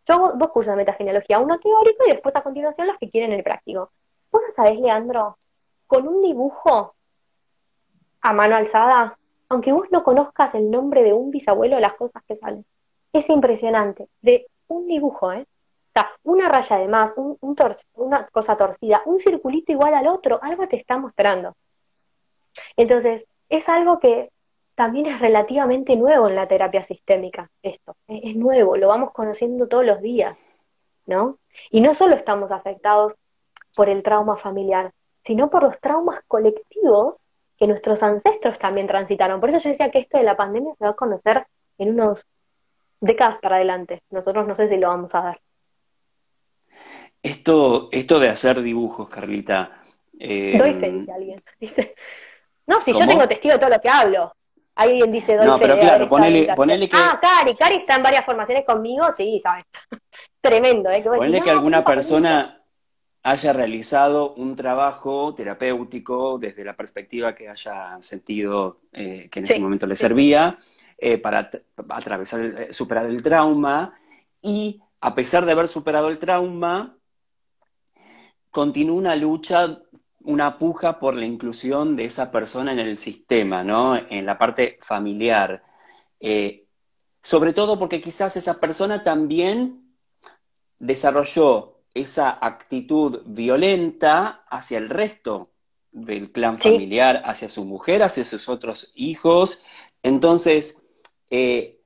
yo 0.07 0.15
hago 0.15 0.33
dos 0.35 0.51
cursos 0.51 0.73
de 0.73 0.77
metagenealogía, 0.77 1.39
uno 1.39 1.59
teórico 1.59 2.05
y 2.07 2.11
después 2.11 2.35
a 2.37 2.43
continuación 2.43 2.87
los 2.87 2.99
que 2.99 3.11
quieren 3.11 3.33
el 3.33 3.43
práctico. 3.43 3.93
¿Vos 4.31 4.43
no 4.47 4.53
sabés, 4.55 4.79
Leandro? 4.81 5.39
Con 5.87 6.09
un 6.09 6.23
dibujo 6.23 6.95
a 8.21 8.33
mano 8.33 8.57
alzada, 8.57 9.19
aunque 9.49 9.73
vos 9.73 9.89
no 9.91 10.03
conozcas 10.03 10.55
el 10.55 10.71
nombre 10.71 11.03
de 11.03 11.13
un 11.13 11.31
bisabuelo, 11.31 11.79
las 11.79 11.95
cosas 11.95 12.23
que 12.27 12.37
salen. 12.37 12.65
Es 13.13 13.29
impresionante. 13.29 14.09
De 14.21 14.47
un 14.69 14.87
dibujo, 14.87 15.33
¿eh? 15.33 15.47
O 15.89 15.93
sea, 15.93 16.11
una 16.23 16.49
raya 16.49 16.79
de 16.79 16.89
más, 16.89 17.13
un, 17.17 17.37
una 17.95 18.27
cosa 18.29 18.57
torcida, 18.57 19.03
un 19.05 19.21
circulito 19.21 19.73
igual 19.73 19.93
al 19.93 20.09
otro, 20.09 20.39
algo 20.43 20.67
te 20.67 20.77
está 20.77 20.97
mostrando. 20.97 21.55
Entonces, 22.77 23.27
es 23.51 23.69
algo 23.69 23.99
que 23.99 24.32
también 24.75 25.07
es 25.07 25.21
relativamente 25.21 25.97
nuevo 25.97 26.29
en 26.29 26.35
la 26.35 26.49
terapia 26.49 26.83
sistémica, 26.83 27.51
esto, 27.63 27.97
es, 28.09 28.35
nuevo, 28.37 28.77
lo 28.77 28.89
vamos 28.89 29.13
conociendo 29.13 29.69
todos 29.69 29.85
los 29.85 30.01
días, 30.01 30.37
¿no? 31.07 31.39
Y 31.71 31.81
no 31.81 31.95
solo 31.95 32.15
estamos 32.15 32.51
afectados 32.51 33.15
por 33.75 33.89
el 33.89 34.03
trauma 34.03 34.37
familiar, 34.37 34.93
sino 35.25 35.51
por 35.51 35.63
los 35.63 35.79
traumas 35.81 36.21
colectivos 36.27 37.17
que 37.59 37.67
nuestros 37.67 38.03
ancestros 38.03 38.59
también 38.59 38.87
transitaron. 38.87 39.41
Por 39.41 39.51
eso 39.51 39.59
yo 39.59 39.71
decía 39.71 39.91
que 39.91 40.01
esto 40.01 40.19
de 40.19 40.25
la 40.25 40.37
pandemia 40.37 40.75
se 40.77 40.85
va 40.85 40.91
a 40.91 40.97
conocer 40.97 41.47
en 41.79 41.91
unos 41.91 42.27
décadas 43.01 43.39
para 43.41 43.57
adelante. 43.57 44.03
Nosotros 44.11 44.47
no 44.47 44.57
sé 44.57 44.69
si 44.69 44.77
lo 44.79 44.89
vamos 44.89 45.15
a 45.15 45.21
dar. 45.21 45.41
Esto, 47.23 47.89
esto 47.93 48.19
de 48.19 48.29
hacer 48.29 48.63
dibujos, 48.63 49.09
Carlita. 49.09 49.81
Eh... 50.19 50.59
Doy 50.59 50.75
fe 50.75 51.13
alguien. 51.13 51.43
No, 52.65 52.81
si 52.81 52.93
yo 52.93 53.07
tengo 53.09 53.27
testigo 53.27 53.55
de 53.55 53.59
todo 53.59 53.71
lo 53.71 53.81
que 53.81 53.89
hablo. 53.89 54.33
Alguien 54.75 55.13
dice 55.13 55.37
No, 55.37 55.59
pero 55.59 55.79
claro, 55.79 56.09
ponele, 56.09 56.89
que. 56.89 56.97
Ah, 56.97 57.19
Cari, 57.21 57.55
Cari 57.55 57.77
está 57.77 57.97
en 57.97 58.03
varias 58.03 58.25
formaciones 58.25 58.65
conmigo, 58.65 59.05
sí, 59.17 59.39
sabes. 59.43 59.65
Tremendo, 60.41 60.91
¿eh? 60.91 61.03
ponele 61.05 61.41
que 61.41 61.51
alguna 61.51 61.85
persona 61.85 62.63
haya 63.23 63.53
realizado 63.53 64.35
un 64.35 64.57
trabajo 64.57 65.35
terapéutico 65.35 66.39
desde 66.39 66.65
la 66.65 66.75
perspectiva 66.75 67.35
que 67.35 67.49
haya 67.49 67.99
sentido 68.01 68.81
eh, 68.93 69.29
que 69.31 69.39
en 69.39 69.45
ese 69.45 69.61
momento 69.61 69.87
le 69.87 69.95
servía 69.95 70.59
eh, 70.99 71.19
para 71.19 71.49
atravesar, 71.89 72.41
eh, 72.41 72.75
superar 72.75 73.07
el 73.07 73.23
trauma 73.23 73.95
y 74.41 74.81
a 75.01 75.15
pesar 75.15 75.45
de 75.45 75.53
haber 75.53 75.69
superado 75.69 76.09
el 76.09 76.19
trauma, 76.19 76.97
continúa 78.51 78.97
una 78.97 79.17
lucha 79.17 79.79
una 80.25 80.59
puja 80.59 80.99
por 80.99 81.15
la 81.15 81.25
inclusión 81.25 81.97
de 81.97 82.05
esa 82.05 82.31
persona 82.31 82.73
en 82.73 82.79
el 82.79 82.99
sistema, 82.99 83.65
¿no? 83.65 83.97
En 83.97 84.27
la 84.27 84.39
parte 84.39 84.79
familiar. 84.81 85.65
Eh, 86.21 86.67
sobre 87.23 87.53
todo 87.53 87.79
porque 87.79 88.01
quizás 88.01 88.37
esa 88.37 88.61
persona 88.61 89.03
también 89.03 89.97
desarrolló 90.79 91.81
esa 91.95 92.39
actitud 92.41 93.23
violenta 93.27 94.45
hacia 94.49 94.79
el 94.79 94.89
resto 94.89 95.51
del 95.93 96.33
clan 96.33 96.59
familiar, 96.59 97.23
hacia 97.25 97.49
su 97.49 97.65
mujer, 97.65 98.03
hacia 98.03 98.25
sus 98.25 98.49
otros 98.49 98.93
hijos. 98.95 99.63
Entonces, 100.03 100.83
eh, 101.31 101.81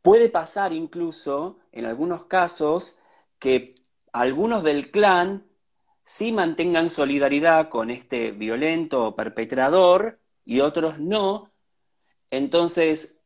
puede 0.00 0.28
pasar 0.28 0.72
incluso, 0.72 1.58
en 1.72 1.86
algunos 1.86 2.26
casos, 2.26 2.98
que 3.38 3.74
algunos 4.12 4.62
del 4.62 4.90
clan 4.90 5.44
sí 6.04 6.32
mantengan 6.32 6.90
solidaridad 6.90 7.68
con 7.68 7.90
este 7.90 8.32
violento 8.32 9.14
perpetrador 9.14 10.20
y 10.44 10.60
otros 10.60 10.98
no. 10.98 11.50
Entonces, 12.30 13.22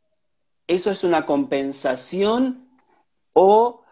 ¿eso 0.67 0.91
es 0.91 1.05
una 1.05 1.27
compensación 1.27 2.69
o 3.33 3.83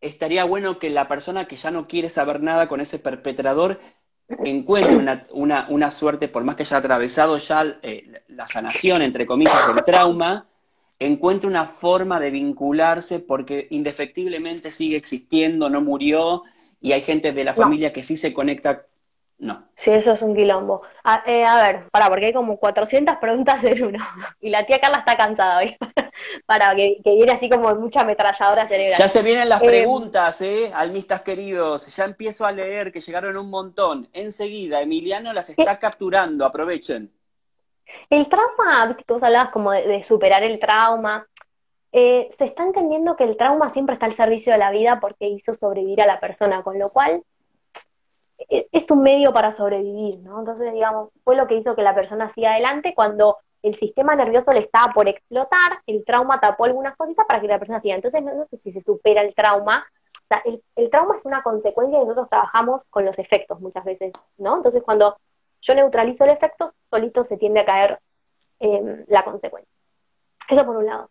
estaría 0.00 0.44
bueno 0.44 0.78
que 0.78 0.90
la 0.90 1.08
persona 1.08 1.46
que 1.46 1.56
ya 1.56 1.70
no 1.70 1.86
quiere 1.86 2.10
saber 2.10 2.42
nada 2.42 2.68
con 2.68 2.80
ese 2.80 2.98
perpetrador 2.98 3.80
encuentre 4.44 4.96
una, 5.32 5.90
suerte, 5.90 6.28
por 6.28 6.44
más 6.44 6.56
que 6.56 6.62
haya 6.62 6.76
atravesado 6.76 7.38
ya 7.38 7.78
eh, 7.82 8.22
la 8.28 8.46
sanación, 8.46 9.02
entre 9.02 9.26
comillas, 9.26 9.74
del 9.74 9.84
trauma, 9.84 10.46
encuentre 10.98 11.48
una 11.48 11.66
forma 11.66 12.20
de 12.20 12.30
vincularse 12.30 13.18
porque 13.18 13.66
indefectiblemente 13.70 14.70
sigue 14.70 14.96
existiendo, 14.96 15.68
no 15.68 15.80
murió, 15.80 16.44
y 16.80 16.92
hay 16.92 17.02
gente 17.02 17.32
de 17.32 17.44
la 17.44 17.54
familia 17.54 17.92
que 17.92 18.02
sí 18.02 18.16
se 18.16 18.32
conecta. 18.32 18.86
No. 19.38 19.68
Sí, 19.74 19.90
eso 19.90 20.12
es 20.12 20.20
un 20.20 20.36
quilombo. 20.36 20.82
A, 21.02 21.22
eh, 21.26 21.46
a 21.46 21.66
ver, 21.66 21.88
para, 21.90 22.08
porque 22.08 22.26
hay 22.26 22.32
como 22.34 22.58
400 22.58 23.16
preguntas 23.16 23.64
en 23.64 23.84
uno. 23.84 23.98
Y 24.40 24.50
la 24.50 24.66
tía 24.66 24.78
Carla 24.78 24.98
está 24.98 25.16
cansada 25.16 25.58
hoy. 25.58 25.76
para, 26.46 26.74
que, 26.76 27.00
viene 27.04 27.32
así 27.32 27.48
como 27.48 27.74
mucha 27.74 28.02
ametralladora 28.02 28.68
cerebral. 28.68 28.98
Ya 28.98 29.08
se 29.08 29.22
vienen 29.22 29.48
las 29.48 29.62
eh, 29.62 29.66
preguntas, 29.66 30.42
¿eh? 30.42 30.70
Almistas 30.74 31.22
queridos. 31.22 31.94
Ya 31.94 32.04
empiezo 32.04 32.44
a 32.44 32.52
leer 32.52 32.92
que 32.92 33.00
llegaron 33.00 33.36
un 33.38 33.48
montón. 33.48 34.08
Enseguida, 34.12 34.82
Emiliano 34.82 35.32
las 35.32 35.48
está 35.48 35.78
capturando. 35.78 36.44
Aprovechen. 36.44 37.10
El 38.10 38.28
trauma, 38.28 38.86
viste 38.86 39.04
que 39.04 39.12
vos 39.12 39.22
hablabas 39.22 39.52
como 39.52 39.72
de 39.72 40.02
superar 40.02 40.42
el 40.42 40.58
trauma. 40.58 41.26
Eh, 41.92 42.30
se 42.38 42.44
está 42.44 42.62
entendiendo 42.62 43.16
que 43.16 43.24
el 43.24 43.36
trauma 43.36 43.72
siempre 43.72 43.94
está 43.94 44.06
al 44.06 44.14
servicio 44.14 44.52
de 44.52 44.58
la 44.58 44.70
vida 44.70 45.00
porque 45.00 45.28
hizo 45.28 45.52
sobrevivir 45.54 46.00
a 46.02 46.06
la 46.06 46.20
persona, 46.20 46.62
con 46.62 46.78
lo 46.78 46.90
cual 46.90 47.24
e, 48.48 48.68
es 48.70 48.90
un 48.90 49.02
medio 49.02 49.32
para 49.32 49.52
sobrevivir, 49.52 50.20
¿no? 50.20 50.38
Entonces, 50.38 50.72
digamos, 50.72 51.10
fue 51.24 51.36
lo 51.36 51.46
que 51.46 51.56
hizo 51.56 51.74
que 51.74 51.82
la 51.82 51.94
persona 51.94 52.30
siga 52.30 52.52
adelante 52.52 52.94
cuando 52.94 53.38
el 53.62 53.76
sistema 53.76 54.14
nervioso 54.14 54.52
le 54.52 54.60
estaba 54.60 54.92
por 54.92 55.08
explotar, 55.08 55.80
el 55.86 56.04
trauma 56.04 56.40
tapó 56.40 56.64
algunas 56.64 56.96
cositas 56.96 57.26
para 57.26 57.40
que 57.40 57.48
la 57.48 57.58
persona 57.58 57.80
siga. 57.80 57.96
Entonces, 57.96 58.22
no, 58.22 58.46
sé 58.50 58.56
si 58.56 58.72
se 58.72 58.82
supera 58.82 59.22
el 59.22 59.34
trauma. 59.34 59.84
O 60.14 60.26
sea, 60.28 60.42
el, 60.76 60.90
trauma 60.90 61.16
es 61.16 61.24
una 61.24 61.42
consecuencia 61.42 61.98
y 61.98 62.02
nosotros 62.02 62.28
trabajamos 62.30 62.82
con 62.88 63.04
los 63.04 63.18
efectos 63.18 63.60
muchas 63.60 63.84
veces, 63.84 64.12
¿no? 64.38 64.56
Entonces, 64.56 64.82
cuando 64.82 65.18
yo 65.60 65.74
neutralizo 65.74 66.24
el 66.24 66.30
efecto, 66.30 66.72
solito 66.88 67.24
se 67.24 67.36
tiende 67.36 67.60
a 67.60 67.64
caer 67.66 67.98
eh, 68.60 69.04
la 69.08 69.24
consecuencia. 69.24 69.70
Eso 70.48 70.64
por 70.64 70.76
un 70.76 70.86
lado. 70.86 71.10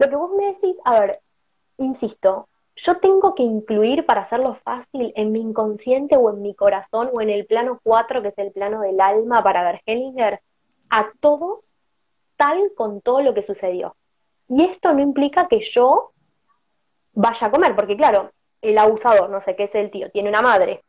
Lo 0.00 0.08
que 0.08 0.16
vos 0.16 0.30
me 0.34 0.46
decís, 0.46 0.76
a 0.86 0.98
ver, 0.98 1.20
insisto, 1.76 2.48
yo 2.74 2.96
tengo 3.00 3.34
que 3.34 3.42
incluir 3.42 4.06
para 4.06 4.22
hacerlo 4.22 4.54
fácil 4.54 5.12
en 5.14 5.30
mi 5.30 5.40
inconsciente 5.40 6.16
o 6.16 6.30
en 6.30 6.40
mi 6.40 6.54
corazón 6.54 7.10
o 7.12 7.20
en 7.20 7.28
el 7.28 7.44
plano 7.44 7.78
4, 7.82 8.22
que 8.22 8.28
es 8.28 8.38
el 8.38 8.50
plano 8.50 8.80
del 8.80 8.98
alma 8.98 9.42
para 9.42 9.62
ver 9.62 9.82
Hellinger, 9.84 10.40
a 10.88 11.10
todos 11.20 11.70
tal 12.38 12.72
con 12.74 13.02
todo 13.02 13.20
lo 13.20 13.34
que 13.34 13.42
sucedió. 13.42 13.94
Y 14.48 14.64
esto 14.64 14.94
no 14.94 15.02
implica 15.02 15.48
que 15.48 15.60
yo 15.60 16.12
vaya 17.12 17.48
a 17.48 17.50
comer, 17.50 17.76
porque 17.76 17.94
claro, 17.94 18.30
el 18.62 18.78
abusador, 18.78 19.28
no 19.28 19.42
sé 19.42 19.54
qué 19.54 19.64
es 19.64 19.74
el 19.74 19.90
tío, 19.90 20.10
tiene 20.10 20.30
una 20.30 20.40
madre, 20.40 20.82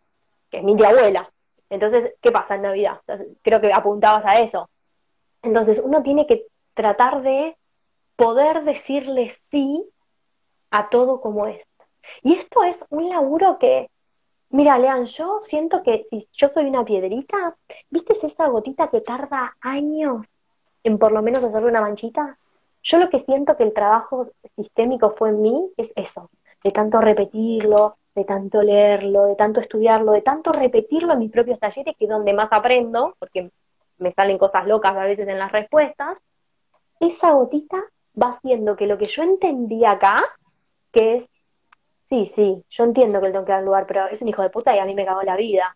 que 0.50 0.60
es 0.60 0.64
mi 0.64 0.78
tía 0.78 0.88
abuela. 0.88 1.30
Entonces, 1.70 2.14
¿qué 2.22 2.32
pasa 2.32 2.56
en 2.56 2.62
Navidad? 2.62 3.02
creo 3.42 3.60
que 3.60 3.74
apuntabas 3.74 4.24
a 4.26 4.40
eso. 4.40 4.70
Entonces, 5.42 5.82
uno 5.84 6.02
tiene 6.02 6.26
que 6.26 6.46
tratar 6.74 7.22
de 7.24 7.58
poder 8.22 8.64
decirle 8.66 9.34
sí 9.50 9.84
a 10.70 10.90
todo 10.90 11.22
como 11.22 11.48
es. 11.48 11.60
Y 12.22 12.36
esto 12.36 12.64
es 12.64 12.78
un 12.90 13.10
laburo 13.10 13.58
que, 13.58 13.90
mira, 14.52 14.78
Lean, 14.78 15.06
yo 15.06 15.40
siento 15.42 15.82
que 15.82 16.06
si 16.08 16.28
yo 16.32 16.50
soy 16.50 16.66
una 16.66 16.86
piedrita, 16.86 17.56
¿viste 17.90 18.14
esa 18.22 18.48
gotita 18.48 18.90
que 18.90 19.02
tarda 19.02 19.58
años 19.60 20.24
en 20.84 21.00
por 21.00 21.12
lo 21.12 21.24
menos 21.24 21.44
hacerle 21.44 21.70
una 21.70 21.82
manchita? 21.82 22.38
Yo 22.84 23.00
lo 23.00 23.10
que 23.10 23.22
siento 23.22 23.58
que 23.58 23.64
el 23.64 23.74
trabajo 23.74 24.28
sistémico 24.56 25.10
fue 25.10 25.30
en 25.30 25.42
mí 25.42 25.72
es 25.78 25.92
eso, 25.96 26.30
de 26.64 26.70
tanto 26.70 27.02
repetirlo, 27.02 27.98
de 28.14 28.24
tanto 28.24 28.62
leerlo, 28.62 29.26
de 29.26 29.36
tanto 29.36 29.62
estudiarlo, 29.62 30.12
de 30.12 30.22
tanto 30.22 30.52
repetirlo 30.52 31.14
en 31.14 31.20
mis 31.20 31.32
propios 31.32 31.60
talleres, 31.60 31.96
que 31.98 32.06
es 32.06 32.10
donde 32.10 32.34
más 32.34 32.50
aprendo, 32.52 33.16
porque 33.18 33.50
me 33.98 34.14
salen 34.14 34.38
cosas 34.38 34.68
locas 34.68 34.96
a 34.96 35.06
veces 35.06 35.28
en 35.28 35.40
las 35.40 35.52
respuestas, 35.52 36.20
esa 37.00 37.32
gotita 37.32 37.84
va 38.20 38.30
haciendo 38.30 38.76
que 38.76 38.88
lo 38.88 38.98
que 38.98 39.06
yo 39.06 39.24
entendí 39.24 39.86
acá, 39.86 40.18
que 40.92 41.18
es, 41.18 41.30
sí, 42.06 42.26
sí, 42.26 42.64
yo 42.70 42.84
entiendo 42.84 43.20
que 43.20 43.28
él 43.28 43.32
tengo 43.32 43.46
que 43.46 43.52
dar 43.52 43.64
lugar, 43.64 43.86
pero 43.88 44.08
es 44.08 44.22
un 44.22 44.28
hijo 44.28 44.42
de 44.42 44.50
puta 44.50 44.76
y 44.76 44.80
a 44.80 44.86
mí 44.86 44.94
me 44.94 45.06
cagó 45.06 45.22
la 45.24 45.36
vida, 45.36 45.76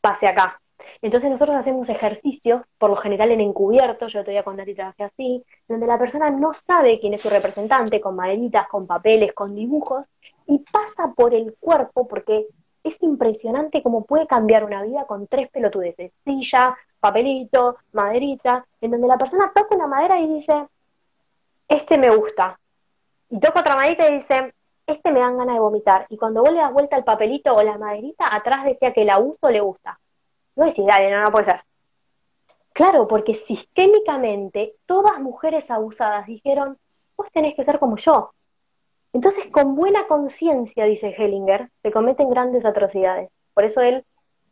pase 0.00 0.26
acá. 0.26 0.60
Entonces 1.02 1.30
nosotros 1.30 1.56
hacemos 1.56 1.88
ejercicios, 1.88 2.62
por 2.78 2.90
lo 2.90 2.96
general 2.96 3.30
en 3.30 3.40
encubierto, 3.40 4.06
yo 4.06 4.20
todavía 4.20 4.42
con 4.42 4.56
Nati 4.56 4.74
trabajé 4.74 5.04
así, 5.04 5.44
donde 5.68 5.86
la 5.86 5.98
persona 5.98 6.30
no 6.30 6.52
sabe 6.54 6.98
quién 7.00 7.14
es 7.14 7.22
su 7.22 7.30
representante, 7.30 8.00
con 8.00 8.16
maderitas, 8.16 8.68
con 8.68 8.86
papeles, 8.86 9.32
con 9.32 9.54
dibujos, 9.54 10.04
y 10.46 10.58
pasa 10.58 11.12
por 11.14 11.34
el 11.34 11.54
cuerpo, 11.58 12.06
porque 12.06 12.46
es 12.82 13.02
impresionante 13.02 13.82
cómo 13.82 14.04
puede 14.04 14.26
cambiar 14.26 14.64
una 14.64 14.82
vida 14.82 15.06
con 15.06 15.26
tres 15.26 15.48
pelotudeces, 15.50 16.12
silla, 16.24 16.76
papelito, 17.00 17.76
maderita, 17.92 18.66
en 18.80 18.90
donde 18.90 19.08
la 19.08 19.18
persona 19.18 19.52
toca 19.54 19.74
una 19.74 19.86
madera 19.86 20.20
y 20.20 20.26
dice, 20.26 20.66
este 21.68 21.98
me 21.98 22.14
gusta. 22.14 22.58
Y 23.30 23.40
toca 23.40 23.60
otra 23.60 23.76
maderita 23.76 24.08
y 24.08 24.14
dice, 24.14 24.54
este 24.86 25.10
me 25.10 25.20
dan 25.20 25.38
ganas 25.38 25.54
de 25.54 25.60
vomitar. 25.60 26.06
Y 26.08 26.16
cuando 26.16 26.42
vos 26.42 26.52
le 26.52 26.58
das 26.58 26.72
vuelta 26.72 26.96
el 26.96 27.04
papelito 27.04 27.54
o 27.54 27.62
la 27.62 27.78
maderita, 27.78 28.34
atrás 28.34 28.64
decía 28.64 28.92
que 28.92 29.02
el 29.02 29.10
abuso 29.10 29.50
le 29.50 29.60
gusta. 29.60 29.98
No 30.56 30.66
decís, 30.66 30.86
dale, 30.86 31.10
no, 31.10 31.22
no 31.22 31.30
puede 31.30 31.46
ser. 31.46 31.64
Claro, 32.72 33.06
porque 33.06 33.34
sistémicamente 33.34 34.74
todas 34.86 35.20
mujeres 35.20 35.70
abusadas 35.70 36.26
dijeron, 36.26 36.76
vos 37.16 37.28
tenés 37.32 37.54
que 37.54 37.64
ser 37.64 37.78
como 37.78 37.96
yo. 37.96 38.32
Entonces, 39.12 39.46
con 39.52 39.76
buena 39.76 40.08
conciencia, 40.08 40.84
dice 40.84 41.14
Hellinger, 41.16 41.70
se 41.82 41.92
cometen 41.92 42.30
grandes 42.30 42.64
atrocidades. 42.64 43.30
Por 43.54 43.64
eso 43.64 43.80
él 43.80 44.04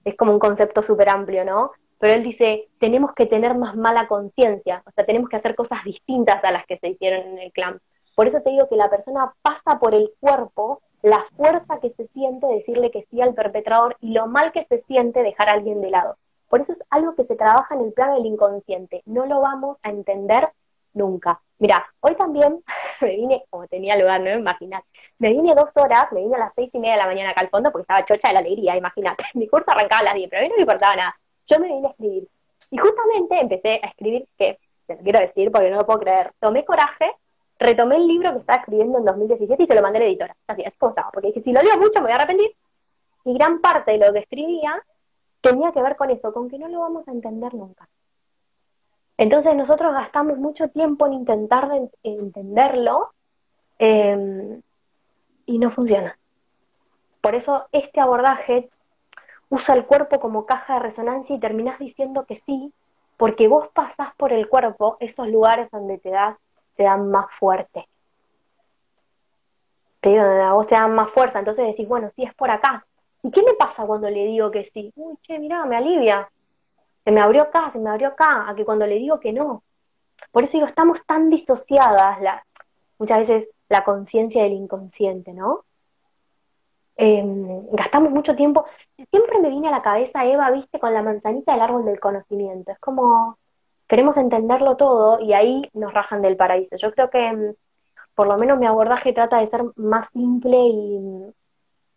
es 0.04 0.16
como 0.16 0.32
un 0.32 0.38
concepto 0.38 0.82
súper 0.82 1.08
amplio, 1.08 1.44
¿no? 1.44 1.72
Pero 2.02 2.14
él 2.14 2.24
dice, 2.24 2.68
tenemos 2.80 3.12
que 3.14 3.26
tener 3.26 3.54
más 3.56 3.76
mala 3.76 4.08
conciencia, 4.08 4.82
o 4.84 4.90
sea, 4.90 5.06
tenemos 5.06 5.28
que 5.28 5.36
hacer 5.36 5.54
cosas 5.54 5.84
distintas 5.84 6.42
a 6.42 6.50
las 6.50 6.66
que 6.66 6.76
se 6.78 6.88
hicieron 6.88 7.20
en 7.28 7.38
el 7.38 7.52
clan. 7.52 7.80
Por 8.16 8.26
eso 8.26 8.40
te 8.40 8.50
digo 8.50 8.68
que 8.68 8.74
la 8.74 8.90
persona 8.90 9.32
pasa 9.40 9.78
por 9.78 9.94
el 9.94 10.10
cuerpo 10.18 10.82
la 11.02 11.24
fuerza 11.36 11.78
que 11.78 11.90
se 11.90 12.08
siente 12.08 12.48
decirle 12.48 12.90
que 12.90 13.06
sí 13.08 13.22
al 13.22 13.34
perpetrador 13.34 13.98
y 14.00 14.14
lo 14.14 14.26
mal 14.26 14.50
que 14.50 14.64
se 14.64 14.82
siente 14.88 15.22
dejar 15.22 15.48
a 15.48 15.52
alguien 15.52 15.80
de 15.80 15.90
lado. 15.90 16.16
Por 16.48 16.62
eso 16.62 16.72
es 16.72 16.82
algo 16.90 17.14
que 17.14 17.22
se 17.22 17.36
trabaja 17.36 17.76
en 17.76 17.82
el 17.82 17.92
plano 17.92 18.14
del 18.14 18.26
inconsciente. 18.26 19.02
No 19.06 19.26
lo 19.26 19.40
vamos 19.40 19.78
a 19.84 19.90
entender 19.90 20.48
nunca. 20.94 21.40
Mira, 21.60 21.86
hoy 22.00 22.16
también 22.16 22.64
me 23.00 23.14
vine, 23.14 23.44
como 23.48 23.68
tenía 23.68 23.96
lugar, 23.96 24.22
no 24.22 24.32
imaginar, 24.32 24.82
me 25.20 25.30
vine 25.30 25.54
dos 25.54 25.70
horas, 25.76 26.10
me 26.10 26.22
vine 26.22 26.34
a 26.34 26.40
las 26.40 26.52
seis 26.56 26.68
y 26.72 26.80
media 26.80 26.94
de 26.94 26.98
la 27.02 27.06
mañana 27.06 27.30
acá 27.30 27.42
al 27.42 27.50
fondo 27.50 27.70
porque 27.70 27.82
estaba 27.82 28.04
chocha 28.04 28.26
de 28.26 28.34
la 28.34 28.40
alegría, 28.40 28.76
imagínate. 28.76 29.22
Mi 29.34 29.46
curso 29.46 29.70
arrancaba 29.70 30.00
a 30.00 30.04
las 30.06 30.14
diez, 30.14 30.28
pero 30.28 30.40
a 30.40 30.42
mí 30.42 30.48
no 30.48 30.56
me 30.56 30.62
importaba 30.62 30.96
nada 30.96 31.16
yo 31.46 31.58
me 31.58 31.68
vine 31.68 31.88
a 31.88 31.90
escribir. 31.90 32.28
Y 32.70 32.78
justamente 32.78 33.40
empecé 33.40 33.80
a 33.82 33.88
escribir, 33.88 34.26
que 34.38 34.58
te 34.86 34.96
lo 34.96 35.02
quiero 35.02 35.20
decir 35.20 35.50
porque 35.50 35.70
no 35.70 35.76
lo 35.76 35.86
puedo 35.86 36.00
creer, 36.00 36.32
tomé 36.40 36.64
coraje, 36.64 37.12
retomé 37.58 37.96
el 37.96 38.06
libro 38.06 38.32
que 38.32 38.38
estaba 38.40 38.60
escribiendo 38.60 38.98
en 38.98 39.04
2017 39.04 39.62
y 39.62 39.66
se 39.66 39.74
lo 39.74 39.82
mandé 39.82 39.98
a 39.98 40.00
la 40.00 40.06
editora. 40.06 40.36
Así, 40.46 40.62
es 40.62 40.74
como 40.78 40.90
estaba, 40.90 41.10
porque 41.10 41.28
dije, 41.28 41.42
si 41.42 41.52
lo 41.52 41.62
leo 41.62 41.76
mucho 41.78 42.00
me 42.00 42.02
voy 42.02 42.12
a 42.12 42.16
arrepentir. 42.16 42.50
Y 43.24 43.34
gran 43.34 43.60
parte 43.60 43.92
de 43.92 43.98
lo 43.98 44.12
que 44.12 44.20
escribía 44.20 44.82
tenía 45.40 45.72
que 45.72 45.82
ver 45.82 45.96
con 45.96 46.10
eso, 46.10 46.32
con 46.32 46.48
que 46.48 46.58
no 46.58 46.68
lo 46.68 46.80
vamos 46.80 47.06
a 47.06 47.12
entender 47.12 47.54
nunca. 47.54 47.88
Entonces 49.16 49.54
nosotros 49.54 49.92
gastamos 49.92 50.38
mucho 50.38 50.68
tiempo 50.68 51.06
en 51.06 51.12
intentar 51.12 51.68
entenderlo 52.02 53.12
em, 53.78 54.62
y 55.46 55.58
no 55.58 55.70
funciona. 55.70 56.18
Por 57.20 57.34
eso 57.34 57.66
este 57.70 58.00
abordaje 58.00 58.70
usa 59.52 59.74
el 59.74 59.84
cuerpo 59.84 60.18
como 60.18 60.46
caja 60.46 60.74
de 60.74 60.80
resonancia 60.80 61.36
y 61.36 61.40
terminás 61.40 61.78
diciendo 61.78 62.24
que 62.26 62.36
sí, 62.36 62.72
porque 63.16 63.46
vos 63.48 63.68
pasás 63.68 64.14
por 64.16 64.32
el 64.32 64.48
cuerpo 64.48 64.96
esos 64.98 65.28
lugares 65.28 65.70
donde 65.70 65.98
te 65.98 66.10
das, 66.10 66.36
te 66.74 66.82
dan 66.82 67.10
más 67.10 67.26
fuerte. 67.38 67.86
Te 70.00 70.08
digo, 70.08 70.24
donde 70.24 70.42
a 70.42 70.52
vos 70.52 70.66
te 70.66 70.74
dan 70.74 70.94
más 70.94 71.10
fuerza, 71.10 71.38
entonces 71.38 71.66
decís, 71.66 71.86
bueno, 71.86 72.10
si 72.16 72.24
es 72.24 72.34
por 72.34 72.50
acá, 72.50 72.84
¿Y 73.22 73.30
qué 73.30 73.42
me 73.42 73.54
pasa 73.54 73.86
cuando 73.86 74.10
le 74.10 74.26
digo 74.26 74.50
que 74.50 74.64
sí? 74.64 74.92
Uy, 74.96 75.16
che, 75.22 75.38
mirá, 75.38 75.64
me 75.64 75.76
alivia. 75.76 76.28
Se 77.04 77.12
me 77.12 77.20
abrió 77.20 77.42
acá, 77.42 77.70
se 77.72 77.78
me 77.78 77.90
abrió 77.90 78.08
acá, 78.08 78.48
a 78.48 78.54
que 78.54 78.64
cuando 78.64 78.86
le 78.86 78.96
digo 78.96 79.20
que 79.20 79.32
no. 79.32 79.62
Por 80.32 80.44
eso 80.44 80.52
digo, 80.54 80.66
estamos 80.66 81.04
tan 81.06 81.30
disociadas, 81.30 82.18
muchas 82.98 83.20
veces 83.20 83.48
la 83.68 83.84
conciencia 83.84 84.42
del 84.42 84.52
inconsciente, 84.52 85.32
¿no? 85.32 85.64
Em, 87.04 87.66
gastamos 87.72 88.12
mucho 88.12 88.36
tiempo. 88.36 88.64
Siempre 89.10 89.40
me 89.40 89.50
viene 89.50 89.66
a 89.66 89.72
la 89.72 89.82
cabeza 89.82 90.24
Eva, 90.24 90.52
viste, 90.52 90.78
con 90.78 90.94
la 90.94 91.02
manzanita 91.02 91.52
del 91.52 91.62
árbol 91.62 91.84
del 91.84 91.98
conocimiento. 91.98 92.70
Es 92.70 92.78
como, 92.78 93.38
queremos 93.88 94.16
entenderlo 94.16 94.76
todo 94.76 95.18
y 95.20 95.32
ahí 95.32 95.62
nos 95.72 95.92
rajan 95.92 96.22
del 96.22 96.36
paraíso. 96.36 96.76
Yo 96.76 96.92
creo 96.92 97.10
que 97.10 97.26
em, 97.26 97.54
por 98.14 98.28
lo 98.28 98.36
menos 98.36 98.56
mi 98.60 98.66
abordaje 98.66 99.12
trata 99.12 99.38
de 99.40 99.48
ser 99.48 99.64
más 99.74 100.10
simple 100.10 100.56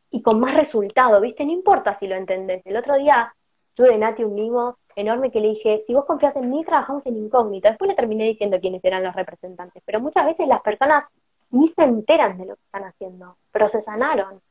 y, 0.10 0.22
con 0.24 0.40
más 0.40 0.56
resultado, 0.56 1.22
¿viste? 1.22 1.46
No 1.46 1.52
importa 1.52 2.00
si 2.00 2.08
lo 2.08 2.16
entendés. 2.16 2.64
El 2.66 2.78
otro 2.78 2.96
día 2.98 3.32
tuve 3.76 3.96
Nati 4.00 4.24
un 4.24 4.34
mimo 4.34 4.80
enorme 4.96 5.30
que 5.30 5.40
le 5.40 5.50
dije, 5.50 5.84
si 5.86 5.94
vos 5.94 6.06
confías 6.06 6.36
en 6.36 6.50
mí, 6.50 6.64
trabajamos 6.66 7.06
en 7.06 7.18
incógnito. 7.18 7.70
Después 7.70 7.90
le 7.90 7.96
terminé 7.96 8.24
diciendo 8.26 8.60
quiénes 8.60 8.84
eran 8.84 9.04
los 9.04 9.16
representantes, 9.16 9.84
pero 9.86 10.00
muchas 10.00 10.26
veces 10.26 10.48
las 10.48 10.62
personas 10.62 11.06
ni 11.52 11.68
se 11.68 11.84
enteran 11.84 12.40
de 12.40 12.46
lo 12.48 12.56
que 12.56 12.64
están 12.64 12.86
haciendo, 12.86 13.38
pero 13.52 13.70
se 13.70 13.84
sanaron. 13.84 14.42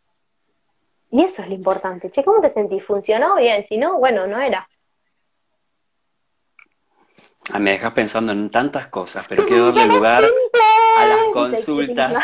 Y 1.15 1.23
eso 1.23 1.43
es 1.43 1.49
lo 1.49 1.55
importante. 1.55 2.11
Che, 2.11 2.25
¿cómo 2.25 2.41
te 2.41 2.53
sentís? 2.53 2.85
¿Funcionó 2.85 3.37
bien? 3.37 3.63
Si 3.63 3.77
no, 3.77 4.01
bueno, 4.01 4.27
no 4.27 4.41
era. 4.41 4.69
Ah, 7.53 7.61
me 7.61 7.71
dejas 7.71 7.93
pensando 7.93 8.33
en 8.33 8.51
tantas 8.51 8.89
cosas, 8.89 9.29
pero 9.29 9.47
quiero 9.47 9.67
darle 9.73 9.95
lugar 9.95 10.25
a 10.99 11.07
las 11.07 11.25
consultas 11.33 12.21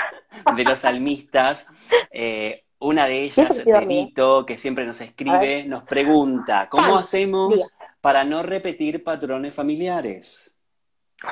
de 0.57 0.65
los 0.65 0.81
salmistas. 0.81 1.69
Eh, 2.11 2.65
una 2.81 3.07
de 3.07 3.23
ellas, 3.23 3.65
Benito, 3.65 4.45
que 4.45 4.59
siempre 4.59 4.85
nos 4.85 5.01
escribe, 5.01 5.63
nos 5.63 5.85
pregunta, 5.85 6.69
¿cómo 6.69 6.99
hacemos 6.99 7.77
para 8.01 8.25
no 8.25 8.43
repetir 8.43 9.05
patrones 9.05 9.55
familiares? 9.55 10.59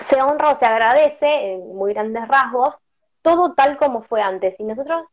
Se 0.02 0.22
honra 0.22 0.50
o 0.50 0.58
se 0.60 0.64
agradece, 0.64 1.54
en 1.54 1.74
muy 1.74 1.92
grandes 1.92 2.28
rasgos, 2.28 2.76
todo 3.20 3.52
tal 3.54 3.78
como 3.78 4.00
fue 4.02 4.22
antes. 4.22 4.54
Y 4.60 4.62
nosotros, 4.62 5.06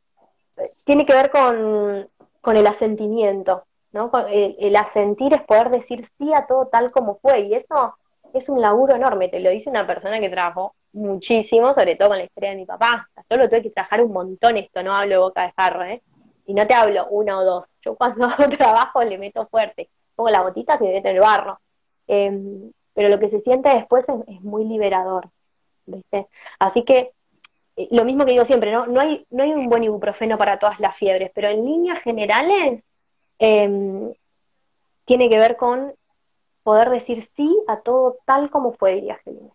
eh, 0.57 0.69
tiene 0.83 1.07
que 1.07 1.13
ver 1.13 1.31
con, 1.31 2.07
el 2.53 2.67
asentimiento, 2.67 3.63
¿no? 3.91 4.11
El, 4.27 4.55
el, 4.59 4.75
asentir 4.75 5.33
es 5.33 5.41
poder 5.43 5.69
decir 5.69 6.07
sí 6.17 6.33
a 6.33 6.45
todo 6.47 6.67
tal 6.67 6.91
como 6.91 7.17
fue. 7.19 7.41
Y 7.41 7.55
eso 7.55 7.95
es 8.33 8.49
un 8.49 8.61
laburo 8.61 8.95
enorme, 8.95 9.29
te 9.29 9.39
lo 9.39 9.49
dice 9.49 9.69
una 9.69 9.87
persona 9.87 10.19
que 10.19 10.29
trabajó 10.29 10.75
muchísimo, 10.95 11.73
sobre 11.73 11.95
todo 11.95 12.09
con 12.09 12.17
la 12.17 12.23
historia 12.23 12.51
de 12.51 12.55
mi 12.55 12.65
papá. 12.65 13.09
Yo 13.29 13.37
lo 13.37 13.47
tuve 13.49 13.61
que 13.61 13.69
trabajar 13.69 14.01
un 14.01 14.11
montón 14.13 14.57
esto, 14.57 14.81
no 14.81 14.93
hablo 14.95 15.21
boca 15.21 15.43
de 15.43 15.53
jarro, 15.55 15.83
¿eh? 15.83 16.01
Y 16.47 16.53
no 16.53 16.65
te 16.67 16.73
hablo 16.73 17.07
una 17.07 17.37
o 17.37 17.43
dos. 17.43 17.65
Yo 17.81 17.95
cuando 17.95 18.27
trabajo 18.57 19.03
le 19.03 19.17
meto 19.17 19.47
fuerte. 19.47 19.89
Pongo 20.15 20.29
la 20.29 20.41
botita 20.41 20.77
que 20.77 20.85
meto 20.85 21.09
en 21.09 21.15
el 21.15 21.21
barro. 21.21 21.59
Em, 22.07 22.71
pero 22.93 23.09
lo 23.09 23.19
que 23.19 23.29
se 23.29 23.41
siente 23.41 23.69
después 23.69 24.05
es, 24.27 24.41
muy 24.41 24.65
liberador. 24.65 25.29
¿viste? 25.85 26.27
Así 26.59 26.83
que 26.83 27.11
lo 27.91 28.05
mismo 28.05 28.25
que 28.25 28.31
digo 28.31 28.45
siempre, 28.45 28.71
¿no? 28.71 28.87
No 28.87 29.01
hay, 29.01 29.25
no 29.29 29.43
hay 29.43 29.51
un 29.51 29.67
buen 29.67 29.83
ibuprofeno 29.83 30.37
para 30.37 30.59
todas 30.59 30.79
las 30.79 30.95
fiebres, 30.95 31.31
pero 31.33 31.49
en 31.49 31.65
líneas 31.65 32.01
generales 32.01 32.83
em, 33.39 34.13
tiene 35.03 35.29
que 35.29 35.39
ver 35.39 35.57
con 35.57 35.93
poder 36.63 36.89
decir 36.89 37.27
sí 37.35 37.55
a 37.67 37.77
todo 37.77 38.17
tal 38.25 38.49
como 38.49 38.73
fue, 38.73 38.95
diría 38.95 39.15
Angelina. 39.15 39.51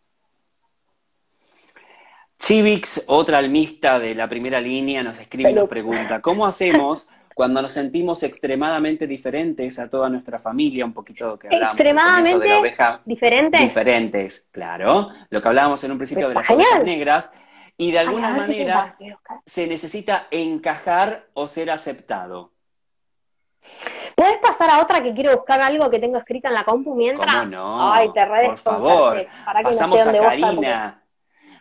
Chivix, 2.39 3.03
otra 3.07 3.39
almista 3.39 3.99
de 3.99 4.15
la 4.15 4.29
primera 4.29 4.61
línea, 4.61 5.03
nos 5.03 5.19
escribe 5.19 5.51
y 5.51 5.55
nos 5.55 5.69
pregunta, 5.69 6.23
¿cómo 6.23 6.47
hacemos 6.47 7.09
cuando 7.35 7.61
nos 7.61 7.75
sentimos 7.75 8.23
extremadamente 8.23 9.07
diferentes 9.07 9.79
a 9.79 9.91
toda 9.91 10.09
nuestra 10.09 10.39
familia? 10.39 10.85
Un 10.85 10.95
poquito 10.95 11.39
que 11.39 11.49
hablamos. 11.49 11.75
Extremadamente 11.75 12.39
de 12.39 12.49
la 12.49 12.59
oveja, 12.61 13.01
diferentes. 13.05 13.61
Diferentes, 13.61 14.49
claro. 14.51 15.11
Lo 15.29 15.43
que 15.43 15.49
hablábamos 15.49 15.85
en 15.85 15.93
un 15.93 15.99
principio 15.99 16.29
de 16.29 16.35
las 16.35 16.49
ovejas 16.49 16.85
negras. 16.85 17.33
Y 17.81 17.93
de 17.93 17.99
alguna 17.99 18.35
manera 18.35 18.95
se 19.47 19.67
necesita 19.67 20.27
encajar 20.31 21.29
o 21.33 21.49
ser 21.49 21.71
aceptado. 21.71 22.53
¿Puedes 24.15 24.37
pasar 24.37 24.69
a 24.69 24.83
otra 24.83 25.03
que 25.03 25.15
quiero 25.15 25.35
buscar 25.35 25.63
algo 25.63 25.89
que 25.89 25.99
tengo 25.99 26.19
escrito 26.19 26.49
en 26.49 26.55
la 26.55 26.65
compu 26.65 26.95
mientras? 26.95 27.33
¿Cómo 27.33 27.47
no? 27.47 27.91
Ay, 27.91 28.13
te 28.13 28.27
Por 28.27 28.59
favor, 28.59 29.27
pasamos 29.65 30.07
a 30.07 30.13
Karina. 30.13 31.03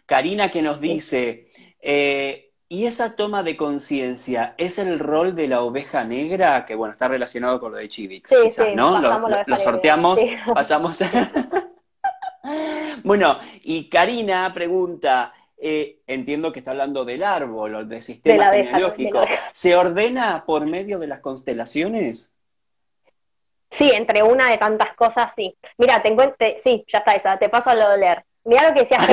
Karina 0.05 0.51
que 0.51 0.61
nos 0.61 0.81
dice, 0.81 1.53
eh, 1.79 2.51
¿y 2.67 2.85
esa 2.85 3.15
toma 3.15 3.41
de 3.41 3.55
conciencia 3.55 4.55
es 4.57 4.77
el 4.77 4.99
rol 4.99 5.35
de 5.35 5.47
la 5.47 5.61
oveja 5.61 6.03
negra? 6.03 6.65
Que 6.65 6.75
bueno, 6.75 6.91
está 6.91 7.07
relacionado 7.07 7.61
con 7.61 7.71
lo 7.71 7.77
de 7.77 7.87
Chivix, 7.87 8.29
sí, 8.29 8.51
sí, 8.51 8.75
¿no? 8.75 8.99
Lo, 8.99 9.57
sorteamos, 9.57 10.19
pasamos. 10.53 10.99
bueno, 13.05 13.39
y 13.61 13.87
Karina 13.87 14.51
pregunta, 14.53 15.33
eh, 15.61 15.99
entiendo 16.07 16.51
que 16.51 16.59
está 16.59 16.71
hablando 16.71 17.03
del 17.03 17.23
árbol 17.23 17.75
o 17.75 17.85
del 17.85 18.01
sistema 18.01 18.51
genealógico. 18.51 19.21
¿Se 19.51 19.75
ordena 19.75 20.43
por 20.45 20.65
medio 20.65 20.99
de 20.99 21.07
las 21.07 21.19
constelaciones? 21.19 22.33
Sí, 23.71 23.91
entre 23.93 24.23
una 24.23 24.49
de 24.49 24.57
tantas 24.57 24.93
cosas, 24.93 25.33
sí. 25.35 25.55
Mira, 25.77 26.01
te 26.01 26.09
encuentro, 26.09 26.47
sí, 26.63 26.85
ya 26.87 26.99
está 26.99 27.13
esa, 27.13 27.37
te 27.37 27.49
paso 27.49 27.69
a 27.69 27.75
lo 27.75 27.89
de 27.89 27.97
leer. 27.97 28.25
Mira 28.45 28.69
lo 28.69 28.73
que 28.73 28.81
decía 28.81 28.97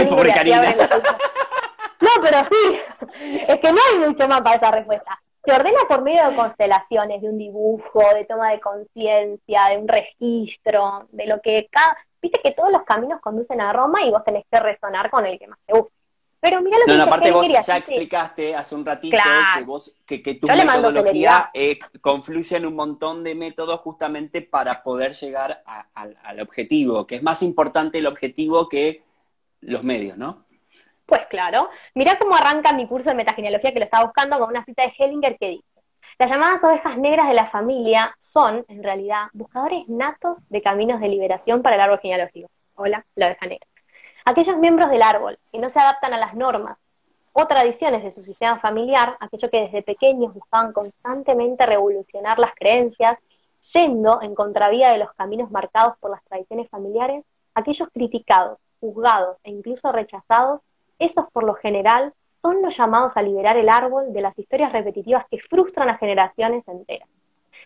No, 1.98 2.08
pero 2.22 2.38
sí, 2.44 2.80
es 3.48 3.58
que 3.58 3.72
no 3.72 3.78
hay 3.90 3.98
mucho 4.08 4.28
más 4.28 4.40
para 4.42 4.56
esa 4.56 4.70
respuesta. 4.70 5.20
Se 5.44 5.52
ordena 5.52 5.80
por 5.88 6.02
medio 6.02 6.28
de 6.28 6.36
constelaciones, 6.36 7.22
de 7.22 7.28
un 7.28 7.38
dibujo, 7.38 8.02
de 8.14 8.24
toma 8.24 8.50
de 8.50 8.60
conciencia, 8.60 9.66
de 9.66 9.78
un 9.78 9.88
registro, 9.88 11.06
de 11.10 11.26
lo 11.26 11.40
que 11.40 11.68
cada... 11.70 11.96
Viste 12.20 12.40
que 12.42 12.52
todos 12.52 12.72
los 12.72 12.82
caminos 12.84 13.20
conducen 13.20 13.60
a 13.60 13.72
Roma 13.72 14.02
y 14.02 14.10
vos 14.10 14.24
tenés 14.24 14.44
que 14.50 14.58
resonar 14.58 15.10
con 15.10 15.24
el 15.26 15.38
que 15.38 15.46
más 15.46 15.58
te 15.64 15.74
gusta. 15.74 15.95
Pero 16.48 16.60
mira 16.60 16.78
lo 16.78 16.84
que 16.86 16.96
no, 16.96 17.02
aparte 17.02 17.32
vos 17.32 17.48
ya 17.48 17.76
explicaste 17.76 18.54
hace 18.54 18.76
un 18.76 18.86
ratito 18.86 19.16
que, 19.56 19.64
vos, 19.64 19.96
que, 20.06 20.18
tu 20.36 20.46
metodología 20.46 21.50
eh, 21.52 21.80
confluye 22.00 22.56
en 22.56 22.66
un 22.66 22.76
montón 22.76 23.24
de 23.24 23.34
métodos 23.34 23.80
justamente 23.80 24.42
para 24.42 24.84
poder 24.84 25.14
llegar 25.14 25.64
al 25.64 26.40
objetivo, 26.40 27.04
que 27.04 27.16
es 27.16 27.22
más 27.24 27.42
importante 27.42 27.98
el 27.98 28.06
objetivo 28.06 28.68
que 28.68 29.02
los 29.60 29.82
medios, 29.82 30.16
¿no? 30.16 30.44
Pues 31.04 31.26
claro. 31.26 31.68
Mirá 31.96 32.16
cómo 32.16 32.36
arranca 32.36 32.72
mi 32.72 32.86
curso 32.86 33.08
de 33.08 33.16
metagenealogía 33.16 33.72
que 33.72 33.80
lo 33.80 33.84
estaba 33.86 34.04
buscando 34.04 34.38
con 34.38 34.48
una 34.48 34.64
cita 34.64 34.84
de 34.84 34.92
Hellinger 34.96 35.36
que 35.38 35.48
dice, 35.48 35.64
las 36.16 36.30
llamadas 36.30 36.62
ovejas 36.62 36.96
negras 36.96 37.26
de 37.26 37.34
la 37.34 37.50
familia 37.50 38.14
son, 38.18 38.64
en 38.68 38.84
realidad, 38.84 39.26
buscadores 39.32 39.88
natos 39.88 40.38
de 40.48 40.62
caminos 40.62 41.00
de 41.00 41.08
liberación 41.08 41.60
para 41.62 41.74
el 41.74 41.80
árbol 41.80 41.98
genealógico. 41.98 42.48
Hola, 42.76 43.04
la 43.16 43.26
oveja 43.26 43.46
negra. 43.46 43.66
Aquellos 44.28 44.56
miembros 44.58 44.90
del 44.90 45.04
árbol 45.04 45.38
que 45.52 45.60
no 45.60 45.70
se 45.70 45.78
adaptan 45.78 46.12
a 46.12 46.18
las 46.18 46.34
normas 46.34 46.76
o 47.32 47.46
tradiciones 47.46 48.02
de 48.02 48.10
su 48.10 48.24
sistema 48.24 48.58
familiar, 48.58 49.16
aquellos 49.20 49.48
que 49.52 49.60
desde 49.60 49.82
pequeños 49.82 50.34
buscaban 50.34 50.72
constantemente 50.72 51.64
revolucionar 51.64 52.40
las 52.40 52.52
creencias, 52.56 53.20
yendo 53.72 54.20
en 54.22 54.34
contravía 54.34 54.90
de 54.90 54.98
los 54.98 55.12
caminos 55.12 55.52
marcados 55.52 55.96
por 56.00 56.10
las 56.10 56.24
tradiciones 56.24 56.68
familiares, 56.70 57.24
aquellos 57.54 57.88
criticados 57.90 58.58
juzgados 58.80 59.36
e 59.44 59.52
incluso 59.52 59.92
rechazados, 59.92 60.60
esos 60.98 61.30
por 61.30 61.44
lo 61.44 61.54
general 61.54 62.12
son 62.42 62.62
los 62.62 62.76
llamados 62.76 63.12
a 63.16 63.22
liberar 63.22 63.56
el 63.56 63.68
árbol 63.68 64.12
de 64.12 64.22
las 64.22 64.36
historias 64.36 64.72
repetitivas 64.72 65.24
que 65.30 65.38
frustran 65.38 65.88
a 65.88 65.98
generaciones 65.98 66.66
enteras. 66.66 67.08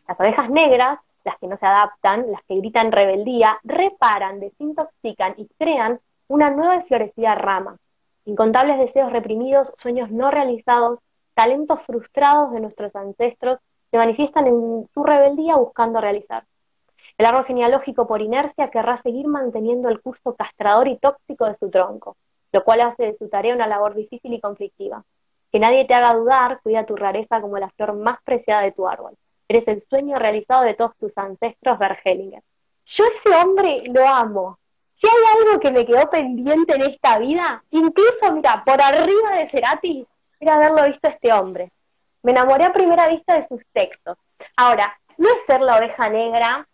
Las 0.06 0.20
ovejas 0.20 0.50
negras, 0.50 0.98
las 1.24 1.38
que 1.38 1.46
no 1.46 1.56
se 1.56 1.64
adaptan, 1.64 2.30
las 2.30 2.42
que 2.42 2.56
gritan 2.56 2.92
rebeldía, 2.92 3.58
reparan, 3.64 4.40
desintoxican 4.40 5.32
y 5.38 5.48
crean 5.58 6.00
una 6.30 6.48
nueva 6.48 6.76
y 6.76 6.82
florecida 6.82 7.34
rama. 7.34 7.76
Incontables 8.24 8.78
deseos 8.78 9.10
reprimidos, 9.10 9.72
sueños 9.76 10.12
no 10.12 10.30
realizados, 10.30 11.00
talentos 11.34 11.80
frustrados 11.82 12.52
de 12.52 12.60
nuestros 12.60 12.94
ancestros 12.94 13.58
se 13.90 13.96
manifiestan 13.96 14.46
en 14.46 14.88
su 14.94 15.02
rebeldía 15.02 15.56
buscando 15.56 16.00
realizar. 16.00 16.44
El 17.18 17.26
árbol 17.26 17.46
genealógico 17.46 18.06
por 18.06 18.22
inercia 18.22 18.70
querrá 18.70 19.02
seguir 19.02 19.26
manteniendo 19.26 19.88
el 19.88 20.00
curso 20.00 20.36
castrador 20.36 20.86
y 20.86 20.98
tóxico 20.98 21.46
de 21.46 21.56
su 21.58 21.68
tronco, 21.68 22.16
lo 22.52 22.62
cual 22.62 22.82
hace 22.82 23.06
de 23.06 23.16
su 23.16 23.28
tarea 23.28 23.52
una 23.52 23.66
labor 23.66 23.96
difícil 23.96 24.32
y 24.32 24.40
conflictiva. 24.40 25.02
Que 25.50 25.58
nadie 25.58 25.84
te 25.84 25.94
haga 25.94 26.14
dudar, 26.14 26.60
cuida 26.62 26.86
tu 26.86 26.94
rareza 26.94 27.40
como 27.40 27.58
la 27.58 27.70
flor 27.70 27.94
más 27.94 28.22
preciada 28.22 28.62
de 28.62 28.70
tu 28.70 28.86
árbol. 28.86 29.16
Eres 29.48 29.66
el 29.66 29.80
sueño 29.80 30.16
realizado 30.16 30.62
de 30.62 30.74
todos 30.74 30.96
tus 30.96 31.18
ancestros, 31.18 31.76
Bergelinger. 31.76 32.44
Yo 32.86 33.04
ese 33.04 33.34
hombre 33.34 33.82
lo 33.92 34.06
amo. 34.06 34.60
Si 35.00 35.06
hay 35.06 35.38
algo 35.38 35.60
que 35.60 35.70
me 35.70 35.86
quedó 35.86 36.10
pendiente 36.10 36.74
en 36.74 36.82
esta 36.82 37.18
vida, 37.18 37.64
incluso, 37.70 38.32
mira, 38.34 38.62
por 38.66 38.82
arriba 38.82 39.30
de 39.34 39.48
Cerati, 39.48 40.06
era 40.38 40.56
haberlo 40.56 40.84
visto 40.84 41.06
a 41.08 41.10
este 41.10 41.32
hombre. 41.32 41.72
Me 42.22 42.32
enamoré 42.32 42.66
a 42.66 42.72
primera 42.72 43.08
vista 43.08 43.34
de 43.38 43.44
sus 43.44 43.62
textos. 43.72 44.18
Ahora, 44.56 44.94
no 45.16 45.26
es 45.30 45.42
ser 45.46 45.62
la 45.62 45.78
oveja 45.78 46.10
negra 46.10 46.68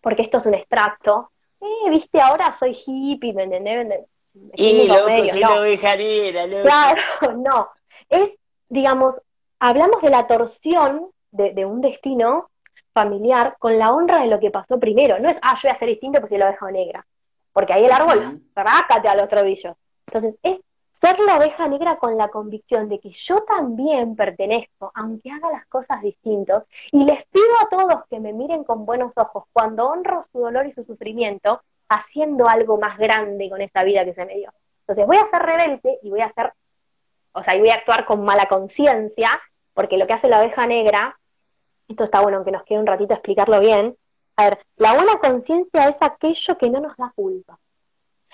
porque 0.00 0.22
esto 0.22 0.38
es 0.38 0.46
un 0.46 0.54
extracto. 0.54 1.30
Eh, 1.60 1.90
viste, 1.90 2.22
ahora 2.22 2.54
soy 2.54 2.74
hippie, 2.86 3.34
¿me 3.34 3.42
entendés? 3.42 4.06
Y 4.54 4.86
loco, 4.86 5.08
soy 5.30 5.42
no. 5.42 5.60
ovejanera, 5.60 6.46
loco. 6.46 6.62
Claro, 6.62 7.02
no. 7.36 7.68
Es, 8.08 8.30
digamos, 8.70 9.20
hablamos 9.58 10.00
de 10.00 10.08
la 10.08 10.26
torsión 10.26 11.10
de, 11.32 11.66
un 11.66 11.82
destino 11.82 12.48
familiar 12.94 13.56
con 13.58 13.78
la 13.78 13.92
honra 13.92 14.22
de 14.22 14.28
lo 14.28 14.40
que 14.40 14.50
pasó 14.50 14.80
primero. 14.80 15.18
No 15.18 15.28
es, 15.28 15.36
ah, 15.42 15.54
yo 15.56 15.68
voy 15.68 15.76
a 15.76 15.78
ser 15.78 15.88
distinto 15.88 16.20
porque 16.20 16.36
soy 16.36 16.38
la 16.38 16.48
oveja 16.48 16.70
negra. 16.70 17.06
Porque 17.58 17.72
ahí 17.72 17.86
el 17.86 17.90
árbol, 17.90 18.40
rácate 18.54 19.08
a 19.08 19.16
los 19.16 19.28
tobillos. 19.28 19.74
Entonces, 20.06 20.36
es 20.44 20.60
ser 20.92 21.18
la 21.18 21.38
oveja 21.38 21.66
negra 21.66 21.96
con 21.96 22.16
la 22.16 22.28
convicción 22.28 22.88
de 22.88 23.00
que 23.00 23.10
yo 23.10 23.42
también 23.42 24.14
pertenezco, 24.14 24.92
aunque 24.94 25.32
haga 25.32 25.50
las 25.50 25.66
cosas 25.66 26.00
distintos, 26.00 26.62
y 26.92 27.02
les 27.02 27.26
pido 27.26 27.50
a 27.60 27.68
todos 27.68 28.04
que 28.08 28.20
me 28.20 28.32
miren 28.32 28.62
con 28.62 28.86
buenos 28.86 29.12
ojos 29.16 29.42
cuando 29.52 29.88
honro 29.88 30.24
su 30.30 30.38
dolor 30.38 30.68
y 30.68 30.72
su 30.72 30.84
sufrimiento, 30.84 31.60
haciendo 31.88 32.48
algo 32.48 32.78
más 32.78 32.96
grande 32.96 33.50
con 33.50 33.60
esta 33.60 33.82
vida 33.82 34.04
que 34.04 34.14
se 34.14 34.24
me 34.24 34.36
dio. 34.36 34.52
Entonces 34.82 35.04
voy 35.04 35.16
a 35.16 35.28
ser 35.28 35.42
rebelde 35.42 35.98
y 36.04 36.10
voy 36.10 36.20
a 36.20 36.26
hacer, 36.26 36.52
o 37.32 37.42
sea, 37.42 37.56
y 37.56 37.58
voy 37.58 37.70
a 37.70 37.74
actuar 37.74 38.04
con 38.04 38.24
mala 38.24 38.46
conciencia, 38.46 39.30
porque 39.74 39.96
lo 39.96 40.06
que 40.06 40.12
hace 40.12 40.28
la 40.28 40.38
oveja 40.38 40.64
negra, 40.68 41.18
esto 41.88 42.04
está 42.04 42.20
bueno, 42.20 42.36
aunque 42.36 42.52
nos 42.52 42.62
quede 42.62 42.78
un 42.78 42.86
ratito 42.86 43.14
explicarlo 43.14 43.58
bien, 43.58 43.96
a 44.38 44.44
ver, 44.44 44.58
la 44.76 44.94
buena 44.94 45.18
conciencia 45.18 45.88
es 45.88 45.96
aquello 46.00 46.56
que 46.56 46.70
no 46.70 46.80
nos 46.80 46.96
da 46.96 47.12
culpa 47.14 47.58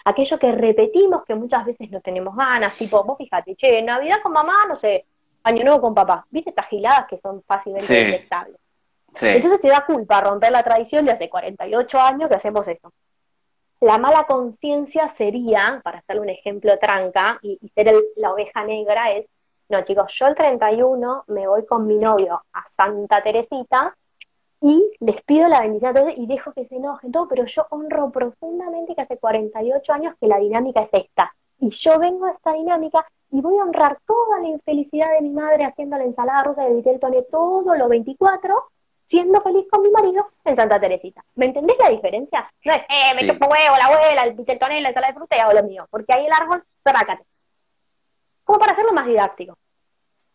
aquello 0.05 0.39
que 0.39 0.53
repetimos 0.53 1.25
que 1.25 1.35
muchas 1.35 1.65
veces 1.65 1.91
no 1.91 2.01
tenemos 2.01 2.37
ganas, 2.37 2.77
tipo, 2.77 3.03
vos 3.05 3.17
fíjate, 3.17 3.57
che, 3.57 3.83
Navidad 3.83 4.19
con 4.23 4.33
mamá, 4.33 4.67
no 4.69 4.77
sé, 4.77 5.07
Año 5.43 5.65
Nuevo 5.65 5.81
con 5.81 5.95
papá, 5.95 6.27
¿viste 6.31 6.51
estas 6.51 6.69
giladas 6.69 7.07
que 7.09 7.19
son 7.19 7.43
fácilmente 7.43 7.93
detectables? 7.93 8.59
Entonces 9.21 9.61
te 9.61 9.69
da 9.69 9.85
culpa 9.87 10.21
romper 10.21 10.51
la 10.51 10.63
tradición 10.63 11.05
de 11.05 11.13
hace 11.13 11.29
48 11.31 12.01
años 12.01 12.29
que 12.29 12.35
hacemos 12.35 12.67
eso. 12.67 12.93
La 13.81 13.99
mala 13.99 14.25
conciencia 14.25 15.09
sería, 15.09 15.81
para 15.85 15.99
hacerle 15.99 16.23
un 16.23 16.31
ejemplo 16.31 16.79
tranca 16.79 17.39
y, 17.43 17.59
ser 17.75 17.95
la 18.17 18.33
oveja 18.33 18.65
negra, 18.65 19.13
es, 19.13 19.27
no 19.69 19.83
chicos, 19.83 20.13
yo 20.15 20.27
el 20.27 20.35
31 20.35 21.25
me 21.29 21.47
voy 21.47 21.65
con 21.65 21.87
mi 21.87 21.97
novio 21.97 22.43
a 22.53 22.69
Santa 22.69 23.23
Teresita 23.23 23.97
y 24.67 24.83
les 25.01 25.21
pido 25.25 25.47
la 25.47 25.61
bendición 25.61 25.91
a 25.91 26.01
todos 26.01 26.15
y 26.17 26.27
dejo 26.27 26.51
que 26.55 26.65
se 26.65 26.77
enojen 26.77 27.12
todo, 27.12 27.29
pero 27.29 27.45
yo 27.45 27.67
honro 27.69 28.11
profundamente 28.11 28.95
que 28.95 29.03
hace 29.03 29.19
48 29.19 29.93
años 29.93 30.15
que 30.19 30.27
la 30.27 30.39
dinámica 30.39 30.81
es 30.81 30.89
esta. 31.05 31.35
Y 31.59 31.69
yo 31.69 31.99
vengo 31.99 32.25
a 32.25 32.31
esta 32.31 32.55
dinámica 32.55 33.07
y 33.31 33.43
voy 33.43 33.59
a 33.59 33.62
honrar 33.62 33.99
toda 34.07 34.41
la 34.41 34.49
infelicidad 34.49 35.12
de 35.12 35.21
mi 35.21 35.35
madre 35.35 35.67
haciendo 35.67 35.99
la 35.99 36.05
ensalada 36.05 36.45
rusa 36.45 36.65
de 36.65 36.77
Vitel 36.77 36.99
Toné 36.99 37.25
todos 37.31 37.77
los 37.77 37.89
24, 37.91 38.55
siendo 39.05 39.43
feliz 39.43 39.67
con 39.71 39.83
mi 39.83 39.91
marido 39.91 40.29
en 40.47 40.57
Santa 40.57 40.81
Teresita. 40.81 41.23
¿Me 41.35 41.45
entendés 41.45 41.77
la 41.79 41.91
diferencia? 41.91 42.49
No 42.65 42.73
es, 42.73 42.83
eh, 42.85 43.15
me 43.17 43.21
sí. 43.21 43.27
huevo, 43.29 43.77
la 43.77 43.85
abuela, 43.85 44.25
el 44.25 44.33
Vitel 44.33 44.59
Toné, 44.59 44.81
la 44.81 44.89
ensalada 44.89 45.12
de 45.12 45.19
fruta 45.19 45.37
y 45.37 45.41
hago 45.41 45.53
lo 45.53 45.62
mío, 45.65 45.87
porque 45.91 46.15
ahí 46.17 46.25
el 46.25 46.33
árbol, 46.33 46.65
trácate. 46.83 47.23
Como 48.45 48.59
para 48.59 48.73
hacerlo 48.73 48.95
más 48.95 49.05
didáctico. 49.05 49.59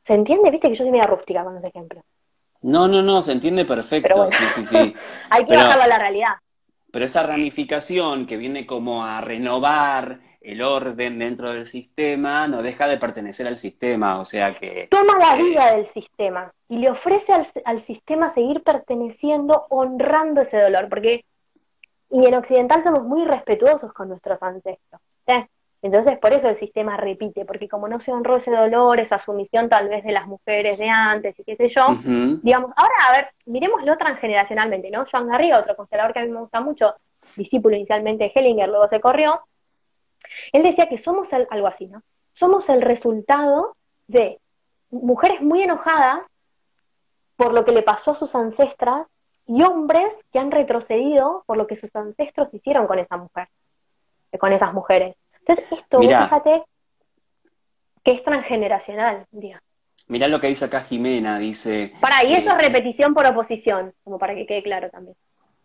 ¿Se 0.04 0.14
entiende? 0.14 0.52
Viste 0.52 0.70
que 0.70 0.76
yo 0.76 0.84
soy 0.84 0.92
media 0.92 1.08
rústica 1.08 1.44
con 1.44 1.56
los 1.56 1.64
ejemplos. 1.64 2.04
No, 2.62 2.88
no, 2.88 3.02
no, 3.02 3.22
se 3.22 3.32
entiende 3.32 3.66
perfecto. 3.66 4.30
Sí, 4.32 4.46
sí, 4.56 4.66
sí. 4.66 4.96
Hay 5.30 5.46
que 5.46 5.56
bajarlo 5.56 5.84
a 5.84 5.88
la 5.88 6.00
realidad. 6.00 6.34
Pero 6.92 7.06
esa 7.06 7.24
ramificación 7.24 8.26
que 8.26 8.38
viene 8.38 8.66
como 8.66 9.06
a 9.06 9.22
renovar 9.22 10.20
el 10.42 10.62
orden 10.62 11.20
dentro 11.20 11.52
del 11.54 11.68
sistema 11.68 12.48
no 12.48 12.64
deja 12.64 12.88
de 12.88 12.98
pertenecer 12.98 13.46
al 13.46 13.58
sistema, 13.58 14.20
o 14.20 14.26
sea 14.26 14.56
que... 14.56 14.88
Toma 14.90 15.18
la 15.20 15.38
eh, 15.38 15.44
vida 15.44 15.76
del 15.76 15.88
sistema 15.88 16.52
y 16.68 16.78
le 16.78 16.90
ofrece 16.90 17.34
al, 17.34 17.48
al, 17.66 17.82
sistema 17.82 18.32
seguir 18.32 18.64
perteneciendo 18.64 19.68
honrando 19.70 20.42
ese 20.42 20.58
dolor, 20.58 20.88
porque 20.90 21.26
y 22.12 22.26
en 22.26 22.34
Occidental 22.34 22.84
somos 22.84 23.04
muy 23.04 23.26
respetuosos 23.26 23.94
con 23.94 24.10
nuestros 24.10 24.42
ancestros. 24.42 25.02
¿sí? 25.28 25.34
Entonces, 25.82 26.18
por 26.20 26.34
eso 26.34 26.50
el 26.50 26.60
sistema 26.60 26.98
repite, 26.98 27.46
porque 27.46 27.70
como 27.70 27.88
no 27.88 28.00
se 28.02 28.12
honró 28.12 28.36
ese 28.36 28.52
dolor, 28.52 29.00
esa 29.00 29.18
sumisión 29.18 29.70
tal 29.70 29.88
vez 29.88 30.04
de 30.04 30.12
las 30.12 30.28
mujeres 30.28 30.78
de 30.78 30.90
antes 30.90 31.40
y 31.40 31.44
qué 31.46 31.56
sé 31.56 31.70
yo, 31.70 31.88
digamos, 32.44 32.72
ahora, 32.76 32.94
a 33.08 33.14
ver, 33.14 33.30
miremoslo 33.46 33.98
transgeneracionalmente, 33.98 34.92
¿no? 34.92 35.06
Joan 35.10 35.30
Garriga, 35.30 35.60
otro 35.60 35.78
constelador 35.78 36.12
que 36.12 36.20
a 36.20 36.24
mí 36.24 36.32
me 36.32 36.42
gusta 36.42 36.60
mucho, 36.60 36.96
discípulo 37.38 37.78
inicialmente 37.78 38.26
de 38.26 38.32
Hellinger, 38.36 38.68
luego 38.68 38.90
se 38.90 39.00
corrió, 39.00 39.42
él 40.52 40.64
decía 40.64 40.90
que 40.90 40.98
somos 40.98 41.32
el, 41.34 41.48
algo 41.50 41.68
así, 41.68 41.88
¿no? 41.88 42.02
Somos 42.34 42.70
el 42.70 42.82
resultado 42.82 43.76
de 44.08 44.40
mujeres 44.92 45.42
muy 45.42 45.64
enojadas 45.64 46.22
por 47.36 47.54
lo 47.54 47.64
que 47.64 47.72
le 47.72 47.84
pasó 47.84 48.12
a 48.12 48.16
sus 48.16 48.36
ancestras 48.36 49.08
y 49.46 49.64
hombres 49.64 50.14
que 50.32 50.40
han 50.40 50.52
retrocedido 50.52 51.44
por 51.46 51.58
lo 51.58 51.68
que 51.68 51.78
sus 51.78 51.96
ancestros 51.96 52.54
hicieron 52.54 52.86
con 52.86 53.00
esa 53.00 53.18
mujer, 53.18 53.48
con 54.40 54.54
esas 54.54 54.74
mujeres. 54.74 55.16
Entonces, 55.50 55.80
esto, 55.80 56.00
fíjate 56.00 56.64
que 58.04 58.12
es 58.12 58.24
transgeneracional, 58.24 59.26
Mira 59.32 59.62
Mirá 60.08 60.28
lo 60.28 60.42
que 60.42 60.48
dice 60.48 60.66
acá 60.66 60.82
Jimena, 60.82 61.38
dice... 61.38 61.94
Para, 62.02 62.24
y 62.24 62.34
eso 62.34 62.50
es 62.50 62.58
repetición 62.58 63.14
por 63.14 63.28
oposición, 63.28 63.94
como 64.04 64.18
para 64.18 64.34
que 64.34 64.48
quede 64.48 64.64
claro 64.64 64.90
también. 64.90 65.16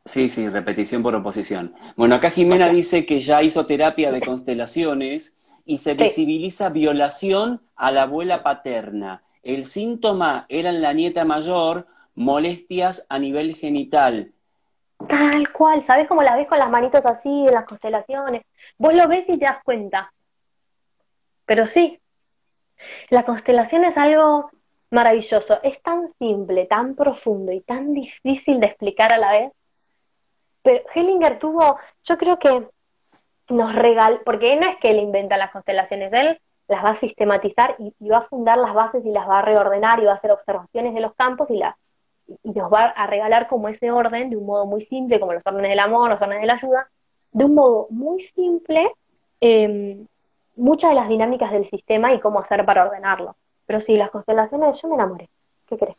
Sí, 0.04 0.28
sí, 0.28 0.50
repetición 0.50 1.02
por 1.02 1.14
oposición. 1.14 1.74
Bueno, 1.96 2.16
acá 2.16 2.30
Jimena 2.30 2.68
dice 2.68 3.06
que 3.06 3.22
ya 3.22 3.42
hizo 3.42 3.64
terapia 3.64 4.12
de 4.12 4.20
constelaciones 4.20 5.38
y 5.64 5.78
se 5.78 5.94
visibiliza 5.94 6.68
violación 6.68 7.62
a 7.74 7.90
la 7.90 8.02
abuela 8.02 8.42
paterna. 8.42 9.22
El 9.42 9.64
síntoma 9.64 10.44
era 10.50 10.68
en 10.68 10.82
la 10.82 10.92
nieta 10.92 11.24
mayor 11.24 11.86
molestias 12.14 13.06
a 13.08 13.18
nivel 13.18 13.56
genital. 13.56 14.33
Tal 15.08 15.52
cual, 15.52 15.82
¿sabes 15.84 16.06
cómo 16.06 16.22
la 16.22 16.36
ves 16.36 16.46
con 16.46 16.58
las 16.58 16.70
manitos 16.70 17.04
así 17.04 17.46
en 17.46 17.54
las 17.54 17.64
constelaciones? 17.64 18.42
Vos 18.78 18.94
lo 18.94 19.08
ves 19.08 19.28
y 19.28 19.38
te 19.38 19.44
das 19.44 19.62
cuenta. 19.64 20.12
Pero 21.46 21.66
sí, 21.66 22.00
la 23.10 23.24
constelación 23.24 23.84
es 23.84 23.96
algo 23.96 24.50
maravilloso. 24.90 25.60
Es 25.62 25.82
tan 25.82 26.12
simple, 26.18 26.66
tan 26.66 26.94
profundo 26.94 27.52
y 27.52 27.60
tan 27.60 27.92
difícil 27.92 28.60
de 28.60 28.66
explicar 28.66 29.12
a 29.12 29.18
la 29.18 29.32
vez. 29.32 29.52
Pero 30.62 30.84
Hellinger 30.94 31.38
tuvo, 31.38 31.78
yo 32.04 32.16
creo 32.16 32.38
que 32.38 32.68
nos 33.48 33.74
regaló, 33.74 34.22
porque 34.24 34.56
no 34.56 34.66
es 34.66 34.76
que 34.76 34.90
él 34.90 34.98
inventa 34.98 35.36
las 35.36 35.50
constelaciones, 35.50 36.12
él 36.12 36.40
las 36.68 36.82
va 36.82 36.90
a 36.90 36.96
sistematizar 36.96 37.76
y, 37.78 37.94
y, 37.98 38.08
va 38.08 38.18
a 38.18 38.28
fundar 38.28 38.56
las 38.56 38.72
bases 38.72 39.04
y 39.04 39.10
las 39.10 39.28
va 39.28 39.40
a 39.40 39.42
reordenar 39.42 40.00
y 40.00 40.06
va 40.06 40.12
a 40.12 40.16
hacer 40.16 40.30
observaciones 40.30 40.94
de 40.94 41.00
los 41.00 41.14
campos 41.14 41.50
y 41.50 41.58
las 41.58 41.74
y 42.42 42.50
nos 42.52 42.72
va 42.72 42.84
a 42.84 43.06
regalar 43.06 43.48
como 43.48 43.68
ese 43.68 43.90
orden 43.90 44.30
de 44.30 44.36
un 44.36 44.46
modo 44.46 44.66
muy 44.66 44.80
simple, 44.80 45.20
como 45.20 45.32
los 45.32 45.46
órdenes 45.46 45.70
del 45.70 45.78
amor, 45.78 46.10
los 46.10 46.20
órdenes 46.20 46.42
de 46.42 46.46
la 46.46 46.54
ayuda, 46.54 46.90
de 47.32 47.44
un 47.44 47.54
modo 47.54 47.86
muy 47.90 48.20
simple 48.20 48.90
eh, 49.40 50.04
muchas 50.56 50.90
de 50.90 50.96
las 50.96 51.08
dinámicas 51.08 51.52
del 51.52 51.68
sistema 51.68 52.12
y 52.12 52.20
cómo 52.20 52.40
hacer 52.40 52.64
para 52.64 52.86
ordenarlo. 52.86 53.36
Pero 53.66 53.80
sí, 53.80 53.96
las 53.96 54.10
constelaciones, 54.10 54.80
yo 54.80 54.88
me 54.88 54.94
enamoré. 54.94 55.28
¿Qué 55.66 55.76
crees? 55.76 55.96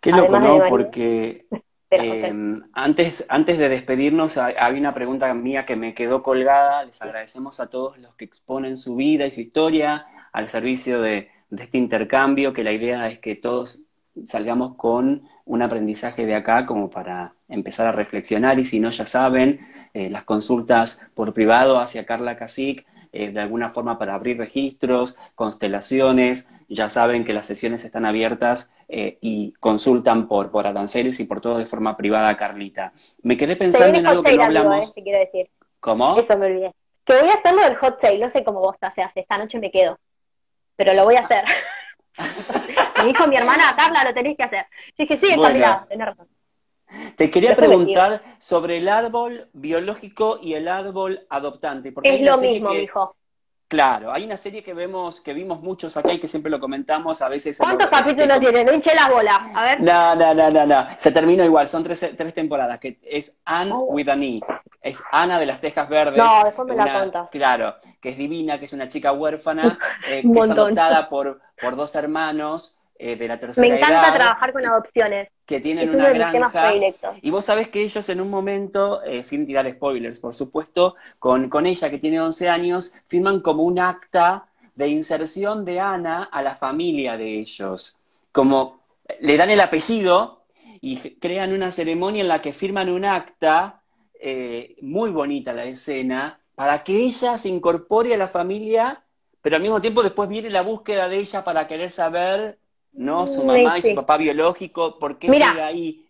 Qué 0.00 0.10
loco, 0.10 0.38
¿no? 0.38 0.60
Porque 0.68 1.46
eh, 1.90 2.32
antes, 2.72 3.26
antes 3.28 3.58
de 3.58 3.68
despedirnos, 3.68 4.36
había 4.36 4.80
una 4.80 4.94
pregunta 4.94 5.32
mía 5.34 5.64
que 5.64 5.76
me 5.76 5.94
quedó 5.94 6.22
colgada. 6.22 6.84
Les 6.84 7.00
agradecemos 7.02 7.60
a 7.60 7.70
todos 7.70 7.98
los 7.98 8.14
que 8.14 8.24
exponen 8.24 8.76
su 8.76 8.96
vida 8.96 9.26
y 9.26 9.30
su 9.30 9.40
historia 9.40 10.06
al 10.32 10.48
servicio 10.48 11.00
de, 11.00 11.30
de 11.50 11.62
este 11.62 11.78
intercambio, 11.78 12.52
que 12.52 12.64
la 12.64 12.72
idea 12.72 13.08
es 13.08 13.18
que 13.18 13.36
todos 13.36 13.86
salgamos 14.24 14.74
con 14.76 15.28
un 15.44 15.62
aprendizaje 15.62 16.26
de 16.26 16.34
acá 16.34 16.66
como 16.66 16.90
para 16.90 17.34
empezar 17.48 17.86
a 17.86 17.92
reflexionar 17.92 18.58
y 18.58 18.64
si 18.64 18.80
no 18.80 18.90
ya 18.90 19.06
saben, 19.06 19.60
eh, 19.94 20.10
las 20.10 20.24
consultas 20.24 21.10
por 21.14 21.34
privado 21.34 21.78
hacia 21.78 22.06
Carla 22.06 22.36
Casic, 22.36 22.86
eh, 23.12 23.30
de 23.30 23.40
alguna 23.40 23.70
forma 23.70 23.98
para 23.98 24.14
abrir 24.14 24.38
registros, 24.38 25.18
constelaciones, 25.34 26.50
ya 26.68 26.88
saben 26.88 27.24
que 27.24 27.34
las 27.34 27.46
sesiones 27.46 27.84
están 27.84 28.06
abiertas 28.06 28.72
eh, 28.88 29.18
y 29.20 29.52
consultan 29.60 30.28
por, 30.28 30.50
por 30.50 30.66
aranceles 30.66 31.20
y 31.20 31.24
por 31.24 31.40
todo 31.40 31.58
de 31.58 31.66
forma 31.66 31.96
privada, 31.96 32.34
Carlita. 32.36 32.94
Me 33.22 33.36
quedé 33.36 33.56
pensando 33.56 33.98
en 33.98 34.06
algo 34.06 34.22
que 34.22 34.36
no 34.36 34.44
hablamos. 34.44 34.94
decir. 34.94 35.50
¿Cómo? 35.80 36.16
Eso 36.18 36.38
me 36.38 36.46
olvidé. 36.46 36.72
Que 37.04 37.20
voy 37.20 37.28
a 37.28 37.34
hacerlo 37.34 37.62
del 37.62 37.76
hot 37.76 38.00
sale, 38.00 38.18
no 38.18 38.28
sé 38.28 38.44
cómo 38.44 38.60
vos 38.60 38.76
te 38.78 39.20
esta 39.20 39.36
noche 39.36 39.58
me 39.58 39.70
quedo, 39.70 39.98
pero 40.76 40.94
lo 40.94 41.04
voy 41.04 41.16
a 41.16 41.20
hacer. 41.20 41.44
Me 42.98 43.04
dijo 43.06 43.26
mi 43.26 43.36
hermana, 43.36 43.74
Carla, 43.76 44.04
lo 44.04 44.14
tenés 44.14 44.36
que 44.36 44.42
hacer. 44.42 44.66
Yo 44.98 45.06
dije, 45.06 45.16
sí, 45.16 45.32
en 45.32 45.40
realidad, 45.40 45.86
tenés 45.88 46.06
razón. 46.06 46.28
Te 47.16 47.30
quería 47.30 47.56
preguntar 47.56 48.22
sobre 48.38 48.78
el 48.78 48.88
árbol 48.88 49.48
biológico 49.52 50.38
y 50.42 50.54
el 50.54 50.68
árbol 50.68 51.26
adoptante. 51.30 51.90
Porque 51.92 52.16
es 52.16 52.20
lo 52.20 52.38
mismo, 52.38 52.70
dijo. 52.72 53.16
Claro, 53.72 54.12
hay 54.12 54.24
una 54.24 54.36
serie 54.36 54.62
que 54.62 54.74
vemos, 54.74 55.22
que 55.22 55.32
vimos 55.32 55.62
muchos 55.62 55.96
acá 55.96 56.12
y 56.12 56.18
que 56.18 56.28
siempre 56.28 56.50
lo 56.50 56.60
comentamos, 56.60 57.22
a 57.22 57.30
veces... 57.30 57.56
¿Cuántos 57.56 57.86
capítulos 57.86 58.38
tiene? 58.38 58.64
No 58.64 58.72
hinché 58.74 58.94
las 58.94 59.08
bolas, 59.08 59.38
a 59.54 59.62
ver. 59.62 59.80
No, 59.80 60.14
no, 60.14 60.34
no, 60.34 60.50
no, 60.50 60.66
no. 60.66 60.86
Se 60.98 61.10
terminó 61.10 61.42
igual, 61.42 61.70
son 61.70 61.82
tres, 61.82 62.12
tres 62.14 62.34
temporadas, 62.34 62.78
que 62.78 62.98
es 63.02 63.38
Anne 63.46 63.72
oh. 63.72 63.84
with 63.84 64.10
an 64.10 64.22
E. 64.24 64.40
Es 64.82 65.02
Ana 65.10 65.38
de 65.38 65.46
las 65.46 65.58
Tejas 65.58 65.88
Verdes. 65.88 66.18
No, 66.18 66.44
después 66.44 66.68
me 66.68 66.76
la 66.76 67.00
contas. 67.00 67.30
Claro, 67.30 67.76
que 67.98 68.10
es 68.10 68.18
divina, 68.18 68.58
que 68.58 68.66
es 68.66 68.74
una 68.74 68.90
chica 68.90 69.14
huérfana, 69.14 69.78
eh, 70.06 70.20
que 70.20 70.38
es 70.38 70.50
adoptada 70.50 71.08
por, 71.08 71.40
por 71.58 71.74
dos 71.74 71.94
hermanos, 71.94 72.81
eh, 73.04 73.16
de 73.16 73.26
la 73.26 73.36
tercera 73.36 73.66
Me 73.66 73.74
encanta 73.76 74.14
trabajar 74.14 74.52
con 74.52 74.64
adopciones. 74.64 75.28
Que 75.44 75.60
tienen 75.60 75.90
una 75.90 76.10
granja. 76.10 76.72
Y 77.20 77.30
vos 77.30 77.44
sabés 77.44 77.68
que 77.68 77.82
ellos 77.82 78.08
en 78.08 78.20
un 78.20 78.30
momento, 78.30 79.02
eh, 79.02 79.24
sin 79.24 79.44
tirar 79.44 79.68
spoilers, 79.68 80.20
por 80.20 80.36
supuesto, 80.36 80.94
con, 81.18 81.48
con 81.48 81.66
ella 81.66 81.90
que 81.90 81.98
tiene 81.98 82.20
11 82.20 82.48
años, 82.48 82.94
firman 83.08 83.40
como 83.40 83.64
un 83.64 83.80
acta 83.80 84.46
de 84.76 84.86
inserción 84.86 85.64
de 85.64 85.80
Ana 85.80 86.22
a 86.22 86.42
la 86.42 86.54
familia 86.54 87.16
de 87.16 87.40
ellos. 87.40 87.98
Como 88.30 88.80
le 89.20 89.36
dan 89.36 89.50
el 89.50 89.60
apellido 89.60 90.44
y 90.80 90.96
crean 91.16 91.52
una 91.52 91.72
ceremonia 91.72 92.22
en 92.22 92.28
la 92.28 92.40
que 92.40 92.52
firman 92.52 92.88
un 92.88 93.04
acta, 93.04 93.82
eh, 94.20 94.76
muy 94.80 95.10
bonita 95.10 95.52
la 95.52 95.64
escena, 95.64 96.38
para 96.54 96.84
que 96.84 96.96
ella 96.96 97.36
se 97.36 97.48
incorpore 97.48 98.14
a 98.14 98.16
la 98.16 98.28
familia, 98.28 99.02
pero 99.40 99.56
al 99.56 99.62
mismo 99.62 99.80
tiempo 99.80 100.04
después 100.04 100.28
viene 100.28 100.50
la 100.50 100.62
búsqueda 100.62 101.08
de 101.08 101.18
ella 101.18 101.42
para 101.42 101.66
querer 101.66 101.90
saber, 101.90 102.58
¿no? 102.92 103.26
Su 103.26 103.44
mamá 103.44 103.78
y 103.78 103.82
su 103.82 103.94
papá 103.94 104.16
biológico, 104.16 104.98
por 104.98 105.18
qué 105.18 105.28
llega 105.28 105.66
ahí. 105.66 106.06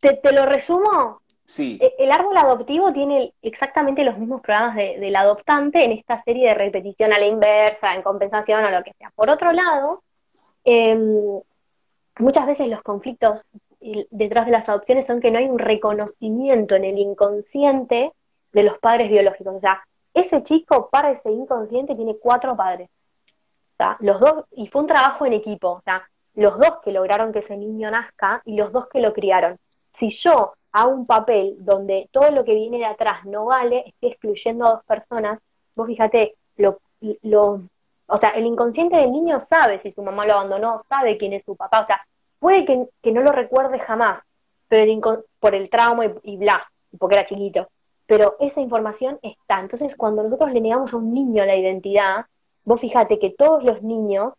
Te, 0.00 0.14
te 0.14 0.32
lo 0.32 0.44
resumo, 0.44 1.22
Sí. 1.46 1.78
E, 1.80 1.94
el 1.98 2.10
árbol 2.10 2.36
adoptivo 2.36 2.92
tiene 2.92 3.34
exactamente 3.42 4.04
los 4.04 4.18
mismos 4.18 4.40
programas 4.40 4.76
del 4.76 5.14
adoptante 5.16 5.84
en 5.84 5.92
esta 5.92 6.22
serie 6.22 6.48
de 6.48 6.54
repetición 6.54 7.12
a 7.12 7.18
la 7.18 7.26
inversa, 7.26 7.94
en 7.94 8.02
compensación 8.02 8.64
o 8.64 8.70
lo 8.70 8.82
que 8.82 8.94
sea. 8.94 9.12
Por 9.14 9.30
otro 9.30 9.52
lado, 9.52 10.02
em, 10.64 11.40
muchas 12.18 12.46
veces 12.46 12.68
los 12.68 12.82
conflictos 12.82 13.44
detrás 14.10 14.46
de 14.46 14.52
las 14.52 14.68
adopciones 14.68 15.06
son 15.06 15.20
que 15.20 15.30
no 15.30 15.38
hay 15.38 15.44
un 15.44 15.58
reconocimiento 15.58 16.74
en 16.74 16.84
el 16.84 16.98
inconsciente 16.98 18.12
de 18.52 18.62
los 18.62 18.78
padres 18.78 19.10
biológicos. 19.10 19.56
O 19.56 19.60
sea, 19.60 19.84
ese 20.14 20.42
chico 20.42 20.88
para 20.90 21.10
ese 21.10 21.30
inconsciente 21.30 21.94
tiene 21.94 22.16
cuatro 22.16 22.56
padres. 22.56 22.88
Los 24.00 24.20
dos, 24.20 24.44
y 24.52 24.66
fue 24.68 24.82
un 24.82 24.86
trabajo 24.86 25.26
en 25.26 25.32
equipo, 25.32 25.82
los 26.34 26.58
dos 26.58 26.78
que 26.82 26.92
lograron 26.92 27.32
que 27.32 27.40
ese 27.40 27.56
niño 27.56 27.90
nazca 27.90 28.42
y 28.44 28.56
los 28.56 28.72
dos 28.72 28.88
que 28.88 29.00
lo 29.00 29.12
criaron. 29.12 29.58
Si 29.92 30.10
yo 30.10 30.54
hago 30.72 30.90
un 30.90 31.06
papel 31.06 31.56
donde 31.58 32.08
todo 32.12 32.30
lo 32.30 32.44
que 32.44 32.54
viene 32.54 32.78
de 32.78 32.86
atrás 32.86 33.24
no 33.24 33.46
vale, 33.46 33.84
estoy 33.86 34.10
excluyendo 34.10 34.66
a 34.66 34.70
dos 34.70 34.84
personas, 34.84 35.38
vos 35.74 35.86
fíjate, 35.86 36.34
lo, 36.56 36.80
lo, 37.22 37.62
o 38.06 38.18
sea, 38.18 38.30
el 38.30 38.46
inconsciente 38.46 38.96
del 38.96 39.12
niño 39.12 39.40
sabe 39.40 39.80
si 39.80 39.92
su 39.92 40.02
mamá 40.02 40.26
lo 40.26 40.34
abandonó, 40.34 40.80
sabe 40.88 41.16
quién 41.16 41.32
es 41.32 41.44
su 41.44 41.56
papá, 41.56 41.82
o 41.82 41.86
sea, 41.86 42.00
puede 42.38 42.64
que, 42.64 43.12
no 43.12 43.20
lo 43.22 43.32
recuerde 43.32 43.78
jamás, 43.78 44.22
pero 44.68 45.24
por 45.38 45.54
el 45.54 45.70
trauma 45.70 46.06
y, 46.06 46.14
y 46.22 46.36
bla, 46.36 46.66
porque 46.98 47.16
era 47.16 47.26
chiquito, 47.26 47.68
pero 48.06 48.36
esa 48.40 48.60
información 48.60 49.18
está. 49.22 49.60
Entonces, 49.60 49.94
cuando 49.96 50.22
nosotros 50.22 50.52
le 50.52 50.60
negamos 50.60 50.92
a 50.92 50.96
un 50.96 51.14
niño 51.14 51.44
la 51.44 51.56
identidad, 51.56 52.26
vos 52.64 52.80
fíjate 52.80 53.18
que 53.18 53.30
todos 53.30 53.62
los 53.62 53.82
niños 53.82 54.34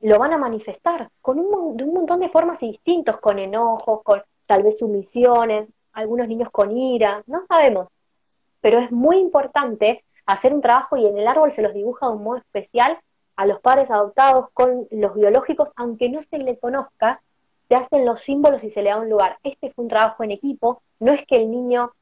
lo 0.00 0.18
van 0.18 0.32
a 0.32 0.38
manifestar 0.38 1.10
con 1.20 1.38
un, 1.38 1.76
de 1.76 1.84
un 1.84 1.94
montón 1.94 2.20
de 2.20 2.28
formas 2.28 2.60
distintos, 2.60 3.18
con 3.18 3.38
enojos, 3.38 4.02
con 4.02 4.22
tal 4.46 4.62
vez 4.62 4.78
sumisiones, 4.78 5.68
algunos 5.92 6.28
niños 6.28 6.48
con 6.50 6.76
ira, 6.76 7.22
no 7.26 7.44
sabemos. 7.46 7.88
Pero 8.60 8.78
es 8.78 8.90
muy 8.92 9.18
importante 9.18 10.04
hacer 10.26 10.54
un 10.54 10.60
trabajo 10.60 10.96
y 10.96 11.06
en 11.06 11.18
el 11.18 11.26
árbol 11.26 11.52
se 11.52 11.62
los 11.62 11.74
dibuja 11.74 12.06
de 12.06 12.12
un 12.12 12.22
modo 12.22 12.38
especial 12.38 12.98
a 13.36 13.46
los 13.46 13.60
padres 13.60 13.90
adoptados 13.90 14.50
con 14.52 14.86
los 14.90 15.14
biológicos, 15.14 15.68
aunque 15.76 16.08
no 16.08 16.22
se 16.22 16.38
le 16.38 16.58
conozca, 16.58 17.20
se 17.68 17.76
hacen 17.76 18.04
los 18.04 18.20
símbolos 18.20 18.62
y 18.64 18.70
se 18.70 18.82
le 18.82 18.90
da 18.90 18.96
un 18.96 19.10
lugar. 19.10 19.38
Este 19.42 19.70
fue 19.70 19.84
un 19.84 19.88
trabajo 19.88 20.24
en 20.24 20.32
equipo, 20.32 20.82
no 20.98 21.12
es 21.12 21.24
que 21.26 21.36
el 21.36 21.50
niño, 21.50 21.92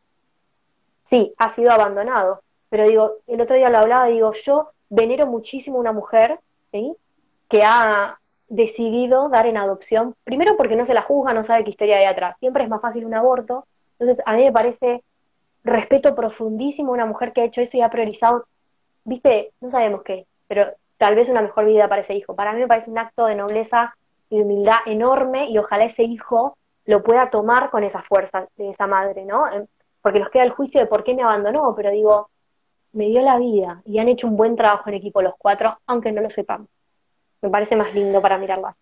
sí, 1.05 1.35
ha 1.39 1.51
sido 1.51 1.71
abandonado, 1.73 2.43
pero 2.69 2.89
digo, 2.89 3.13
el 3.27 3.41
otro 3.41 3.57
día 3.57 3.71
lo 3.71 3.79
hablaba, 3.79 4.07
digo, 4.07 4.33
yo 4.33 4.71
venero 4.89 5.27
muchísimo 5.27 5.79
a 5.79 5.81
una 5.81 5.93
mujer, 5.93 6.41
que 7.49 7.63
ha 7.65 8.19
decidido 8.49 9.29
dar 9.29 9.47
en 9.47 9.57
adopción, 9.57 10.15
primero 10.25 10.57
porque 10.57 10.77
no 10.77 10.85
se 10.85 10.95
la 10.95 11.03
juzga, 11.03 11.33
no 11.33 11.43
sabe 11.43 11.65
qué 11.65 11.71
historia 11.71 11.97
hay 11.97 12.05
atrás, 12.05 12.37
siempre 12.39 12.65
es 12.65 12.69
más 12.69 12.81
fácil 12.81 13.07
un 13.07 13.15
aborto, 13.15 13.67
entonces, 13.99 14.23
a 14.27 14.35
mí 14.35 14.45
me 14.45 14.53
parece 14.53 15.03
respeto 15.65 16.15
profundísimo 16.15 16.91
a 16.91 16.95
una 16.95 17.07
mujer 17.07 17.33
que 17.33 17.41
ha 17.41 17.45
hecho 17.45 17.61
eso 17.61 17.77
y 17.77 17.81
ha 17.81 17.91
priorizado, 17.91 18.47
viste, 19.05 19.53
no 19.61 19.71
sabemos 19.71 20.03
qué, 20.03 20.27
pero 20.49 20.67
tal 20.99 21.15
vez 21.15 21.29
una 21.29 21.43
mejor 21.43 21.67
vida 21.67 21.89
para 21.89 22.03
ese 22.03 22.15
hijo. 22.15 22.35
Para 22.35 22.53
mí 22.53 22.61
me 22.61 22.69
parece 22.69 22.91
un 22.91 22.99
acto 22.99 23.27
de 23.27 23.35
nobleza 23.35 23.97
y 24.31 24.41
humildad 24.41 24.77
enorme 24.87 25.49
y 25.49 25.59
ojalá 25.59 25.85
ese 25.85 26.03
hijo 26.03 26.57
lo 26.85 27.03
pueda 27.03 27.31
tomar 27.31 27.71
con 27.71 27.85
esa 27.85 28.03
fuerza 28.03 28.47
de 28.57 28.71
esa 28.71 28.87
madre, 28.87 29.25
¿no? 29.25 29.51
Em, 29.51 29.67
porque 30.03 30.21
nos 30.21 30.31
queda 30.31 30.45
el 30.45 30.51
juicio 30.51 30.81
de 30.81 30.87
por 30.87 31.03
qué 31.03 31.15
me 31.15 31.23
abandonó, 31.23 31.75
pero 31.75 31.91
digo, 31.91 32.31
me 32.93 33.07
dio 33.07 33.23
la 33.23 33.39
vida 33.39 33.83
y 33.85 33.99
han 33.99 34.09
hecho 34.09 34.27
un 34.27 34.37
buen 34.37 34.57
trabajo 34.57 34.89
en 34.89 34.95
equipo 34.97 35.23
los 35.23 35.35
cuatro, 35.39 35.79
aunque 35.87 36.13
no 36.13 36.23
lo 36.23 36.31
sepamos. 36.31 36.69
Me 37.43 37.51
parece 37.51 37.77
más 37.77 37.95
lindo 37.95 38.21
para 38.21 38.39
mirarlo 38.39 38.75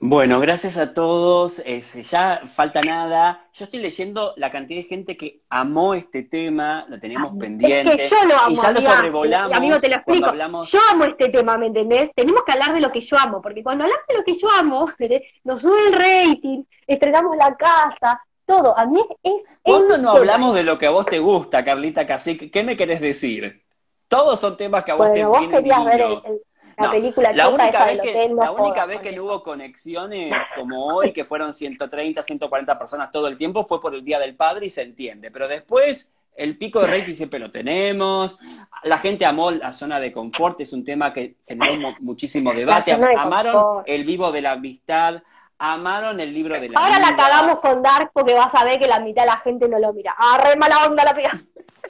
bueno, 0.00 0.38
gracias 0.38 0.76
a 0.78 0.94
todos. 0.94 1.60
ya 2.08 2.42
falta 2.54 2.80
nada. 2.82 3.48
Yo 3.52 3.64
estoy 3.64 3.80
leyendo 3.80 4.32
la 4.36 4.48
cantidad 4.48 4.80
de 4.80 4.88
gente 4.88 5.16
que 5.16 5.40
amó 5.50 5.94
este 5.94 6.22
tema, 6.22 6.86
lo 6.88 7.00
tenemos 7.00 7.32
pendiente. 7.36 7.94
Es 7.94 8.02
que 8.02 8.08
yo 8.08 8.28
lo 8.28 8.38
amo. 8.38 8.50
Y 8.50 8.56
ya 8.62 8.70
lo 8.70 8.80
sobrevolamos. 8.80 9.56
Amigo, 9.56 9.80
te 9.80 9.88
lo 9.88 9.96
explico. 9.96 10.32
Yo 10.64 10.78
amo 10.92 11.04
este 11.04 11.30
tema, 11.30 11.58
¿me 11.58 11.66
entendés? 11.66 12.10
Tenemos 12.14 12.44
que 12.44 12.52
hablar 12.52 12.74
de 12.74 12.80
lo 12.80 12.92
que 12.92 13.00
yo 13.00 13.18
amo, 13.18 13.42
porque 13.42 13.64
cuando 13.64 13.84
hablamos 13.84 14.06
de 14.08 14.14
lo 14.14 14.22
que 14.22 14.38
yo 14.38 14.48
amo, 14.56 14.88
nos 15.44 15.62
sube 15.62 15.88
el 15.88 15.92
rating, 15.92 16.62
estrenamos 16.86 17.36
la 17.36 17.56
casa, 17.56 18.22
todo. 18.48 18.76
A 18.76 18.86
mí 18.86 19.00
es. 19.22 19.32
¿Cuándo 19.62 19.98
no 19.98 20.12
hablamos 20.12 20.54
de 20.54 20.64
lo 20.64 20.78
que 20.78 20.86
a 20.86 20.90
vos 20.90 21.06
te 21.06 21.18
gusta, 21.20 21.64
Carlita 21.64 22.06
Cacique? 22.06 22.50
¿Qué 22.50 22.64
me 22.64 22.76
querés 22.76 23.00
decir? 23.00 23.62
Todos 24.08 24.40
son 24.40 24.56
temas 24.56 24.82
que 24.84 24.92
a 24.92 24.94
vos 24.94 25.12
te 25.12 25.24
vos 25.24 25.38
vienen 25.38 25.84
ver 25.84 26.00
el 26.00 26.40
la 26.78 26.90
película 26.90 27.32
la 27.32 27.48
única 27.48 27.84
vez 27.86 28.00
que, 28.00 28.28
La 28.28 28.52
única 28.52 28.86
vez 28.86 29.00
que 29.00 29.12
no 29.12 29.24
hubo 29.24 29.42
conexiones 29.42 30.32
como 30.54 30.86
hoy, 30.86 31.12
que 31.12 31.24
fueron 31.24 31.52
130, 31.52 32.22
140 32.22 32.78
personas 32.78 33.10
todo 33.10 33.26
el 33.26 33.36
tiempo, 33.36 33.66
fue 33.66 33.80
por 33.80 33.94
el 33.94 34.04
Día 34.04 34.18
del 34.18 34.36
Padre 34.36 34.66
y 34.66 34.70
se 34.70 34.82
entiende. 34.82 35.30
Pero 35.30 35.48
después, 35.48 36.14
el 36.36 36.56
pico 36.56 36.80
de 36.80 36.86
rating 36.86 37.14
siempre 37.14 37.40
lo 37.40 37.50
tenemos. 37.50 38.38
La 38.84 38.98
gente 38.98 39.26
amó 39.26 39.50
la 39.50 39.72
zona 39.72 39.98
de 39.98 40.12
confort, 40.12 40.60
es 40.60 40.72
un 40.72 40.84
tema 40.84 41.12
que 41.12 41.36
generó 41.46 41.94
muchísimo 42.00 42.52
debate. 42.52 42.92
Amaron 42.92 43.82
el 43.84 44.04
vivo 44.04 44.30
de 44.30 44.42
la 44.42 44.52
amistad, 44.52 45.22
amaron 45.58 46.20
el 46.20 46.32
libro 46.32 46.58
de 46.60 46.68
la 46.68 46.80
Ahora 46.80 46.98
la 46.98 47.16
cagamos 47.16 47.60
con 47.60 47.82
Dark 47.82 48.10
porque 48.12 48.34
vas 48.34 48.54
a 48.54 48.64
ver 48.64 48.78
que 48.78 48.86
la 48.86 49.00
mitad 49.00 49.22
de 49.22 49.26
la 49.26 49.38
gente 49.38 49.68
no 49.68 49.78
lo 49.78 49.92
mira. 49.92 50.14
Ah, 50.16 50.40
re 50.42 50.56
mala 50.56 50.86
onda 50.86 51.04
la 51.04 51.14
pega 51.14 51.38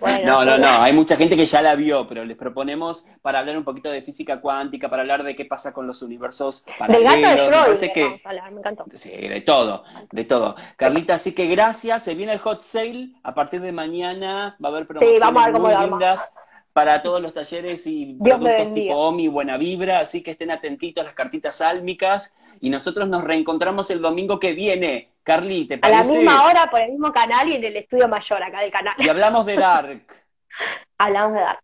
no, 0.24 0.44
no, 0.44 0.58
no, 0.58 0.82
hay 0.82 0.92
mucha 0.92 1.16
gente 1.16 1.36
que 1.36 1.46
ya 1.46 1.62
la 1.62 1.74
vio, 1.74 2.06
pero 2.06 2.24
les 2.24 2.36
proponemos 2.36 3.04
para 3.22 3.40
hablar 3.40 3.56
un 3.56 3.64
poquito 3.64 3.90
de 3.90 4.02
física 4.02 4.40
cuántica, 4.40 4.88
para 4.88 5.02
hablar 5.02 5.24
de 5.24 5.34
qué 5.34 5.44
pasa 5.44 5.72
con 5.72 5.86
los 5.86 6.02
universos 6.02 6.64
paralelos. 6.78 7.12
Del 7.12 7.50
gato 7.50 7.74
de 7.74 7.92
que... 7.92 8.20
me 8.50 8.58
encantó. 8.58 8.84
Sí, 8.94 9.10
de 9.10 9.40
todo, 9.40 9.84
de 10.12 10.24
todo. 10.24 10.56
Carlita, 10.76 11.14
así 11.14 11.32
que 11.32 11.46
gracias, 11.46 12.04
se 12.04 12.14
viene 12.14 12.32
el 12.32 12.38
hot 12.38 12.62
sale, 12.62 13.10
a 13.22 13.34
partir 13.34 13.60
de 13.60 13.72
mañana 13.72 14.56
va 14.62 14.68
a 14.68 14.72
haber 14.72 14.86
promociones 14.86 15.60
muy 15.60 15.74
lindas 15.76 16.32
para 16.72 17.02
todos 17.02 17.20
los 17.20 17.34
talleres 17.34 17.84
y 17.86 18.16
productos 18.22 18.72
tipo 18.72 18.94
OMI, 18.94 19.26
Buena 19.26 19.56
Vibra, 19.56 19.98
así 19.98 20.22
que 20.22 20.30
estén 20.30 20.52
atentitos 20.52 21.02
a 21.02 21.06
las 21.06 21.14
cartitas 21.14 21.60
álmicas 21.60 22.36
y 22.60 22.70
nosotros 22.70 23.08
nos 23.08 23.24
reencontramos 23.24 23.90
el 23.90 24.00
domingo 24.00 24.38
que 24.38 24.52
viene. 24.52 25.12
Carly, 25.22 25.66
¿te 25.66 25.78
parece? 25.78 25.98
A 25.98 26.04
la 26.04 26.10
misma 26.10 26.44
hora 26.46 26.70
por 26.70 26.80
el 26.80 26.92
mismo 26.92 27.12
canal 27.12 27.48
y 27.48 27.56
en 27.56 27.64
el 27.64 27.76
estudio 27.76 28.08
mayor 28.08 28.42
acá 28.42 28.60
del 28.60 28.70
canal. 28.70 28.94
Y 28.98 29.08
hablamos 29.08 29.44
de 29.46 29.56
Dark. 29.56 30.06
hablamos 30.98 31.34
de 31.34 31.40
Dark. 31.40 31.60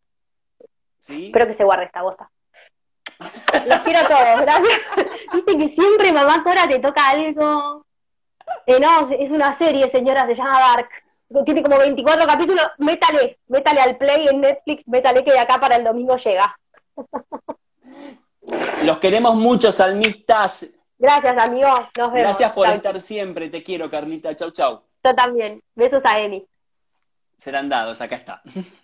¿Sí? 0.99 1.27
Espero 1.27 1.47
que 1.47 1.57
se 1.57 1.65
guarde 1.65 1.85
esta 1.85 2.03
bosta. 2.03 2.31
Los 3.67 3.79
quiero 3.81 4.01
a 4.01 4.09
todos, 4.09 4.41
gracias. 4.41 4.81
Viste 5.33 5.59
que 5.59 5.69
siempre 5.71 6.13
mamá 6.13 6.43
Cora 6.43 6.69
te 6.69 6.79
toca 6.79 7.11
algo. 7.11 7.87
Eh, 8.67 8.79
no, 8.81 9.11
es 9.11 9.31
una 9.31 9.57
serie, 9.57 9.91
señora, 9.91 10.27
se 10.27 10.35
llama 10.35 10.61
Dark 10.61 10.89
tiene 11.45 11.63
como 11.63 11.79
24 11.79 12.27
capítulos, 12.27 12.65
métale, 12.79 13.39
métale 13.49 13.81
al 13.81 13.97
play 13.97 14.29
en 14.29 14.41
Netflix, 14.41 14.87
métale 14.87 15.25
que 15.25 15.33
de 15.33 15.39
acá 15.39 15.59
para 15.59 15.77
el 15.77 15.85
domingo 15.85 16.17
llega. 16.17 16.57
Los 18.83 18.99
queremos 18.99 19.35
mucho, 19.35 19.73
salmistas. 19.73 20.67
Gracias, 21.05 21.37
amigo. 21.37 21.69
Nos 21.99 22.13
vemos. 22.13 22.13
Gracias 22.15 22.53
por 22.53 22.67
estar 22.67 22.99
siempre. 22.99 23.51
Te 23.51 23.63
quiero, 23.63 23.91
Carlita. 23.91 24.35
Chau, 24.35 24.51
chau. 24.53 24.85
Yo 25.05 25.15
también. 25.15 25.63
Besos 25.75 26.01
a 26.03 26.19
Emi. 26.19 26.47
Serán 27.37 27.69
dados, 27.69 28.01
acá 28.01 28.17
está. 28.17 28.43